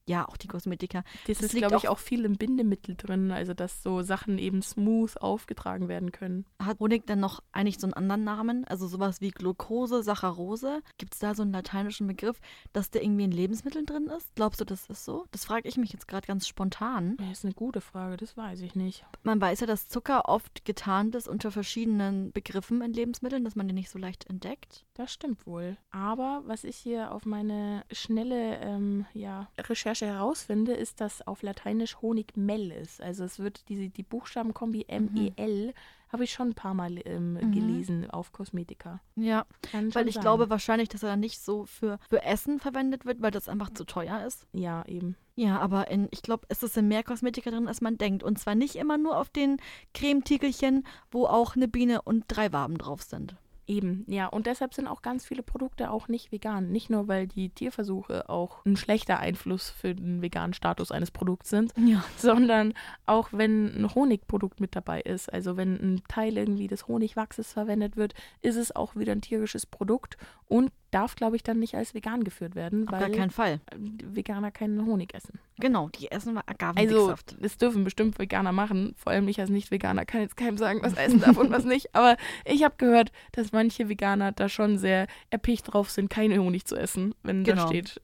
Ja, 0.07 0.29
auch 0.29 0.37
die 0.37 0.49
Kosmetika. 0.49 1.03
Das, 1.27 1.39
Das 1.39 1.47
ist, 1.47 1.57
glaube 1.57 1.77
ich, 1.77 1.89
auch- 1.89 1.99
viel 1.99 2.25
im 2.27 2.35
Bindemittel 2.37 2.95
drin, 2.95 3.31
also 3.31 3.55
dass 3.55 3.83
so 3.83 4.03
Sachen 4.03 4.39
eben 4.39 4.61
smooth 4.61 5.17
aufgetragen 5.23 5.89
werden 5.89 6.13
können. 6.13 6.45
Hat 6.63 6.79
Honig 6.79 7.07
dann 7.07 7.21
noch 7.21 7.43
eigentlich 7.53 7.79
so 7.79 7.87
einen 7.87 7.95
anderen 7.95 8.25
Namen? 8.25 8.65
Also 8.67 8.87
sowas 8.87 9.23
wie 9.23 9.31
Glucose, 9.31 10.03
Saccharose? 10.03 10.83
Gibt 10.99 11.15
es 11.15 11.21
da 11.21 11.35
so 11.35 11.43
einen 11.43 11.53
lateinischen 11.53 12.07
Begriff, 12.07 12.39
dass 12.75 12.91
der 12.91 13.03
irgendwie 13.03 13.25
in 13.25 13.31
Lebensmitteln 13.31 13.87
drin 13.87 14.09
ist? 14.09 14.35
Glaubst 14.35 14.61
du, 14.61 14.67
das 14.67 14.87
ist 14.91 15.07
so? 15.07 15.25
Das 15.31 15.47
frage 15.47 15.67
ich 15.69 15.79
mich 15.79 15.93
jetzt 15.95 16.07
gerade 16.07 16.27
ganz 16.27 16.47
spontan. 16.47 17.17
Das 17.17 17.39
ist 17.39 17.45
eine 17.47 17.55
gute 17.55 17.81
Frage, 17.81 18.19
das 18.19 18.37
weiß 18.37 18.61
ich 18.61 18.75
nicht. 18.75 19.07
Man 19.23 19.41
weiß 19.41 19.61
ja, 19.61 19.67
dass 19.67 19.89
Zucker 19.89 20.29
oft 20.29 20.67
getarnt 20.67 21.15
ist 21.15 21.29
unter 21.29 21.51
verschiedenen 21.51 22.31
Begriffen 22.33 22.83
in 22.83 22.93
Lebensmitteln, 22.93 23.43
dass 23.45 23.57
man 23.57 23.69
die 23.69 23.75
nicht 23.75 23.89
so 23.89 23.99
leicht 23.99 24.29
entdeckt. 24.29 24.85
Das 24.93 25.13
stimmt 25.13 25.47
wohl. 25.47 25.79
Aber 25.91 26.43
was 26.45 26.65
ich 26.65 26.77
hier 26.77 27.11
auf 27.13 27.25
meine 27.25 27.85
schnelle 27.91 28.59
ähm, 28.59 29.07
ja, 29.15 29.49
Recherche 29.59 29.94
herausfinde, 30.03 30.73
ist, 30.73 31.01
dass 31.01 31.27
auf 31.27 31.43
Lateinisch 31.43 31.97
Honigmel 32.03 32.71
ist. 32.71 33.01
Also 33.01 33.25
es 33.25 33.39
wird 33.39 33.69
diese, 33.69 33.89
die 33.89 34.03
Buchstabenkombi 34.03 34.85
M-E-L, 34.89 35.73
habe 36.11 36.25
ich 36.25 36.33
schon 36.33 36.51
ein 36.51 36.55
paar 36.55 36.75
Mal 36.75 37.01
ähm, 37.07 37.35
Mhm. 37.35 37.53
gelesen 37.53 38.11
auf 38.11 38.31
Kosmetika. 38.33 39.01
Ja, 39.17 39.47
Kann 39.73 39.93
weil 39.95 40.07
ich 40.07 40.15
sein. 40.15 40.23
glaube 40.23 40.49
wahrscheinlich, 40.49 40.89
dass 40.89 41.03
er 41.03 41.09
dann 41.11 41.19
nicht 41.21 41.41
so 41.41 41.65
für, 41.65 41.99
für 42.09 42.23
Essen 42.23 42.61
verwendet 42.61 43.05
wird, 43.05 43.21
weil 43.21 43.33
das 43.33 43.49
einfach 43.49 43.71
zu 43.75 43.85
teuer 43.85 44.25
ist. 44.25 44.47
Ja, 44.53 44.85
eben. 44.87 45.17
Ja, 45.35 45.59
aber 45.59 45.91
in, 45.91 46.07
ich 46.13 46.23
glaube, 46.23 46.47
es 46.49 46.63
ist 46.63 46.77
in 46.77 46.87
mehr 46.87 47.03
Kosmetika 47.03 47.51
drin, 47.51 47.67
als 47.67 47.81
man 47.81 47.99
denkt. 47.99 48.23
Und 48.23 48.39
zwar 48.39 48.55
nicht 48.55 48.77
immer 48.77 48.97
nur 48.97 49.19
auf 49.19 49.29
den 49.29 49.57
Cremetiegelchen, 49.93 50.87
wo 51.11 51.27
auch 51.27 51.57
eine 51.57 51.67
Biene 51.67 52.03
und 52.03 52.25
drei 52.29 52.53
Waben 52.53 52.79
drauf 52.79 53.03
sind. 53.03 53.35
Eben, 53.67 54.05
ja. 54.09 54.27
Und 54.27 54.47
deshalb 54.47 54.75
sind 54.75 54.87
auch 54.87 55.01
ganz 55.01 55.25
viele 55.25 55.43
Produkte 55.43 55.91
auch 55.91 56.09
nicht 56.09 56.33
vegan. 56.33 56.71
Nicht 56.71 56.91
nur, 56.91 57.09
weil 57.09 57.27
die 57.27 57.49
Tierversuche 57.49 58.29
auch 58.29 58.65
ein 58.67 58.77
schlechter 58.77 59.19
Einfluss 59.21 59.71
für 59.71 59.95
den 59.95 60.21
veganen 60.21 60.53
Status 60.53 60.91
eines 60.93 61.11
Produkts 61.11 61.49
sind, 61.51 61.73
Ja. 61.79 62.05
sondern 62.19 62.75
auch 63.07 63.29
wenn 63.33 63.75
ein 63.75 63.95
Honigprodukt 63.95 64.61
mit 64.61 64.77
dabei 64.77 65.01
ist. 65.01 65.33
Also 65.33 65.57
wenn 65.57 65.75
ein 65.77 66.03
Teil 66.09 66.37
irgendwie 66.37 66.67
des 66.69 66.89
Honigwachses 66.89 67.53
verwendet 67.55 67.97
wird, 67.97 68.15
ist 68.43 68.57
es 68.57 68.75
auch 68.77 68.97
wieder 68.97 69.13
ein 69.13 69.23
tierisches 69.23 69.65
Produkt 69.65 70.19
und 70.47 70.71
darf, 70.95 71.17
glaube 71.17 71.37
ich, 71.37 71.43
dann 71.43 71.59
nicht 71.59 71.75
als 71.75 71.95
vegan 71.95 72.25
geführt 72.25 72.55
werden, 72.55 72.87
Auf 72.87 72.93
weil 72.93 73.01
gar 73.01 73.11
keinen 73.11 73.31
Fall. 73.31 73.61
Veganer 73.77 74.51
keinen 74.51 74.85
Honig 74.87 75.15
essen. 75.15 75.39
Genau, 75.59 75.89
die 75.89 76.11
essen 76.11 76.37
Also, 76.39 76.43
Agavendicksaft. 76.47 77.37
das 77.41 77.57
dürfen 77.59 77.85
bestimmt 77.85 78.19
Veganer 78.19 78.53
machen. 78.53 78.95
Vor 78.97 79.13
allem 79.13 79.27
ich 79.29 79.41
als 79.41 79.51
Nicht-Veganer 79.51 80.05
kann 80.05 80.21
jetzt 80.21 80.37
keinem 80.37 80.57
sagen, 80.59 80.81
was 80.83 80.95
essen 80.95 81.21
darf 81.21 81.37
und 81.37 81.51
was 81.51 81.65
nicht. 81.65 81.95
Aber 81.95 82.17
ich 82.45 82.63
habe 82.65 82.75
gehört, 82.79 83.13
dass 83.33 83.53
manche 83.53 83.89
Veganer 83.89 84.33
da 84.33 84.49
schon 84.49 84.79
sehr 84.79 85.07
erpicht 85.31 85.73
drauf 85.73 85.91
sind, 85.91 86.09
keine 86.11 86.39
Honig 86.39 86.65
zu 86.67 86.77
essen, 86.77 87.15
wenn 87.23 87.45
da 87.45 87.53
Genau. 87.55 87.67
steht. 87.67 88.01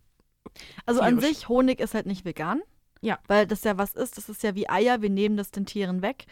also 0.87 1.01
an 1.01 1.21
sich, 1.21 1.49
Honig 1.49 1.81
ist 1.81 1.95
halt 1.95 2.07
nicht 2.07 2.25
vegan. 2.25 2.61
Ja. 3.03 3.19
Weil 3.29 3.47
das 3.47 3.65
ja 3.65 3.79
was 3.79 3.95
ist. 3.95 4.19
Das 4.19 4.29
ist 4.29 4.43
ja 4.43 4.55
wie 4.55 4.69
Eier. 4.69 5.01
Wir 5.01 5.11
nehmen 5.11 5.37
das 5.37 5.51
den 5.51 5.65
Tieren 5.65 6.03
weg. 6.03 6.27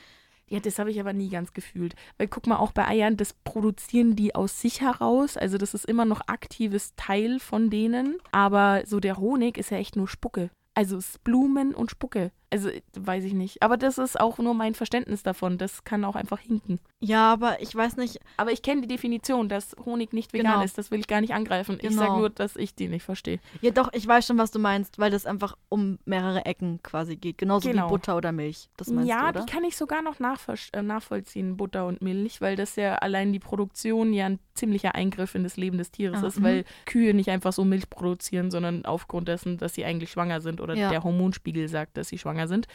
Ja, 0.49 0.61
das 0.61 0.79
habe 0.79 0.91
ich 0.91 0.99
aber 0.99 1.13
nie 1.13 1.29
ganz 1.29 1.53
gefühlt. 1.53 1.95
Weil 2.17 2.29
guck 2.29 2.47
mal, 2.47 2.57
auch 2.57 2.73
bei 2.73 2.87
Eiern, 2.87 3.17
das 3.17 3.35
produzieren 3.35 4.17
die 4.17 4.35
aus 4.35 4.61
sich 4.61 4.81
heraus. 4.81 5.37
Also 5.37 5.59
das 5.59 5.75
ist 5.75 5.85
immer 5.85 6.05
noch 6.05 6.23
aktives 6.27 6.95
Teil 6.97 7.39
von 7.39 7.69
denen. 7.71 8.19
Aber 8.33 8.83
so 8.87 8.99
der 8.99 9.19
Honig 9.19 9.59
ist 9.59 9.71
ja 9.71 9.77
echt 9.77 9.97
nur 9.97 10.09
Spucke. 10.09 10.51
Also 10.75 10.97
es 10.97 11.11
ist 11.11 11.25
Blumen 11.25 11.75
und 11.75 11.91
Spucke. 11.91 12.31
Also 12.51 12.71
weiß 12.95 13.25
ich 13.25 13.35
nicht. 13.35 13.63
Aber 13.63 13.77
das 13.77 13.99
ist 13.99 14.19
auch 14.19 14.39
nur 14.39 14.55
mein 14.55 14.75
Verständnis 14.75 15.23
davon. 15.23 15.59
Das 15.59 15.85
kann 15.85 16.05
auch 16.05 16.17
einfach 16.17 16.39
hinken. 16.39 16.81
Ja, 17.01 17.31
aber 17.33 17.61
ich 17.61 17.75
weiß 17.75 17.97
nicht. 17.99 18.21
Aber 18.39 18.53
ich 18.53 18.63
kenne 18.63 18.81
die 18.81 18.89
Definition, 18.89 19.49
dass 19.51 19.77
Honig 19.85 20.13
nicht 20.15 20.33
vegan 20.33 20.53
Genau. 20.53 20.65
ist. 20.65 20.79
Das 20.79 20.91
will 20.91 20.99
ich 21.01 21.07
gar 21.09 21.21
nicht 21.21 21.35
angreifen. 21.35 21.77
Ich 21.81 21.89
Genau. 21.91 22.03
sage 22.03 22.13
nur, 22.19 22.31
dass 22.31 22.57
ich 22.57 22.75
die 22.75 22.89
nicht 22.89 23.03
verstehe. 23.03 23.39
Ja, 23.61 23.71
doch, 23.71 23.93
ich 23.93 24.07
weiß 24.07 24.27
schon, 24.27 24.39
was 24.39 24.51
du 24.51 24.59
meinst, 24.59 24.99
weil 24.99 25.11
das 25.11 25.27
einfach 25.27 25.57
um 25.69 25.99
mehrere 26.07 26.47
Ecken 26.47 26.81
quasi 26.83 27.17
geht. 27.17 27.37
Genauso 27.39 27.69
Genau. 27.69 27.87
wie 27.87 27.91
Butter 27.91 28.17
oder 28.17 28.33
Milch. 28.33 28.69
Das 28.77 28.89
meinst 28.89 29.09
ja, 29.11 29.31
du, 29.31 29.39
oder? 29.39 29.45
die 29.47 29.53
kann 29.53 29.65
ich 29.65 29.77
sogar 29.77 30.01
noch 30.03 30.17
äh, 30.19 30.83
nachvollziehen, 30.83 31.57
Butter 31.57 31.87
und 31.87 32.01
Milch, 32.03 32.41
weil 32.41 32.57
das 32.57 32.77
ja 32.77 32.95
allein 32.97 33.33
die 33.33 33.39
Produktion 33.39 34.13
ja 34.13 34.27
ein 34.27 34.39
ziemlicher 34.55 34.95
Eingriff 34.95 35.35
in 35.35 35.45
das 35.45 35.57
Leben 35.57 35.79
des 35.79 35.91
Tieres 35.91 36.23
Ah, 36.23 36.27
ist, 36.27 36.41
mhm. 36.41 36.45
weil 36.45 36.65
Kühe 36.87 37.15
nicht 37.15 37.29
einfach 37.31 37.53
so 37.53 37.65
Milch 37.65 37.89
produzieren, 37.91 38.51
sondern 38.51 38.85
aufgrund 38.85 39.29
dessen, 39.29 39.59
dass 39.59 39.75
sie 39.75 39.85
eigentlich 39.85 40.11
schwanger 40.11 40.41
sind 40.41 40.61
oder 40.61 40.75
Ja. 40.75 40.91
der 40.91 41.05
Hormonspiegel 41.05 41.69
sagt, 41.69 41.97
dass 41.97 42.09
sie 42.09 42.19
schwanger 42.19 42.38
sind. 42.47 42.67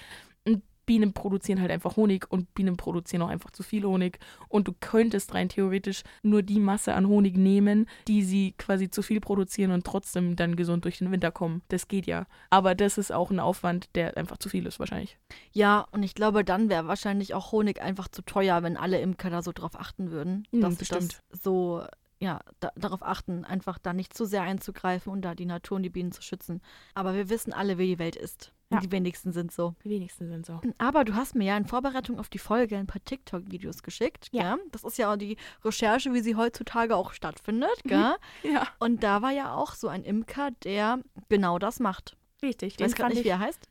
Und 0.45 0.63
Bienen 0.85 1.13
produzieren 1.13 1.61
halt 1.61 1.71
einfach 1.71 1.95
Honig 1.95 2.29
und 2.29 2.53
Bienen 2.55 2.75
produzieren 2.75 3.21
auch 3.21 3.29
einfach 3.29 3.51
zu 3.51 3.63
viel 3.63 3.85
Honig. 3.85 4.19
Und 4.49 4.67
du 4.67 4.73
könntest 4.77 5.33
rein 5.33 5.47
theoretisch 5.47 6.03
nur 6.23 6.41
die 6.41 6.59
Masse 6.59 6.93
an 6.93 7.07
Honig 7.07 7.37
nehmen, 7.37 7.87
die 8.09 8.21
sie 8.21 8.53
quasi 8.57 8.89
zu 8.89 9.01
viel 9.01 9.21
produzieren 9.21 9.71
und 9.71 9.85
trotzdem 9.85 10.35
dann 10.35 10.57
gesund 10.57 10.83
durch 10.83 10.97
den 10.97 11.09
Winter 11.09 11.31
kommen. 11.31 11.61
Das 11.69 11.87
geht 11.87 12.05
ja. 12.05 12.25
Aber 12.49 12.75
das 12.75 12.97
ist 12.97 13.13
auch 13.13 13.31
ein 13.31 13.39
Aufwand, 13.39 13.95
der 13.95 14.17
einfach 14.17 14.37
zu 14.39 14.49
viel 14.49 14.65
ist 14.65 14.77
wahrscheinlich. 14.79 15.17
Ja, 15.53 15.87
und 15.91 16.03
ich 16.03 16.15
glaube, 16.15 16.43
dann 16.43 16.67
wäre 16.67 16.85
wahrscheinlich 16.87 17.33
auch 17.33 17.53
Honig 17.53 17.81
einfach 17.81 18.09
zu 18.09 18.21
teuer, 18.21 18.61
wenn 18.61 18.75
alle 18.75 18.99
Imker 18.99 19.29
da 19.29 19.41
so 19.41 19.53
drauf 19.53 19.79
achten 19.79 20.11
würden, 20.11 20.45
Hm, 20.51 20.59
dass 20.59 20.73
sie 20.73 20.79
bestimmt. 20.79 21.21
das 21.29 21.41
so, 21.43 21.83
ja, 22.19 22.41
da, 22.59 22.71
darauf 22.75 23.03
achten, 23.03 23.45
einfach 23.45 23.77
da 23.79 23.93
nicht 23.93 24.13
zu 24.13 24.25
sehr 24.25 24.41
einzugreifen 24.41 25.13
und 25.13 25.21
da 25.21 25.33
die 25.33 25.45
Natur 25.45 25.77
und 25.77 25.83
die 25.83 25.89
Bienen 25.89 26.11
zu 26.11 26.21
schützen. 26.21 26.61
Aber 26.93 27.13
wir 27.15 27.29
wissen 27.29 27.53
alle, 27.53 27.77
wie 27.77 27.87
die 27.87 27.99
Welt 27.99 28.17
ist. 28.17 28.51
Ja. 28.75 28.79
die 28.81 28.91
wenigsten 28.91 29.31
sind 29.31 29.51
so. 29.51 29.75
Die 29.83 29.89
wenigsten 29.89 30.27
sind 30.27 30.45
so. 30.45 30.61
Aber 30.77 31.03
du 31.05 31.15
hast 31.15 31.35
mir 31.35 31.45
ja 31.45 31.57
in 31.57 31.65
Vorbereitung 31.65 32.19
auf 32.19 32.29
die 32.29 32.39
Folge 32.39 32.77
ein 32.77 32.87
paar 32.87 33.03
TikTok-Videos 33.03 33.83
geschickt. 33.83 34.27
Ja. 34.31 34.55
Gell? 34.55 34.65
Das 34.71 34.83
ist 34.83 34.97
ja 34.97 35.11
auch 35.11 35.17
die 35.17 35.37
Recherche, 35.63 36.13
wie 36.13 36.21
sie 36.21 36.35
heutzutage 36.35 36.95
auch 36.95 37.13
stattfindet. 37.13 37.83
Gell? 37.83 38.15
Ja, 38.43 38.67
Und 38.79 39.03
da 39.03 39.21
war 39.21 39.31
ja 39.31 39.53
auch 39.55 39.73
so 39.73 39.87
ein 39.87 40.03
Imker, 40.03 40.51
der 40.63 40.99
genau 41.29 41.59
das 41.59 41.79
macht. 41.79 42.15
richtig. 42.41 42.75
Ich 42.75 42.79
weiß 42.83 42.95
gerade 42.95 43.13
nicht, 43.15 43.23
wie 43.23 43.29
er 43.29 43.39
heißt. 43.39 43.67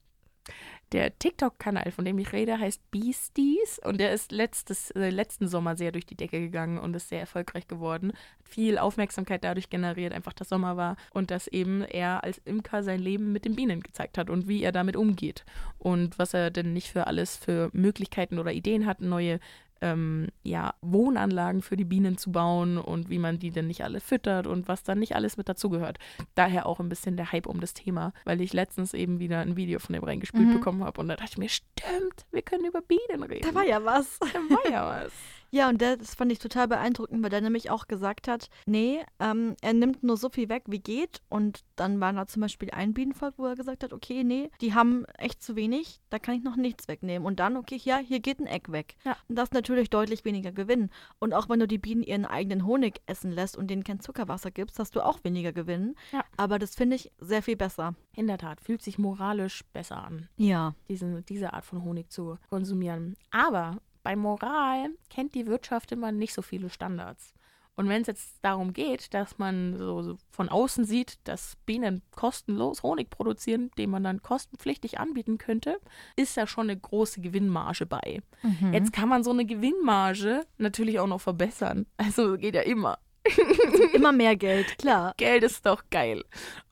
Der 0.93 1.19
TikTok-Kanal, 1.19 1.91
von 1.91 2.05
dem 2.05 2.19
ich 2.19 2.33
rede, 2.35 2.59
heißt 2.59 2.91
Beasties. 2.91 3.81
Und 3.83 3.99
der 3.99 4.13
ist 4.13 4.31
letztes, 4.31 4.91
äh, 4.91 5.09
letzten 5.09 5.49
Sommer 5.49 5.75
sehr 5.75 5.91
durch 5.91 6.05
die 6.05 6.17
Decke 6.17 6.39
gegangen 6.39 6.79
und 6.79 6.95
ist 6.95 7.09
sehr 7.09 7.21
erfolgreich 7.21 7.67
geworden. 7.67 8.13
Hat 8.13 8.49
viel 8.49 8.77
Aufmerksamkeit 8.77 9.43
dadurch 9.43 9.71
generiert, 9.71 10.13
einfach 10.13 10.35
dass 10.35 10.51
Sommer 10.51 10.77
war. 10.77 10.97
Und 11.15 11.31
dass 11.31 11.49
eben 11.49 11.83
er 11.83 12.25
als 12.25 12.43
Imker 12.45 12.83
sein 12.83 13.01
Leben 13.01 13.33
mit 13.33 13.47
den 13.47 13.57
Bienen 13.57 13.81
gezeigt 13.81 14.19
hat 14.19 14.29
und 14.29 14.49
wie 14.49 14.63
er 14.63 14.73
damit 14.73 14.97
umgeht. 14.97 15.47
Und 15.79 16.19
was 16.19 16.35
er 16.35 16.51
denn 16.51 16.75
nicht 16.75 16.93
für 16.93 17.07
alles 17.07 17.37
für 17.37 17.71
Möglichkeiten 17.73 18.39
oder 18.39 18.53
Ideen 18.53 18.85
hat, 18.85 19.01
neue 19.01 19.41
ähm, 19.83 20.29
ja, 20.43 20.73
Wohnanlagen 20.81 21.61
für 21.61 21.77
die 21.77 21.85
Bienen 21.85 22.17
zu 22.17 22.33
bauen 22.33 22.79
und 22.79 23.11
wie 23.11 23.19
man 23.19 23.39
die 23.39 23.51
denn 23.51 23.67
nicht 23.67 23.85
alle 23.85 24.01
füttert 24.01 24.47
und 24.47 24.69
was 24.69 24.83
dann 24.85 24.99
nicht 25.01 25.15
alles 25.15 25.37
mit 25.37 25.49
dazugehört. 25.49 25.99
Daher 26.35 26.65
auch 26.67 26.81
ein 26.81 26.89
bisschen 26.89 27.17
der 27.19 27.33
Hype 27.33 27.47
um 27.47 27.61
das 27.61 27.75
Thema, 27.75 28.13
weil 28.25 28.41
ich 28.41 28.53
letztens 28.53 28.95
eben 28.95 29.19
wieder 29.19 29.41
ein 29.41 29.57
Video 29.57 29.79
von 29.81 29.93
dem 29.93 30.05
reingespielt 30.05 30.47
Mhm. 30.49 30.55
bekommen 30.55 30.85
habe 30.85 31.01
und 31.01 31.09
da 31.09 31.17
dachte 31.17 31.33
ich 31.33 31.39
mir, 31.39 31.49
stimmt, 31.49 32.25
wir 32.31 32.43
können 32.43 32.65
über 32.65 32.81
Bienen 32.81 33.23
reden. 33.25 33.47
Da 33.47 33.55
war 33.55 33.65
ja 33.67 33.85
was. 33.85 34.19
Da 34.21 34.39
war 34.55 34.71
ja 34.71 34.87
was. 35.05 35.13
Ja, 35.55 35.69
und 35.69 35.83
das 35.83 36.15
fand 36.15 36.33
ich 36.33 36.39
total 36.39 36.67
beeindruckend, 36.67 37.23
weil 37.23 37.29
der 37.29 37.43
nämlich 37.43 37.69
auch 37.71 37.87
gesagt 37.87 38.27
hat, 38.27 38.49
nee, 38.65 39.05
ähm, 39.21 39.55
er 39.61 39.75
nimmt 39.75 40.03
nur 40.03 40.17
so 40.17 40.31
viel 40.31 40.49
weg, 40.49 40.63
wie 40.67 40.79
geht. 40.79 41.21
Und 41.29 41.61
dann 41.77 42.01
war 42.01 42.11
da 42.15 42.27
zum 42.27 42.41
Beispiel 42.41 42.71
ein 42.71 42.95
Bienenvolk, 42.95 43.35
wo 43.37 43.45
er 43.45 43.55
gesagt 43.55 43.85
hat, 43.85 43.93
okay, 43.93 44.25
nee, 44.25 44.51
die 44.63 44.73
haben 44.73 45.05
echt 45.19 45.43
zu 45.43 45.55
wenig, 45.55 46.01
da 46.09 46.19
kann 46.19 46.37
ich 46.37 46.43
noch 46.43 46.57
nichts 46.57 46.89
wegnehmen. 46.89 47.27
Und 47.27 47.39
dann, 47.39 47.59
okay, 47.59 47.79
ja, 47.85 47.99
hier 47.99 48.21
geht 48.21 48.41
ein 48.41 48.47
Eck 48.47 48.73
weg. 48.73 48.97
Ja. 49.05 49.15
Und 49.29 49.37
das 49.37 49.49
ist 49.49 49.55
natürlich 49.55 49.91
deutlich 49.91 50.25
weniger 50.25 50.53
Gewinn. 50.53 50.89
Und 51.19 51.35
auch 51.35 51.51
wenn 51.51 51.61
du 51.61 51.69
die 51.69 51.77
Bienen 51.77 52.03
ihren 52.03 52.25
eigenen 52.25 52.65
Honig 52.65 53.03
essen 53.05 53.31
lässt 53.31 53.55
und 53.59 53.69
denen 53.69 53.85
kein 53.85 54.01
Zuckerwasser 54.01 54.51
gibst, 54.51 54.79
hast 54.79 54.97
du 54.97 55.05
auch 55.05 55.23
weniger 55.23 55.53
Gewinn. 55.53 55.97
Ja. 56.13 56.25
Aber 56.39 56.59
das 56.59 56.75
finde 56.75 56.97
ich 56.97 57.13
sehr 57.19 57.43
viel 57.43 57.57
besser. 57.57 57.95
In 58.17 58.27
der 58.27 58.39
Tat, 58.39 58.63
fühlt 58.63 58.81
sich 58.81 58.99
moralisch 58.99 59.65
besser 59.75 60.03
an. 60.03 60.29
Ja. 60.39 60.75
diesen, 60.89 61.27
diese 61.27 61.53
Art 61.53 61.67
von 61.67 61.85
Honig 61.85 62.11
zu 62.11 62.39
konsumieren. 62.49 63.17
Aber 63.31 63.77
bei 64.03 64.17
Moral 64.17 64.91
kennt 65.11 65.35
die 65.35 65.47
Wirtschaft 65.47 65.93
immer 65.93 66.13
nicht 66.13 66.35
so 66.35 66.43
viele 66.43 66.71
Standards. 66.71 67.35
Und 67.75 67.89
wenn 67.89 68.03
es 68.03 68.07
jetzt 68.07 68.37
darum 68.43 68.75
geht, 68.75 69.15
dass 69.15 69.39
man 69.39 69.77
so, 69.79 70.03
so 70.03 70.19
von 70.31 70.49
außen 70.51 70.85
sieht, 70.85 71.17
dass 71.25 71.57
Bienen 71.65 72.03
kostenlos 72.11 72.83
Honig 72.83 73.09
produzieren, 73.09 73.71
den 73.79 73.91
man 73.91 74.05
dann 74.05 74.21
kostenpflichtig 74.21 75.01
anbieten 75.01 75.39
könnte, 75.39 75.79
ist 76.15 76.37
da 76.37 76.47
schon 76.47 76.69
eine 76.69 76.79
große 76.79 77.23
Gewinnmarge 77.23 77.87
bei. 77.87 78.21
Mhm. 78.43 78.75
Jetzt 78.75 78.93
kann 78.93 79.09
man 79.09 79.25
so 79.25 79.31
eine 79.31 79.47
Gewinnmarge 79.47 80.43
natürlich 80.59 81.01
auch 81.01 81.07
noch 81.07 81.21
verbessern. 81.23 81.87
Also 81.97 82.37
geht 82.37 82.55
ja 82.55 82.63
immer. 82.63 82.99
Immer 83.93 84.11
mehr 84.11 84.35
Geld, 84.35 84.79
klar. 84.79 85.15
Geld 85.17 85.45
ist 85.45 85.65
doch 85.65 85.85
geil. 85.91 86.25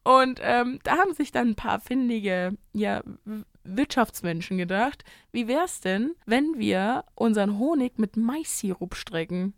Und 0.03 0.41
ähm, 0.43 0.81
da 0.83 0.97
haben 0.97 1.15
sich 1.15 1.31
dann 1.31 1.51
ein 1.51 1.55
paar 1.55 1.79
findige 1.79 2.57
ja, 2.73 3.03
Wirtschaftsmenschen 3.65 4.59
gedacht, 4.59 5.05
wie 5.33 5.49
wär's 5.49 5.81
denn, 5.81 6.15
wenn 6.27 6.59
wir 6.59 7.05
unseren 7.15 7.59
Honig 7.59 7.99
mit 7.99 8.17
Mais-Sirup 8.17 8.95
strecken 8.95 9.55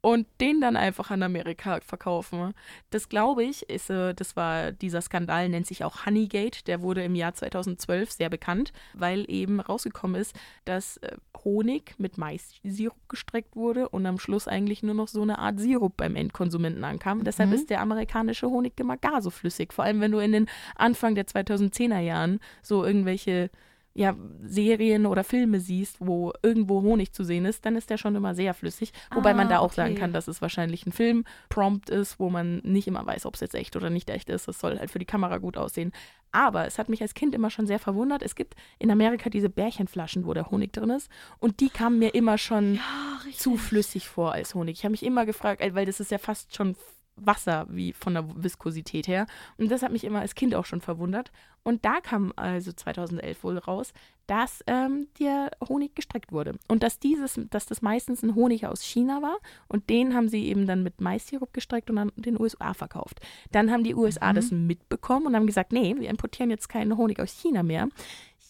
und 0.00 0.26
den 0.40 0.60
dann 0.60 0.76
einfach 0.76 1.10
an 1.10 1.22
Amerika 1.22 1.80
verkaufen? 1.80 2.54
Das 2.90 3.08
glaube 3.08 3.44
ich, 3.44 3.68
ist, 3.68 3.90
äh, 3.90 4.14
das 4.14 4.36
war 4.36 4.72
dieser 4.72 5.00
Skandal, 5.00 5.48
nennt 5.48 5.66
sich 5.66 5.84
auch 5.84 6.06
Honeygate, 6.06 6.64
der 6.64 6.82
wurde 6.82 7.02
im 7.02 7.14
Jahr 7.14 7.34
2012 7.34 8.12
sehr 8.12 8.30
bekannt, 8.30 8.72
weil 8.94 9.24
eben 9.28 9.60
rausgekommen 9.60 10.20
ist, 10.20 10.36
dass 10.64 10.98
äh, 10.98 11.16
Honig 11.44 11.94
mit 11.98 12.18
Mais-Sirup 12.18 13.08
gestreckt 13.08 13.56
wurde 13.56 13.88
und 13.88 14.06
am 14.06 14.18
Schluss 14.18 14.48
eigentlich 14.48 14.82
nur 14.82 14.94
noch 14.94 15.08
so 15.08 15.22
eine 15.22 15.38
Art 15.38 15.58
Sirup 15.60 15.96
beim 15.96 16.16
Endkonsumenten 16.16 16.84
ankam. 16.84 17.24
Deshalb 17.24 17.50
Mhm. 17.50 17.54
ist 17.54 17.70
der 17.70 17.80
amerikanische 17.80 18.48
Honig 18.48 18.78
immer 18.80 18.96
gar 18.96 19.22
so 19.22 19.30
flüssig. 19.30 19.72
Vor 19.72 19.84
allem, 19.84 20.00
wenn 20.00 20.12
du 20.12 20.18
in 20.18 20.32
den 20.32 20.46
Anfang 20.76 21.14
der 21.14 21.26
2010er 21.26 22.00
Jahren 22.00 22.40
so 22.62 22.84
irgendwelche 22.84 23.50
ja, 23.98 24.14
Serien 24.44 25.06
oder 25.06 25.24
Filme 25.24 25.58
siehst, 25.58 25.96
wo 25.98 26.32
irgendwo 26.42 26.82
Honig 26.82 27.12
zu 27.12 27.24
sehen 27.24 27.44
ist, 27.44 27.66
dann 27.66 27.74
ist 27.74 27.90
der 27.90 27.98
schon 27.98 28.14
immer 28.14 28.32
sehr 28.34 28.54
flüssig. 28.54 28.92
Wobei 29.12 29.34
man 29.34 29.48
Ah, 29.48 29.50
da 29.50 29.58
auch 29.58 29.72
sagen 29.72 29.90
okay. 29.92 30.00
kann, 30.00 30.12
dass 30.12 30.28
es 30.28 30.40
wahrscheinlich 30.40 30.86
ein 30.86 30.92
Film-Prompt 30.92 31.90
ist, 31.90 32.20
wo 32.20 32.30
man 32.30 32.58
nicht 32.58 32.86
immer 32.86 33.04
weiß, 33.04 33.26
ob 33.26 33.34
es 33.34 33.40
jetzt 33.40 33.56
echt 33.56 33.74
oder 33.74 33.90
nicht 33.90 34.08
echt 34.10 34.30
ist. 34.30 34.46
Es 34.46 34.60
soll 34.60 34.78
halt 34.78 34.92
für 34.92 35.00
die 35.00 35.04
Kamera 35.04 35.38
gut 35.38 35.56
aussehen. 35.56 35.90
Aber 36.30 36.64
es 36.66 36.78
hat 36.78 36.88
mich 36.88 37.02
als 37.02 37.14
Kind 37.14 37.34
immer 37.34 37.50
schon 37.50 37.66
sehr 37.66 37.80
verwundert. 37.80 38.22
Es 38.22 38.36
gibt 38.36 38.54
in 38.78 38.90
Amerika 38.90 39.30
diese 39.30 39.48
Bärchenflaschen, 39.48 40.26
wo 40.26 40.32
der 40.34 40.50
Honig 40.50 40.72
drin 40.72 40.90
ist. 40.90 41.10
Und 41.40 41.58
die 41.58 41.70
kamen 41.70 41.98
mir 41.98 42.14
immer 42.14 42.38
schon 42.38 42.74
Ja, 42.76 43.20
zu 43.34 43.56
flüssig 43.56 44.06
vor 44.08 44.32
als 44.32 44.54
Honig. 44.54 44.76
Ich 44.78 44.84
habe 44.84 44.92
mich 44.92 45.02
immer 45.04 45.26
gefragt, 45.26 45.60
weil 45.74 45.86
das 45.86 45.98
ist 45.98 46.12
ja 46.12 46.18
fast 46.18 46.54
schon 46.54 46.76
Wasser 47.20 47.66
wie 47.70 47.92
von 47.92 48.14
der 48.14 48.24
Viskosität 48.42 49.08
her. 49.08 49.26
Und 49.56 49.70
das 49.70 49.82
hat 49.82 49.92
mich 49.92 50.04
immer 50.04 50.20
als 50.20 50.34
Kind 50.34 50.54
auch 50.54 50.64
schon 50.64 50.80
verwundert. 50.80 51.30
Und 51.62 51.84
da 51.84 52.00
kam 52.00 52.32
also 52.36 52.72
2011 52.72 53.44
wohl 53.44 53.58
raus, 53.58 53.92
dass 54.26 54.62
ähm, 54.66 55.08
der 55.18 55.50
Honig 55.68 55.94
gestreckt 55.94 56.32
wurde. 56.32 56.54
Und 56.68 56.82
dass 56.82 56.98
dieses, 56.98 57.38
dass 57.50 57.66
das 57.66 57.82
meistens 57.82 58.22
ein 58.22 58.34
Honig 58.34 58.66
aus 58.66 58.82
China 58.82 59.20
war. 59.22 59.38
Und 59.68 59.90
den 59.90 60.14
haben 60.14 60.28
sie 60.28 60.46
eben 60.46 60.66
dann 60.66 60.82
mit 60.82 61.00
Mais-Sirup 61.00 61.52
gestreckt 61.52 61.90
und 61.90 61.98
an 61.98 62.12
den 62.16 62.40
USA 62.40 62.74
verkauft. 62.74 63.20
Dann 63.52 63.70
haben 63.70 63.84
die 63.84 63.94
USA 63.94 64.32
Mhm. 64.32 64.36
das 64.36 64.50
mitbekommen 64.50 65.26
und 65.26 65.36
haben 65.36 65.46
gesagt, 65.46 65.72
nee, 65.72 65.94
wir 65.98 66.08
importieren 66.08 66.50
jetzt 66.50 66.68
keinen 66.68 66.96
Honig 66.96 67.20
aus 67.20 67.32
China 67.32 67.62
mehr. 67.62 67.88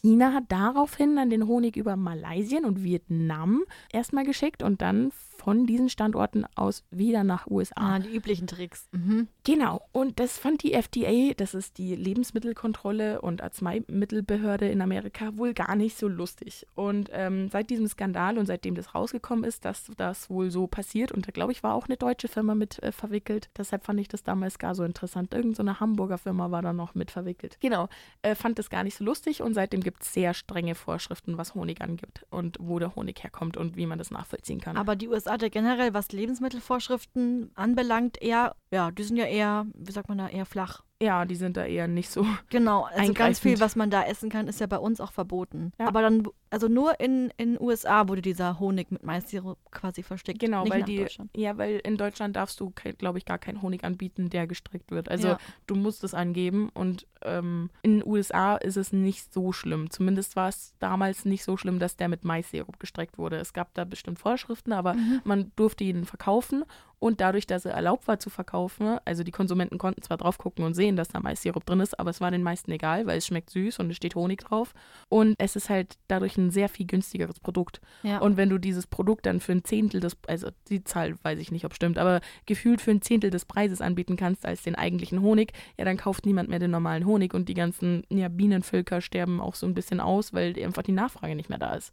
China 0.01 0.33
hat 0.33 0.45
daraufhin 0.49 1.17
dann 1.17 1.31
den 1.31 1.49
Honig 1.49 1.77
über 1.77 1.97
Malaysien 1.97 2.65
und 2.65 2.85
Vietnam 2.85 3.65
erstmal 3.93 4.25
geschickt 4.25 4.63
und 4.63 4.81
dann 4.81 5.11
von 5.49 5.65
diesen 5.65 5.89
Standorten 5.89 6.45
aus 6.57 6.85
wieder 6.91 7.25
nach 7.25 7.47
USA. 7.47 7.95
Ah, 7.95 7.99
die 8.01 8.15
üblichen 8.15 8.47
Tricks. 8.47 8.87
Mhm. 8.93 9.29
Genau, 9.45 9.81
und 9.93 10.21
das 10.21 10.37
fand 10.37 10.63
die 10.63 10.75
FDA, 10.75 11.33
das 11.35 11.55
ist 11.55 11.79
die 11.79 11.97
Lebensmittelkontrolle 11.97 13.23
und 13.23 13.43
Arzneimittelbehörde 13.43 14.69
in 14.69 14.83
Amerika, 14.83 15.39
wohl 15.39 15.55
gar 15.55 15.75
nicht 15.75 15.97
so 15.97 16.07
lustig. 16.07 16.67
Und 16.75 17.09
ähm, 17.15 17.49
seit 17.49 17.71
diesem 17.71 17.89
Skandal 17.89 18.37
und 18.37 18.45
seitdem 18.45 18.75
das 18.75 18.95
rausgekommen 18.95 19.43
ist, 19.43 19.65
dass 19.65 19.91
das 19.97 20.29
wohl 20.29 20.51
so 20.51 20.67
passiert, 20.67 21.13
und 21.13 21.27
da 21.27 21.31
glaube 21.31 21.53
ich, 21.53 21.63
war 21.63 21.73
auch 21.73 21.87
eine 21.87 21.97
deutsche 21.97 22.29
Firma 22.29 22.55
mit 22.55 22.83
äh, 22.83 22.93
verwickelt. 22.93 23.49
Deshalb 23.57 23.87
fand 23.87 24.01
ich 24.01 24.09
das 24.09 24.23
damals 24.23 24.59
gar 24.59 24.75
so 24.75 24.85
interessant. 24.85 25.33
Irgend 25.33 25.57
so 25.57 25.63
eine 25.63 25.81
Hamburger 25.81 26.19
Firma 26.19 26.51
war 26.51 26.61
da 26.61 26.75
noch 26.75 26.95
mit 26.95 27.11
verwickelt. 27.11 27.57
Genau, 27.61 27.89
äh, 28.21 28.35
fand 28.35 28.59
das 28.59 28.69
gar 28.69 28.85
nicht 28.85 28.99
so 28.99 29.05
lustig 29.05 29.41
und 29.41 29.55
seitdem 29.55 29.81
gibt 29.81 30.03
es 30.03 30.13
sehr 30.13 30.35
strenge 30.35 30.75
Vorschriften, 30.75 31.39
was 31.39 31.55
Honig 31.55 31.81
angibt 31.81 32.27
und 32.29 32.59
wo 32.61 32.79
der 32.79 32.95
Honig 32.95 33.23
herkommt 33.23 33.57
und 33.57 33.79
wie 33.79 33.87
man 33.87 33.97
das 33.97 34.11
nachvollziehen 34.11 34.61
kann. 34.61 34.77
Aber 34.77 34.95
die 34.95 35.09
USA 35.09 35.38
ja 35.43 35.49
generell, 35.49 35.95
was 35.95 36.13
Lebensmittelvorschriften 36.13 37.51
anbelangt, 37.55 38.21
eher 38.21 38.57
Ja, 38.71 38.91
die 38.91 39.03
sind 39.03 39.17
ja 39.17 39.25
eher, 39.25 39.67
wie 39.75 39.93
sagt 39.93 40.09
man 40.09 40.19
da, 40.19 40.29
eher 40.29 40.45
flach. 40.47 40.83
Ja, 41.01 41.25
die 41.25 41.37
sind 41.37 41.57
da 41.57 41.65
eher 41.65 41.87
nicht 41.87 42.11
so. 42.11 42.27
Genau, 42.51 42.83
also 42.93 43.15
ganz 43.15 43.39
viel, 43.39 43.61
was 43.61 43.77
man 43.77 43.89
da 43.89 44.03
essen 44.03 44.31
kann, 44.31 44.49
ist 44.49 44.59
ja 44.61 44.67
bei 44.67 44.79
uns 44.79 45.01
auch 45.01 45.13
verboten. 45.13 45.73
Ja. 45.79 45.87
Aber 45.87 46.03
dann, 46.03 46.25
also 46.51 46.67
nur 46.67 46.99
in 46.99 47.33
in 47.37 47.57
USA 47.61 48.09
wurde 48.09 48.21
dieser 48.21 48.59
Honig 48.59 48.91
mit 48.91 49.05
Mais-Sirup 49.05 49.59
quasi 49.71 50.03
versteckt. 50.03 50.41
Genau, 50.41 50.69
weil 50.69 50.83
die, 50.83 50.97
Deutschland. 50.97 51.31
ja, 51.37 51.57
weil 51.57 51.79
in 51.85 51.97
Deutschland 51.97 52.35
darfst 52.35 52.59
du, 52.59 52.73
glaube 52.99 53.19
ich, 53.19 53.25
gar 53.27 53.39
keinen 53.39 53.63
Honig 53.63 53.85
anbieten, 53.85 54.29
der 54.29 54.49
gestreckt 54.49 54.91
wird. 54.91 55.09
Also 55.09 55.29
Ja. 55.29 55.39
du 55.69 55.77
musst 55.77 56.03
es 56.03 56.15
angeben 56.15 56.69
und 56.75 57.07
ähm, 57.23 57.71
in 57.83 58.01
den 58.01 58.07
USA 58.07 58.57
ist 58.57 58.77
es 58.77 58.93
nicht 58.93 59.33
so 59.33 59.53
schlimm. 59.53 59.91
Zumindest 59.91 60.35
war 60.35 60.49
es 60.49 60.75
damals 60.81 61.25
nicht 61.25 61.45
so 61.45 61.57
schlimm, 61.57 61.79
dass 61.79 61.97
der 61.97 62.09
mit 62.09 62.25
Mais-Sirup 62.25 62.81
gestreckt 62.81 63.19
wurde. 63.19 63.37
Es 63.37 63.53
gab 63.53 63.73
da 63.75 63.85
bestimmt 63.85 64.19
Vorschriften, 64.19 64.73
aber 64.73 64.95
Mhm. 64.95 65.21
man 65.25 65.53
durfte 65.55 65.85
ihn 65.85 66.05
verkaufen 66.05 66.65
und 66.99 67.21
dadurch, 67.21 67.47
dass 67.47 67.65
er 67.65 67.73
erlaubt 67.73 68.09
war 68.09 68.19
zu 68.19 68.31
verkaufen, 68.31 68.99
also 69.05 69.23
die 69.23 69.31
Konsumenten 69.31 69.79
konnten 69.79 70.03
zwar 70.03 70.17
drauf 70.17 70.39
gucken 70.39 70.65
und 70.65 70.75
sehen, 70.75 70.97
dass 70.97 71.09
da 71.09 71.21
Mais-Sirup 71.21 71.65
drin 71.65 71.81
ist, 71.81 71.99
aber 71.99 72.11
es 72.11 72.21
war 72.21 72.31
den 72.31 72.43
meisten 72.43 72.71
egal, 72.71 73.07
weil 73.07 73.19
es 73.19 73.27
schmeckt 73.27 73.51
süß 73.51 73.79
und 73.79 73.91
es 73.91 73.97
steht 73.97 74.15
Honig 74.15 74.41
drauf 74.41 74.75
und 75.09 75.35
es 75.39 75.57
ist 75.57 75.71
halt 75.71 75.97
dadurch 76.09 76.37
ein 76.37 76.51
sehr 76.51 76.69
viel 76.69 76.87
günstigeres 76.87 77.41
Produkt. 77.41 77.81
Ja. 78.03 78.19
Und 78.19 78.37
wenn 78.37 78.49
du 78.49 78.59
dieses 78.59 78.87
Produkt 78.87 79.27
dann 79.27 79.41
für 79.41 79.53
ein 79.53 79.65
Zehntel 79.65 80.01
des, 80.01 80.17
also 80.27 80.49
die 80.69 80.85
Zahl 80.85 81.15
weiß 81.23 81.39
ich 81.39 81.53
nicht, 81.53 81.65
ob 81.65 81.75
stimmt, 81.75 81.99
aber 81.99 82.21
gefühlt 82.47 82.81
für 82.81 82.91
ein 82.91 83.03
Zehntel 83.03 83.31
des 83.31 83.45
Preises 83.45 83.81
anbieten 83.81 84.17
kannst 84.17 84.45
als 84.45 84.63
den 84.63 84.75
eigentlichen 84.75 85.23
Honig, 85.23 85.53
ja, 85.79 85.85
dann 85.85 85.97
kauft 85.97 86.27
niemand 86.27 86.49
mehr 86.49 86.59
den 86.59 86.71
normalen 86.71 87.07
Honig 87.07 87.35
und 87.35 87.49
die 87.49 87.55
ganzen 87.55 88.03
ja, 88.11 88.29
Bienenvölker 88.29 89.01
sterben 89.01 89.41
auch 89.41 89.55
so 89.55 89.67
ein 89.67 89.75
bisschen 89.75 90.01
aus, 90.01 90.33
weil 90.33 90.55
einfach 90.63 90.83
die 90.83 90.93
Nachfrage 90.93 91.37
nicht 91.37 91.49
mehr 91.49 91.59
da 91.59 91.75
ist. 91.75 91.93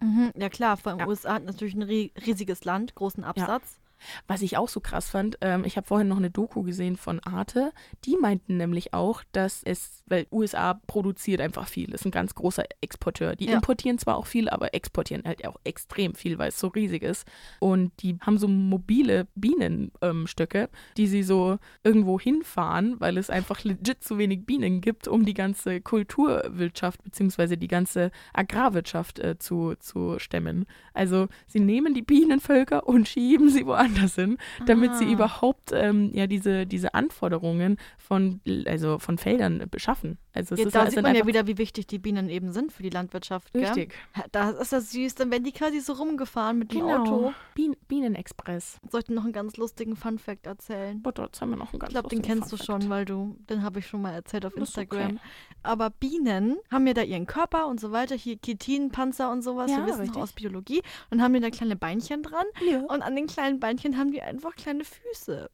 Mhm, 0.00 0.32
ja 0.34 0.48
klar, 0.48 0.76
vor 0.76 0.92
allem 0.92 1.00
Ja. 1.00 1.06
USA 1.06 1.34
hat 1.34 1.44
natürlich 1.44 1.74
ein 1.74 1.82
ri 1.82 2.12
riesiges 2.26 2.64
Land, 2.64 2.94
großen 2.94 3.22
Absatz. 3.22 3.78
Was 4.26 4.42
ich 4.42 4.56
auch 4.56 4.68
so 4.68 4.80
krass 4.80 5.10
fand, 5.10 5.38
ähm, 5.40 5.64
ich 5.64 5.76
habe 5.76 5.86
vorhin 5.86 6.08
noch 6.08 6.16
eine 6.16 6.30
Doku 6.30 6.62
gesehen 6.62 6.96
von 6.96 7.20
Arte, 7.20 7.72
die 8.04 8.16
meinten 8.16 8.56
nämlich 8.56 8.94
auch, 8.94 9.22
dass 9.32 9.62
es, 9.62 10.02
weil 10.06 10.26
USA 10.32 10.74
produziert 10.86 11.40
einfach 11.40 11.68
viel, 11.68 11.92
ist 11.92 12.04
ein 12.04 12.10
ganz 12.10 12.34
großer 12.34 12.64
Exporteur. 12.80 13.36
Die 13.36 13.46
Ja. 13.46 13.54
importieren 13.54 13.98
zwar 13.98 14.16
auch 14.16 14.26
viel, 14.26 14.48
aber 14.48 14.74
exportieren 14.74 15.22
halt 15.24 15.46
auch 15.46 15.56
extrem 15.64 16.14
viel, 16.14 16.38
weil 16.38 16.48
es 16.48 16.58
so 16.58 16.68
riesig 16.68 17.02
ist. 17.02 17.26
Und 17.58 17.92
die 18.02 18.16
haben 18.20 18.38
so 18.38 18.48
mobile 18.48 19.26
Bienenstöcke, 19.34 20.58
ähm, 20.62 20.68
die 20.96 21.06
sie 21.06 21.22
so 21.22 21.58
irgendwo 21.84 22.18
hinfahren, 22.18 23.00
weil 23.00 23.18
es 23.18 23.30
einfach 23.30 23.64
legit 23.64 24.02
zu 24.02 24.18
wenig 24.18 24.46
Bienen 24.46 24.80
gibt, 24.80 25.08
um 25.08 25.24
die 25.24 25.34
ganze 25.34 25.80
Kulturwirtschaft 25.80 27.02
bzw. 27.04 27.56
die 27.56 27.68
ganze 27.68 28.10
Agrarwirtschaft 28.32 29.18
äh, 29.18 29.38
zu, 29.38 29.74
zu 29.78 30.18
stemmen. 30.18 30.66
Also 30.94 31.28
sie 31.46 31.60
nehmen 31.60 31.94
die 31.94 32.02
Bienenvölker 32.02 32.86
und 32.86 33.08
schieben 33.08 33.50
sie 33.50 33.66
woanders 33.66 33.89
hin, 34.14 34.36
damit 34.66 34.96
sie 34.96 35.06
Ah. 35.06 35.12
überhaupt 35.12 35.70
ähm, 35.72 36.10
ja 36.14 36.26
diese, 36.26 36.66
diese 36.66 36.94
Anforderungen 36.94 37.76
von, 37.98 38.40
also 38.66 38.98
von 38.98 39.18
Feldern 39.18 39.64
beschaffen. 39.70 40.18
Also 40.32 40.54
ist, 40.54 40.74
da 40.74 40.84
es 40.86 40.94
sieht 40.94 41.02
man 41.02 41.14
ja 41.16 41.26
wieder, 41.26 41.46
wie 41.46 41.58
wichtig 41.58 41.86
die 41.88 41.98
Bienen 41.98 42.28
eben 42.28 42.52
sind 42.52 42.72
für 42.72 42.82
die 42.82 42.90
Landwirtschaft. 42.90 43.52
Gell? 43.52 43.64
Richtig. 43.66 43.94
Da 44.32 44.50
ist 44.50 44.72
das 44.72 44.90
süß, 44.92 45.16
dann 45.16 45.30
werden 45.30 45.42
die 45.44 45.52
quasi 45.52 45.80
so 45.80 45.94
rumgefahren 45.94 46.58
mit 46.58 46.72
dem 46.72 46.80
Genau. 46.86 47.00
Auto. 47.02 47.32
Bien 47.54 47.76
Bienenexpress. 47.88 48.78
Soll 48.90 49.00
ich 49.00 49.06
dir 49.06 49.14
noch 49.14 49.24
einen 49.24 49.32
ganz 49.32 49.56
lustigen 49.56 49.96
Funfact 49.96 50.46
erzählen? 50.46 51.02
Oh, 51.06 51.10
dort 51.12 51.40
haben 51.40 51.50
wir 51.50 51.56
noch 51.56 51.72
einen 51.72 51.80
ganz 51.80 51.90
Ich 51.90 51.94
glaube, 51.94 52.08
den 52.08 52.22
kennst 52.22 52.52
du 52.52 52.56
Funfact. 52.56 52.82
schon, 52.82 52.90
weil 52.90 53.04
du, 53.04 53.36
den 53.48 53.62
habe 53.62 53.80
ich 53.80 53.86
schon 53.86 54.02
mal 54.02 54.12
erzählt 54.12 54.46
auf 54.46 54.56
Instagram. 54.56 55.06
okay. 55.06 55.18
Aber 55.62 55.90
Bienen 55.90 56.56
haben 56.70 56.86
ja 56.86 56.94
da 56.94 57.02
ihren 57.02 57.26
Körper 57.26 57.66
und 57.66 57.80
so 57.80 57.90
weiter, 57.92 58.14
hier 58.14 58.40
Chitin, 58.40 58.90
Panzer 58.90 59.30
und 59.32 59.42
sowas, 59.42 59.70
Ja, 59.70 59.78
wir 59.78 59.86
wissen 59.86 60.00
richtig. 60.00 60.16
noch 60.16 60.22
aus 60.22 60.32
Biologie. 60.32 60.82
Und 61.10 61.20
haben 61.22 61.34
die 61.34 61.40
da 61.40 61.50
kleine 61.50 61.76
Beinchen 61.76 62.22
dran 62.22 62.46
Ja. 62.70 62.80
und 62.82 63.02
an 63.02 63.16
den 63.16 63.26
kleinen 63.26 63.58
Beinchen 63.60 63.98
haben 63.98 64.12
die 64.12 64.22
einfach 64.22 64.54
kleine 64.56 64.84
Füße. 64.84 65.50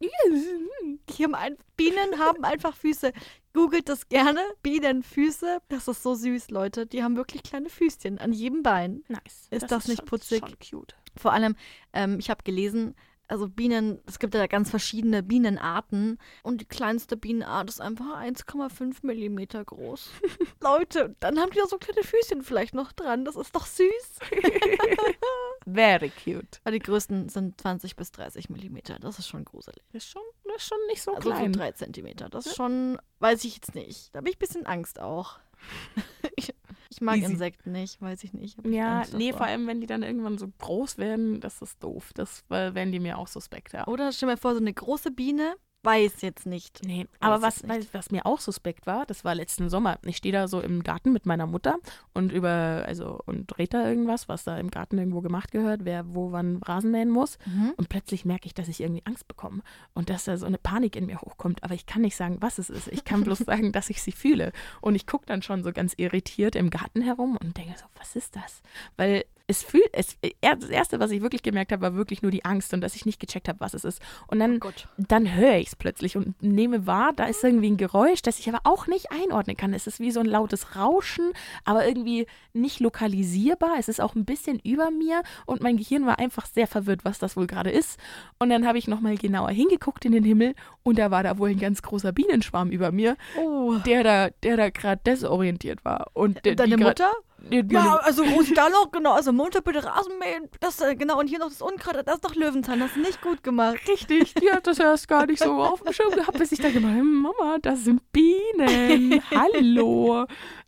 Die 1.18 1.24
haben 1.24 1.35
ein, 1.35 1.57
Bienen 1.77 2.18
haben 2.18 2.45
einfach 2.45 2.74
Füße. 2.74 3.12
Googelt 3.57 3.88
das 3.88 4.11
gerne, 4.11 4.40
Bienenfüße. 4.62 5.62
Das 5.70 5.88
ist 5.88 6.02
so 6.02 6.14
süß, 6.14 6.50
Leute. 6.50 6.86
Die 6.86 7.02
haben 7.02 7.16
wirklich 7.16 7.42
kleine 7.42 7.70
Füßchen 7.70 8.18
an 8.18 8.34
jedem 8.34 8.62
Bein. 8.62 9.02
Nice. 9.09 9.48
Ist 9.50 9.70
das 9.70 9.88
nicht 9.88 10.00
schon, 10.00 10.07
putzig? 10.07 10.40
Schon 10.40 10.59
cute. 10.59 10.94
Vor 11.16 11.32
allem, 11.32 11.57
ähm, 11.94 12.18
ich 12.18 12.28
habe 12.28 12.42
gelesen, 12.44 12.94
also 13.28 13.48
Bienen, 13.48 13.98
es 14.07 14.18
gibt 14.18 14.34
ja 14.34 14.46
ganz 14.46 14.70
verschiedene 14.70 15.22
Bienenarten 15.22 16.18
und 16.42 16.61
die 16.61 16.66
kleinste 16.66 17.16
Bienenart 17.16 17.70
ist 17.70 17.80
einfach 17.80 18.20
1,5 18.20 18.98
Millimeter 19.02 19.64
groß. 19.64 20.11
Leute, 20.61 21.16
dann 21.20 21.38
haben 21.38 21.50
die 21.50 21.59
da 21.59 21.66
so 21.66 21.78
kleine 21.78 22.02
Füßchen 22.02 22.42
vielleicht 22.42 22.74
noch 22.74 22.92
dran. 22.92 23.24
Das 23.24 23.36
ist 23.36 23.57
doch 23.57 23.66
süß. 23.66 24.18
Very 25.66 26.11
cute. 26.11 26.61
Aber 26.62 26.72
die 26.72 26.78
größten 26.78 27.28
sind 27.28 27.61
20 27.61 27.96
bis 27.96 28.12
30 28.12 28.50
Millimeter. 28.50 28.98
Das 29.00 29.18
ist 29.18 29.28
schon 29.28 29.44
gruselig. 29.44 29.82
Das 29.92 30.04
ist 30.04 30.11
schon, 30.11 30.22
das 30.34 30.36
ist 30.57 30.66
schon 30.68 30.78
nicht 30.88 31.02
so 31.02 31.14
Also 31.14 31.30
klein. 31.30 31.52
so 31.52 31.59
3 31.61 31.72
Zentimeter. 31.72 32.28
Das 32.28 32.46
ist 32.46 32.57
schon, 32.57 32.98
weiß 33.20 33.44
ich 33.44 33.54
jetzt 33.54 33.74
nicht. 33.74 34.14
Da 34.14 34.18
habe 34.18 34.28
ich 34.28 34.36
ein 34.36 34.38
bisschen 34.38 34.66
Angst 34.66 35.00
auch. 35.00 35.38
ich, 36.36 36.54
ich 36.90 37.00
mag 37.00 37.16
Easy. 37.18 37.32
Insekten 37.32 37.72
nicht, 37.72 38.00
weiß 38.00 38.24
ich 38.24 38.32
nicht. 38.32 38.59
Ich 38.64 38.72
ja, 38.72 38.98
Angst 39.00 39.14
nee, 39.14 39.30
davor. 39.30 39.38
vor 39.38 39.46
allem, 39.46 39.66
wenn 39.66 39.80
die 39.80 39.86
dann 39.86 40.02
irgendwann 40.02 40.38
so 40.38 40.48
groß 40.59 40.98
werden, 40.98 41.40
das 41.40 41.62
ist 41.62 41.82
doof. 41.82 42.11
Das 42.14 42.44
werden 42.48 42.92
die 42.92 43.00
mir 43.00 43.18
auch 43.18 43.28
suspekt, 43.28 43.72
ja. 43.72 43.86
Oder 43.86 44.12
stell 44.12 44.28
mir 44.28 44.36
vor, 44.36 44.54
so 44.54 44.61
eine 44.61 44.72
große 44.72 45.11
Biene, 45.11 45.57
weiß 45.83 46.20
jetzt 46.22 46.47
nicht. 46.47 46.81
Nee, 46.85 47.07
aber 47.20 47.43
was, 47.43 47.62
nicht. 47.62 47.95
was, 47.95 48.11
mir 48.11 48.27
auch 48.27 48.41
suspekt 48.41 48.87
war, 48.87 49.07
das 49.07 49.24
war 49.24 49.35
letzten 49.35 49.70
Sommer. 49.70 49.99
Ich 50.05 50.16
stehe 50.16 50.33
da 50.33 50.49
so 50.49 50.61
im 50.61 50.83
Garten 50.83 51.12
mit 51.12 51.27
meiner 51.27 51.47
Mutter 51.47 51.77
und 52.12 52.33
über, 52.33 52.85
also, 52.87 53.20
und 53.27 53.57
red 53.59 53.72
da 53.72 53.89
irgendwas, 53.89 54.29
was 54.29 54.45
da 54.45 54.59
im 54.59 54.70
Garten 54.70 54.99
irgendwo 54.99 55.20
gemacht 55.20 55.53
gehört, 55.53 55.85
wer 55.85 56.14
wo 56.14 56.33
wann 56.33 56.57
Rasen 56.57 56.91
mähen 56.91 57.11
muss. 57.11 57.39
Mhm. 57.47 57.72
Und 57.77 57.89
plötzlich 57.89 58.24
merke 58.24 58.47
ich, 58.47 58.55
dass 58.55 58.68
ich 58.68 58.81
irgendwie 58.81 59.07
Angst 59.07 59.29
bekomme 59.29 59.62
und 59.95 60.11
dass 60.11 60.24
da 60.24 60.37
so 60.37 60.47
eine 60.47 60.59
Panik 60.59 60.97
in 60.97 61.07
mir 61.07 61.20
hochkommt. 61.20 61.62
Aber 61.62 61.74
ich 61.74 61.87
kann 61.87 62.03
nicht 62.03 62.16
sagen, 62.16 62.39
was 62.41 62.59
es 62.59 62.68
ist. 62.68 62.89
Ich 62.89 63.05
kann 63.05 63.22
bloß 63.22 63.39
sagen, 63.47 63.72
dass 63.72 63.89
ich 63.89 64.03
sie 64.03 64.12
fühle. 64.12 64.53
Und 64.81 64.97
ich 64.97 65.07
gucke 65.07 65.27
dann 65.27 65.43
schon 65.43 65.62
so 65.62 65.72
ganz 65.72 65.95
irritiert 65.97 66.57
im 66.57 66.70
Garten 66.70 67.01
herum 67.01 67.37
und 67.37 67.57
denke 67.57 67.79
so, 67.79 67.87
was 67.97 68.16
ist 68.16 68.35
das? 68.35 68.62
Weil 68.97 69.24
es 69.49 69.62
fühlt, 69.62 69.88
es, 69.92 70.16
das 70.40 70.70
Erste, 70.70 70.99
was 70.99 71.11
ich 71.12 71.22
wirklich 71.22 71.42
gemerkt 71.42 71.70
habe, 71.70 71.82
war 71.82 71.94
wirklich 71.94 72.22
nur 72.22 72.30
die 72.32 72.44
Angst 72.44 72.74
und 72.74 72.80
dass 72.80 72.97
ich 72.97 73.07
nicht 73.07 73.20
gecheckt 73.20 73.49
habe, 73.49 73.61
was 73.61 73.74
es 73.74 73.84
ist. 73.84 74.03
Und 74.26 74.40
dann 74.40 74.61
Oh 74.64 74.70
dann 74.99 75.34
höre 75.34 75.57
ich 75.57 75.68
es 75.68 75.76
plötzlich 75.76 76.16
und 76.16 76.40
nehme 76.42 76.86
wahr, 76.86 77.12
da 77.14 77.24
ist 77.24 77.44
irgendwie 77.44 77.70
ein 77.70 77.76
Geräusch, 77.76 78.22
das 78.22 78.38
ich 78.40 78.49
aber 78.49 78.61
auch 78.64 78.86
nicht 78.88 79.12
einordnen 79.12 79.57
kann. 79.57 79.72
Es 79.72 79.86
ist 79.86 80.01
wie 80.01 80.11
so 80.11 80.20
ein 80.20 80.26
lautes 80.26 80.74
Rauschen, 80.74 81.32
aber 81.64 81.86
irgendwie 81.86 82.26
nicht 82.53 82.80
lokalisierbar. 82.80 83.76
Es 83.78 83.88
ist 83.88 84.01
auch 84.01 84.14
ein 84.14 84.24
bisschen 84.24 84.59
über 84.61 84.90
mir 84.90 85.22
und 85.44 85.62
mein 85.62 85.76
Gehirn 85.76 86.07
war 86.07 86.18
einfach 86.18 86.47
sehr 86.47 86.66
verwirrt, 86.66 87.05
was 87.05 87.18
das 87.18 87.36
wohl 87.36 87.47
gerade 87.47 87.70
ist. 87.70 88.01
Und 88.38 88.51
dann 88.51 88.66
habe 88.66 88.78
ich 88.78 88.88
nochmal 88.88 89.16
genauer 89.16 89.51
hingeguckt 89.51 90.05
in 90.05 90.12
den 90.12 90.24
Himmel 90.24 90.55
und 90.82 90.99
da 90.99 91.11
war 91.11 91.22
da 91.22 91.38
wohl 91.38 91.51
ein 91.51 91.59
ganz 91.61 91.82
großer 91.82 92.12
Bienenschwarm 92.12 92.70
über 92.70 92.90
mir, 92.90 93.16
Oh. 93.40 93.76
der 93.86 94.03
da, 94.03 94.30
der 94.42 94.57
da 94.57 94.70
gerade 94.70 95.01
desorientiert 95.05 95.84
war. 95.84 96.11
Und 96.14 96.44
der, 96.44 96.57
Deine 96.57 96.78
Mutter? 96.78 97.12
Ja, 97.51 97.97
also 97.97 98.24
Rosi 98.24 98.55
da 98.55 98.68
noch, 98.68 98.90
genau, 98.90 99.12
also 99.12 99.32
Montag 99.32 99.64
bitte 99.64 99.84
Rasen 99.84 100.18
mähen, 100.18 100.49
das, 100.61 100.80
äh, 100.80 100.97
genau, 100.97 101.18
und 101.18 101.28
hier 101.28 101.38
noch 101.38 101.49
das 101.49 101.62
Unkraut, 101.62 101.97
das 102.05 102.16
ist 102.16 102.24
doch 102.24 102.34
Löwenzahn, 102.34 102.80
das 102.80 102.90
ist 102.90 102.97
nicht 102.99 103.22
gut 103.22 103.42
gemacht. 103.42 103.78
Richtig, 103.88 104.34
die 104.34 104.51
hat 104.51 104.66
das 104.66 104.78
erst 104.78 105.09
gar 105.09 105.26
nicht 105.26 105.42
so 105.42 105.53
auf 105.53 105.82
dem 105.82 105.92
Schirm 105.92 106.11
gehabt, 106.11 106.38
bis 106.38 106.53
ich 106.53 106.61
da 106.61 106.70
gemeint 106.70 106.97
habe, 106.97 107.05
Mama, 107.05 107.59
das 107.62 107.84
sind 107.84 108.01
Bienen. 108.12 109.22
Hallo. 109.30 110.26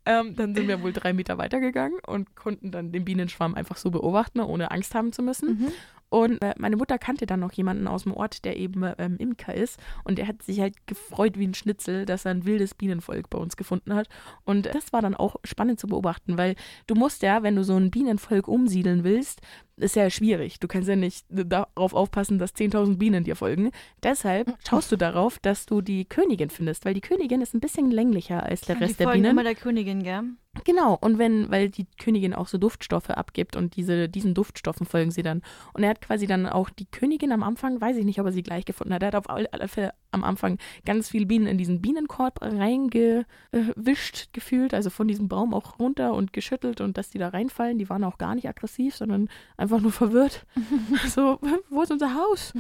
Ähm, 0.09 0.35
dann 0.37 0.55
sind 0.55 0.67
wir 0.69 0.83
wohl 0.83 0.95
drei 0.95 1.13
Meter 1.13 1.37
weitergegangen 1.37 1.99
und 2.07 2.35
konnten 2.35 2.71
dann 2.71 2.93
den 2.93 3.05
Bienenschwarm 3.05 3.55
einfach 3.55 3.77
so 3.77 3.91
beobachten, 3.91 4.41
ohne 4.41 4.71
Angst 4.71 4.95
haben 4.95 5.13
zu 5.13 5.23
müssen. 5.23 5.49
Mhm. 5.49 5.73
Und 6.09 6.43
äh, 6.43 6.55
meine 6.57 6.77
Mutter 6.77 6.99
kannte 6.99 7.27
dann 7.27 7.41
noch 7.41 7.53
jemanden 7.53 7.87
aus 7.87 8.05
dem 8.05 8.15
Ort, 8.15 8.47
der 8.47 8.57
eben 8.57 8.91
ähm, 8.97 9.19
Imker 9.19 9.53
ist. 9.53 9.79
Und 10.05 10.17
der 10.17 10.27
hat 10.27 10.43
sich 10.43 10.61
halt 10.61 10.87
gefreut 10.87 11.39
wie 11.39 11.47
ein 11.47 11.53
Schnitzel, 11.53 12.07
dass 12.07 12.25
er 12.25 12.31
ein 12.31 12.47
wildes 12.47 12.75
Bienenvolk 12.75 13.29
bei 13.29 13.37
uns 13.37 13.59
gefunden 13.59 13.95
hat. 13.95 14.09
Und 14.45 14.65
das 14.75 14.95
war 14.95 15.03
dann 15.03 15.15
auch 15.15 15.37
spannend 15.45 15.79
zu 15.79 15.87
beobachten, 15.87 16.39
weil 16.39 16.55
du 16.87 16.95
musst 16.95 17.23
ja, 17.23 17.43
wenn 17.43 17.57
du 17.57 17.63
so 17.63 17.77
ein 17.77 17.91
Bienenvolk 17.91 18.49
umsiedeln 18.49 19.05
willst, 19.05 19.43
ist 19.79 19.97
ja 19.97 20.11
schwierig. 20.11 20.61
Du 20.61 20.69
kannst 20.69 20.89
ja 20.89 20.97
nicht 20.97 21.25
darauf 21.29 21.95
aufpassen, 21.95 22.39
dass 22.39 22.55
10.000 22.55 22.99
Bienen 22.99 23.25
dir 23.25 23.37
folgen. 23.37 23.71
Deshalb 24.03 24.55
schaust 24.67 24.93
du 24.93 24.97
darauf, 24.97 25.39
dass 25.39 25.67
du 25.67 25.81
die 25.81 26.05
Königin 26.05 26.51
findest, 26.51 26.85
weil 26.85 26.95
die 26.95 27.01
Königin 27.01 27.41
ist 27.41 27.55
ein 27.55 27.61
bisschen 27.61 27.91
länglicher 27.91 28.43
als 28.43 28.63
der 28.63 28.77
die 28.77 28.85
Rest 28.85 29.01
der 29.01 29.07
folgen 29.07 29.23
Bienen. 29.23 29.33
immer 29.33 29.45
der 29.45 29.55
Königin, 29.55 30.03
gell? 30.03 30.23
Genau, 30.65 30.99
und 31.01 31.19
wenn, 31.19 31.51
weil 31.51 31.71
die 31.71 31.87
Königin 31.99 32.35
auch 32.35 32.49
so 32.49 32.59
Duftstoffe 32.59 33.11
abgibt 33.11 33.57
und 33.57 33.77
diese, 33.77 34.09
diesen 34.09 34.35
Duftstoffen 34.35 34.87
folgen 34.87 35.11
sie 35.11 35.23
dann. 35.23 35.43
Und 35.73 35.83
er 35.83 35.91
hat 35.91 36.01
quasi 36.01 36.27
dann 36.27 36.47
auch 36.47 36.71
die 36.71 36.87
Königin 36.87 37.33
am 37.33 37.43
Anfang, 37.43 37.81
weiß 37.81 37.97
ich 37.97 38.05
nicht, 38.05 38.21
ob 38.21 38.27
er 38.27 38.33
sie 38.33 38.43
gleich 38.43 38.65
gefunden 38.65 38.93
hat, 38.93 39.03
er 39.03 39.09
hat 39.09 39.15
auf 39.15 39.31
alle 39.31 39.69
Fälle 39.69 39.93
am 40.11 40.25
Anfang 40.25 40.59
ganz 40.85 41.11
viele 41.11 41.27
Bienen 41.27 41.47
in 41.47 41.59
diesen 41.59 41.81
Bienenkorb 41.81 42.41
reingewischt 42.41 44.33
gefühlt, 44.33 44.75
also 44.75 44.91
von 44.91 45.07
diesem 45.09 45.29
Baum 45.29 45.53
auch 45.55 45.79
runter 45.79 46.15
und 46.15 46.33
geschüttelt 46.33 46.81
und 46.81 46.97
dass 46.97 47.11
die 47.11 47.19
da 47.19 47.29
reinfallen, 47.29 47.79
die 47.79 47.89
waren 47.89 48.05
auch 48.05 48.19
gar 48.19 48.35
nicht 48.35 48.49
aggressiv, 48.49 48.97
sondern 48.97 49.29
einfach 49.57 49.81
nur 49.81 49.93
verwirrt. 49.93 50.47
so, 51.09 51.39
wo 51.69 51.83
ist 51.83 51.93
unser 51.93 52.15
Haus? 52.15 52.55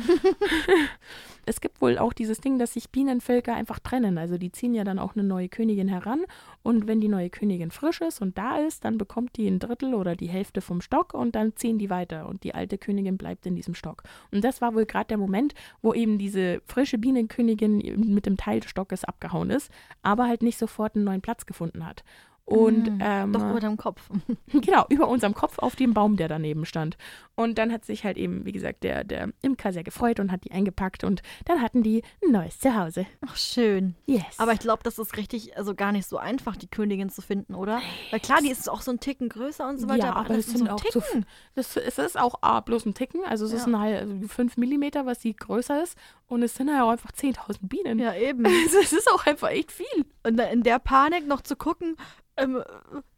es 1.47 1.61
gibt 1.61 1.80
wohl 1.80 1.99
auch 1.99 2.12
dieses 2.12 2.41
Ding, 2.41 2.59
dass 2.59 2.74
sich 2.74 2.91
Bienenvölker 2.91 3.55
einfach 3.55 3.78
trennen. 3.78 4.18
Also 4.18 4.36
die 4.36 4.53
ziehen 4.53 4.74
ja 4.74 4.84
dann 4.84 4.99
auch 4.99 5.14
eine 5.14 5.24
neue 5.24 5.49
Königin 5.49 5.89
heran 5.89 6.24
und 6.62 6.86
wenn 6.86 7.01
die 7.01 7.09
neue 7.09 7.30
Königin 7.30 7.70
frisch 7.79 8.01
ist 8.01 8.20
und 8.20 8.37
da 8.39 8.59
ist, 8.59 8.85
dann 8.85 8.99
bekommt 8.99 9.37
die 9.37 9.49
ein 9.49 9.59
Drittel 9.59 9.95
oder 9.95 10.16
die 10.16 10.29
Hälfte 10.29 10.61
vom 10.61 10.81
Stock 10.81 11.14
und 11.14 11.35
dann 11.35 11.57
ziehen 11.57 11.79
die 11.79 11.91
weiter 11.91 12.29
und 12.29 12.45
die 12.45 12.55
alte 12.55 12.79
Königin 12.79 13.16
bleibt 13.16 13.47
in 13.47 13.55
diesem 13.57 13.74
Stock. 13.74 14.03
Und 14.33 14.43
das 14.45 14.61
war 14.61 14.74
wohl 14.74 14.87
gerade 14.87 15.09
der 15.09 15.18
Moment, 15.18 15.55
wo 15.83 15.95
eben 15.95 16.18
diese 16.18 16.61
frische 16.66 16.99
Bienenkönigin 16.99 17.39
Königin 17.39 18.14
mit 18.14 18.26
dem 18.26 18.37
Teilstock 18.37 18.93
es 18.93 19.05
abgehauen 19.05 19.51
ist, 19.51 19.70
aber 20.03 20.26
halt 20.26 20.43
nicht 20.43 20.59
sofort 20.59 20.97
einen 20.97 21.05
neuen 21.05 21.20
Platz 21.20 21.47
gefunden 21.47 21.87
hat. 21.87 22.05
Und 22.49 22.85
Mm, 22.97 22.99
ähm, 23.03 23.33
Doch 23.35 23.51
über 23.51 23.61
deinem 23.61 23.77
Kopf. 23.77 24.09
genau, 24.49 24.87
über 24.91 25.07
unserem 25.09 25.35
Kopf 25.35 25.59
auf 25.59 25.77
dem 25.77 25.93
Baum, 25.93 26.17
der 26.17 26.29
daneben 26.29 26.65
stand. 26.65 26.97
Und 27.35 27.59
dann 27.59 27.71
hat 27.71 27.85
sich 27.85 28.05
halt 28.05 28.17
eben, 28.17 28.47
wie 28.47 28.53
gesagt, 28.53 28.83
der, 28.85 29.05
der 29.05 29.29
Imker 29.43 29.71
sehr 29.73 29.85
gefreut 29.85 30.19
und 30.19 30.33
hat 30.33 30.45
die 30.45 30.53
eingepackt 30.53 31.05
und 31.05 31.21
dann 31.45 31.61
hatten 31.61 31.83
die 31.83 32.03
ein 32.25 32.33
neues 32.33 32.59
Zuhause. 32.59 33.07
Ach, 33.27 33.37
schön. 33.37 33.95
Yes. 34.07 34.25
Aber 34.39 34.55
ich 34.55 34.61
glaube, 34.61 34.83
das 34.83 34.99
ist 34.99 35.17
richtig, 35.19 35.57
also 35.59 35.75
gar 35.75 35.93
nicht 35.93 36.09
so 36.09 36.17
einfach, 36.17 36.57
die 36.57 36.69
Königin 36.69 37.11
zu 37.11 37.21
finden, 37.21 37.55
oder? 37.55 37.83
Weil 38.11 38.21
klar, 38.21 38.41
die 38.41 38.51
ist 38.51 38.69
auch 38.69 38.81
so 38.81 38.93
ein 38.93 38.99
Ticken 39.01 39.29
größer 39.29 39.69
und 39.69 39.79
so 39.79 39.87
weiter, 39.89 40.07
Ja, 40.07 40.11
aber, 40.15 40.21
aber 40.27 40.35
in 40.37 40.43
so 40.43 40.53
sind 40.53 40.69
ein 40.69 40.75
auch 40.75 40.83
so 40.91 41.01
Ticken. 41.01 41.27
Das, 41.55 41.77
es 41.77 41.99
ist 41.99 42.19
auch 42.19 42.37
A, 42.41 42.61
bloß 42.61 42.87
ein 42.87 42.95
Ticken, 42.95 43.21
also 43.27 43.45
es 43.45 43.53
ist 43.53 43.67
Ja. 43.67 43.73
ein 43.75 43.79
halb, 43.79 44.01
also 44.01 44.27
5 44.29 44.57
Millimeter, 44.57 45.05
was 45.05 45.21
sie 45.21 45.35
größer 45.37 45.83
ist. 45.83 45.99
Und 46.27 46.43
es 46.43 46.55
sind 46.55 46.69
ja 46.69 46.83
auch 46.83 46.91
einfach 46.91 47.13
10.000 47.13 47.59
Bienen. 47.69 47.99
Ja, 47.99 48.15
eben. 48.15 48.45
Also 48.65 48.79
es 48.79 48.93
ist 48.95 49.11
auch 49.13 49.27
einfach 49.27 49.51
echt 49.51 49.71
viel. 49.71 49.87
Und 50.25 50.41
in 50.41 50.63
der 50.63 50.79
Panik 50.79 51.27
noch 51.27 51.43
zu 51.43 51.57
gucken, 51.57 51.97
ähm, 52.39 52.62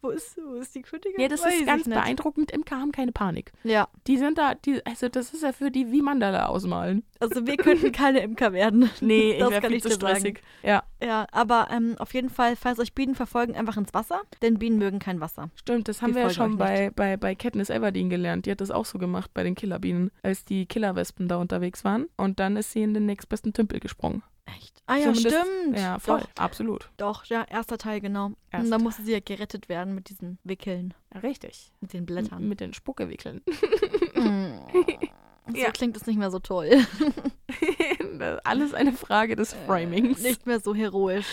wo, 0.02 0.10
ist, 0.10 0.36
wo 0.38 0.54
ist 0.54 0.74
die 0.74 0.82
Königin? 0.82 1.20
Ja, 1.20 1.28
das 1.28 1.42
Weiß 1.44 1.54
ist 1.54 1.60
ich 1.60 1.66
ganz 1.66 1.88
beeindruckend. 1.88 2.50
Imker 2.50 2.76
haben 2.78 2.92
keine 2.92 3.12
Panik. 3.12 3.52
Ja, 3.64 3.88
Die 4.06 4.16
sind 4.16 4.38
da, 4.38 4.54
die, 4.54 4.84
also 4.86 5.08
das 5.08 5.32
ist 5.34 5.42
ja 5.42 5.52
für 5.52 5.70
die 5.70 5.90
wie 5.92 6.02
Mandala 6.02 6.46
ausmalen. 6.46 7.02
also 7.20 7.46
wir 7.46 7.56
könnten 7.56 7.92
keine 7.92 8.20
Imker 8.20 8.52
werden. 8.52 8.90
Nee, 9.00 9.38
Das 9.38 9.50
wär 9.50 9.60
kann 9.60 9.72
ich 9.72 9.82
zu 9.82 9.88
dir 9.90 9.94
sagen. 9.96 10.16
stressig. 10.16 10.42
Ja, 10.62 10.82
Ja, 11.02 11.26
aber 11.32 11.68
ähm, 11.70 11.96
auf 11.98 12.14
jeden 12.14 12.30
Fall, 12.30 12.56
falls 12.56 12.78
euch 12.78 12.94
Bienen 12.94 13.14
verfolgen, 13.14 13.54
einfach 13.56 13.76
ins 13.76 13.92
Wasser, 13.94 14.20
denn 14.42 14.58
Bienen 14.58 14.78
mögen 14.78 14.98
kein 14.98 15.20
Wasser. 15.20 15.50
stimmt, 15.54 15.88
das 15.88 16.02
haben 16.02 16.10
Die 16.10 16.16
wir 16.16 16.22
ja 16.24 16.30
schon 16.30 16.56
bei, 16.58 16.90
bei, 16.94 17.16
bei 17.16 17.34
Katniss 17.34 17.70
Everdeen 17.70 18.10
gelernt. 18.10 18.46
Die 18.46 18.50
hat 18.50 18.60
das 18.60 18.70
auch 18.70 18.84
so 18.86 18.98
gemacht 18.98 19.30
bei 19.34 19.42
den 19.42 19.54
Killerbienen, 19.54 20.10
als 20.22 20.44
die 20.44 20.66
Killerwespen 20.66 21.28
da 21.28 21.36
unterwegs 21.36 21.84
waren. 21.84 22.06
Und 22.16 22.40
dann 22.40 22.56
ist 22.56 22.72
sie 22.72 22.82
in 22.82 22.94
den 22.94 23.06
nächstbesten 23.06 23.52
Tümpel 23.52 23.80
gesprungen. 23.80 24.22
Echt? 24.56 24.82
Ah 24.86 24.96
ja, 24.96 25.12
Zumindest- 25.12 25.36
stimmt. 25.36 25.78
Ja, 25.78 25.98
voll, 25.98 26.20
Doch, 26.20 26.42
absolut. 26.42 26.90
doch, 26.96 27.24
ja, 27.26 27.44
erster 27.48 27.78
Teil, 27.78 28.00
genau. 28.00 28.26
Und 28.26 28.36
Erster 28.50 28.70
dann 28.70 28.82
musste 28.82 29.02
sie 29.02 29.12
ja 29.12 29.20
gerettet 29.20 29.68
werden 29.68 29.94
mit 29.94 30.08
diesen 30.08 30.38
Wickeln, 30.44 30.94
richtig. 31.22 31.72
mit 31.80 31.92
den 31.92 32.00
M- 32.00 32.06
Blättern. 32.06 32.48
Mit 32.48 32.60
den 32.60 32.74
Spuckewickeln. 32.74 33.42
Mm. 34.14 34.52
So 35.52 35.56
Ja. 35.56 35.70
klingt 35.70 35.96
es 35.96 36.06
nicht 36.06 36.18
mehr 36.18 36.30
so 36.30 36.38
toll. 36.40 36.68
Alles 38.44 38.74
eine 38.74 38.92
Frage 38.92 39.36
des 39.36 39.54
Framings. 39.66 40.20
Äh, 40.22 40.28
Nicht 40.28 40.46
mehr 40.46 40.60
so 40.60 40.74
heroisch. 40.74 41.26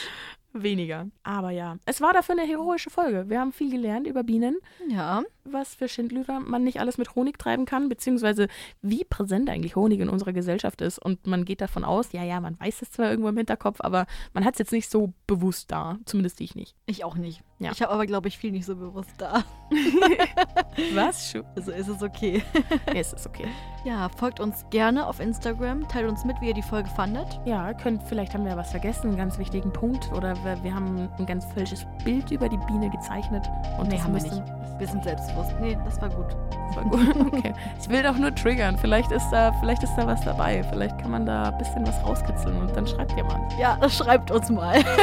Weniger. 0.53 1.07
Aber 1.23 1.51
ja, 1.51 1.77
es 1.85 2.01
war 2.01 2.13
dafür 2.13 2.33
eine 2.37 2.47
heroische 2.47 2.89
Folge. 2.89 3.25
Wir 3.29 3.39
haben 3.41 3.51
viel 3.51 3.69
gelernt 3.69 4.07
über 4.07 4.23
Bienen, 4.23 4.57
Ja. 4.87 5.23
Was 5.51 5.75
für 5.75 5.87
Schindlüder 5.87 6.39
man 6.39 6.63
nicht 6.63 6.79
alles 6.79 6.97
mit 6.97 7.15
Honig 7.15 7.37
treiben 7.39 7.65
kann, 7.65 7.89
beziehungsweise 7.89 8.47
wie 8.81 9.03
präsent 9.03 9.49
eigentlich 9.49 9.75
Honig 9.75 9.99
in 9.99 10.09
unserer 10.09 10.33
Gesellschaft 10.33 10.81
ist. 10.81 10.99
Und 10.99 11.27
man 11.27 11.45
geht 11.45 11.61
davon 11.61 11.83
aus, 11.83 12.11
ja, 12.11 12.23
ja, 12.23 12.39
man 12.39 12.59
weiß 12.59 12.81
es 12.81 12.91
zwar 12.91 13.09
irgendwo 13.09 13.29
im 13.29 13.37
Hinterkopf, 13.37 13.79
aber 13.81 14.05
man 14.33 14.45
hat 14.45 14.53
es 14.53 14.59
jetzt 14.59 14.71
nicht 14.71 14.89
so 14.89 15.13
bewusst 15.25 15.71
da. 15.71 15.97
Zumindest 16.05 16.41
ich 16.41 16.55
nicht. 16.55 16.75
Ich 16.85 17.03
auch 17.03 17.15
nicht. 17.15 17.41
Ja. 17.59 17.71
Ich 17.71 17.81
habe 17.81 17.91
aber, 17.91 18.05
glaube 18.05 18.27
ich, 18.27 18.37
viel 18.37 18.51
nicht 18.51 18.65
so 18.65 18.75
bewusst 18.75 19.13
da. 19.17 19.43
Was? 20.93 21.33
Also 21.55 21.71
ist 21.71 21.87
es 21.87 22.03
okay. 22.03 22.43
Es 22.95 23.13
ist 23.13 23.25
okay. 23.25 23.47
Ja, 23.85 24.09
folgt 24.09 24.39
uns 24.39 24.65
gerne 24.69 25.07
auf 25.07 25.19
Instagram. 25.19 25.87
Teilt 25.87 26.09
uns 26.09 26.23
mit, 26.25 26.39
wie 26.41 26.47
ihr 26.47 26.53
die 26.53 26.61
Folge 26.61 26.89
fandet. 26.89 27.39
Ja, 27.45 27.73
könnt, 27.73 28.03
vielleicht 28.03 28.33
haben 28.33 28.45
wir 28.45 28.55
was 28.57 28.71
vergessen, 28.71 29.07
einen 29.07 29.17
ganz 29.17 29.37
wichtigen 29.37 29.71
Punkt. 29.71 30.11
Oder 30.11 30.35
wir, 30.43 30.63
wir 30.63 30.73
haben 30.73 31.09
ein 31.17 31.25
ganz 31.25 31.45
falsches 31.53 31.85
Bild 32.03 32.31
über 32.31 32.49
die 32.49 32.57
Biene 32.57 32.89
gezeichnet. 32.89 33.45
Und 33.79 33.89
Nee, 33.89 33.99
haben 33.99 34.13
wir 34.13 34.21
nicht. 34.21 34.43
Wir 34.79 34.87
sind 34.87 35.05
selbstbewusst. 35.37 35.55
Nee, 35.59 35.77
das 35.85 36.01
war 36.01 36.09
gut. 36.09 36.35
Das 36.67 36.75
war 36.75 36.83
gut. 36.83 37.27
Okay. 37.37 37.53
Ich 37.79 37.89
will 37.89 38.03
doch 38.03 38.17
nur 38.17 38.33
triggern. 38.33 38.77
Vielleicht 38.77 39.11
ist 39.11 39.29
da, 39.31 39.51
vielleicht 39.59 39.83
ist 39.83 39.95
da 39.95 40.07
was 40.07 40.21
dabei. 40.21 40.63
Vielleicht 40.69 40.97
kann 40.99 41.11
man 41.11 41.25
da 41.25 41.43
ein 41.43 41.57
bisschen 41.57 41.85
was 41.85 42.03
rauskitzeln 42.03 42.59
und 42.61 42.75
dann 42.75 42.87
schreibt 42.87 43.15
jemand. 43.15 43.53
Ja, 43.59 43.77
schreibt 43.89 44.31
uns 44.31 44.49
mal. 44.49 44.83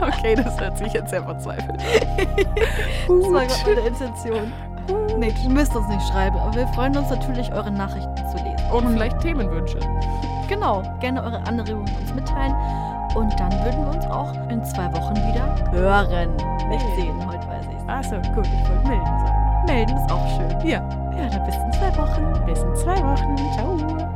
Okay, 0.00 0.34
das 0.34 0.60
hört 0.60 0.76
sich 0.76 0.92
jetzt 0.92 1.10
sehr 1.10 1.22
verzweifelt 1.22 1.80
Das 1.80 3.32
war 3.32 3.46
gerade 3.46 3.74
meine 3.76 3.86
Intention. 3.86 4.52
Nee, 5.16 5.32
ihr 5.42 5.50
müsst 5.50 5.74
uns 5.74 5.86
nicht 5.88 6.06
schreiben, 6.08 6.36
aber 6.36 6.54
wir 6.54 6.66
freuen 6.68 6.96
uns 6.96 7.08
natürlich, 7.08 7.50
eure 7.52 7.70
Nachrichten 7.70 8.16
zu 8.16 8.36
lesen. 8.44 8.70
Und 8.72 8.88
vielleicht 8.90 9.20
Themenwünsche. 9.20 9.78
Genau, 10.48 10.82
gerne 11.00 11.22
eure 11.22 11.38
Anregungen 11.46 11.88
uns 12.00 12.12
mitteilen. 12.12 12.54
Und 13.14 13.38
dann 13.38 13.52
würden 13.64 13.84
wir 13.84 13.94
uns 13.94 14.04
auch 14.06 14.32
in 14.50 14.62
zwei 14.64 14.92
Wochen 14.92 15.14
wieder 15.14 15.72
hören. 15.72 16.30
Nicht 16.68 16.84
sehen, 16.96 17.14
heute 17.26 17.46
Achso, 17.86 18.16
gut, 18.34 18.46
ich 18.46 18.68
wollte 18.68 18.88
melden 18.88 19.04
sagen. 19.06 19.64
Melden 19.66 19.96
ist 19.96 20.10
auch 20.10 20.26
schön. 20.36 20.50
Ja, 20.68 20.80
Ja, 21.16 21.28
dann 21.28 21.44
bis 21.44 21.54
in 21.56 21.72
zwei 21.72 21.96
Wochen. 21.96 22.44
bis 22.46 22.58
in 22.62 22.76
zwei 22.76 22.96
Wochen. 23.02 23.36
Ciao. 23.54 23.93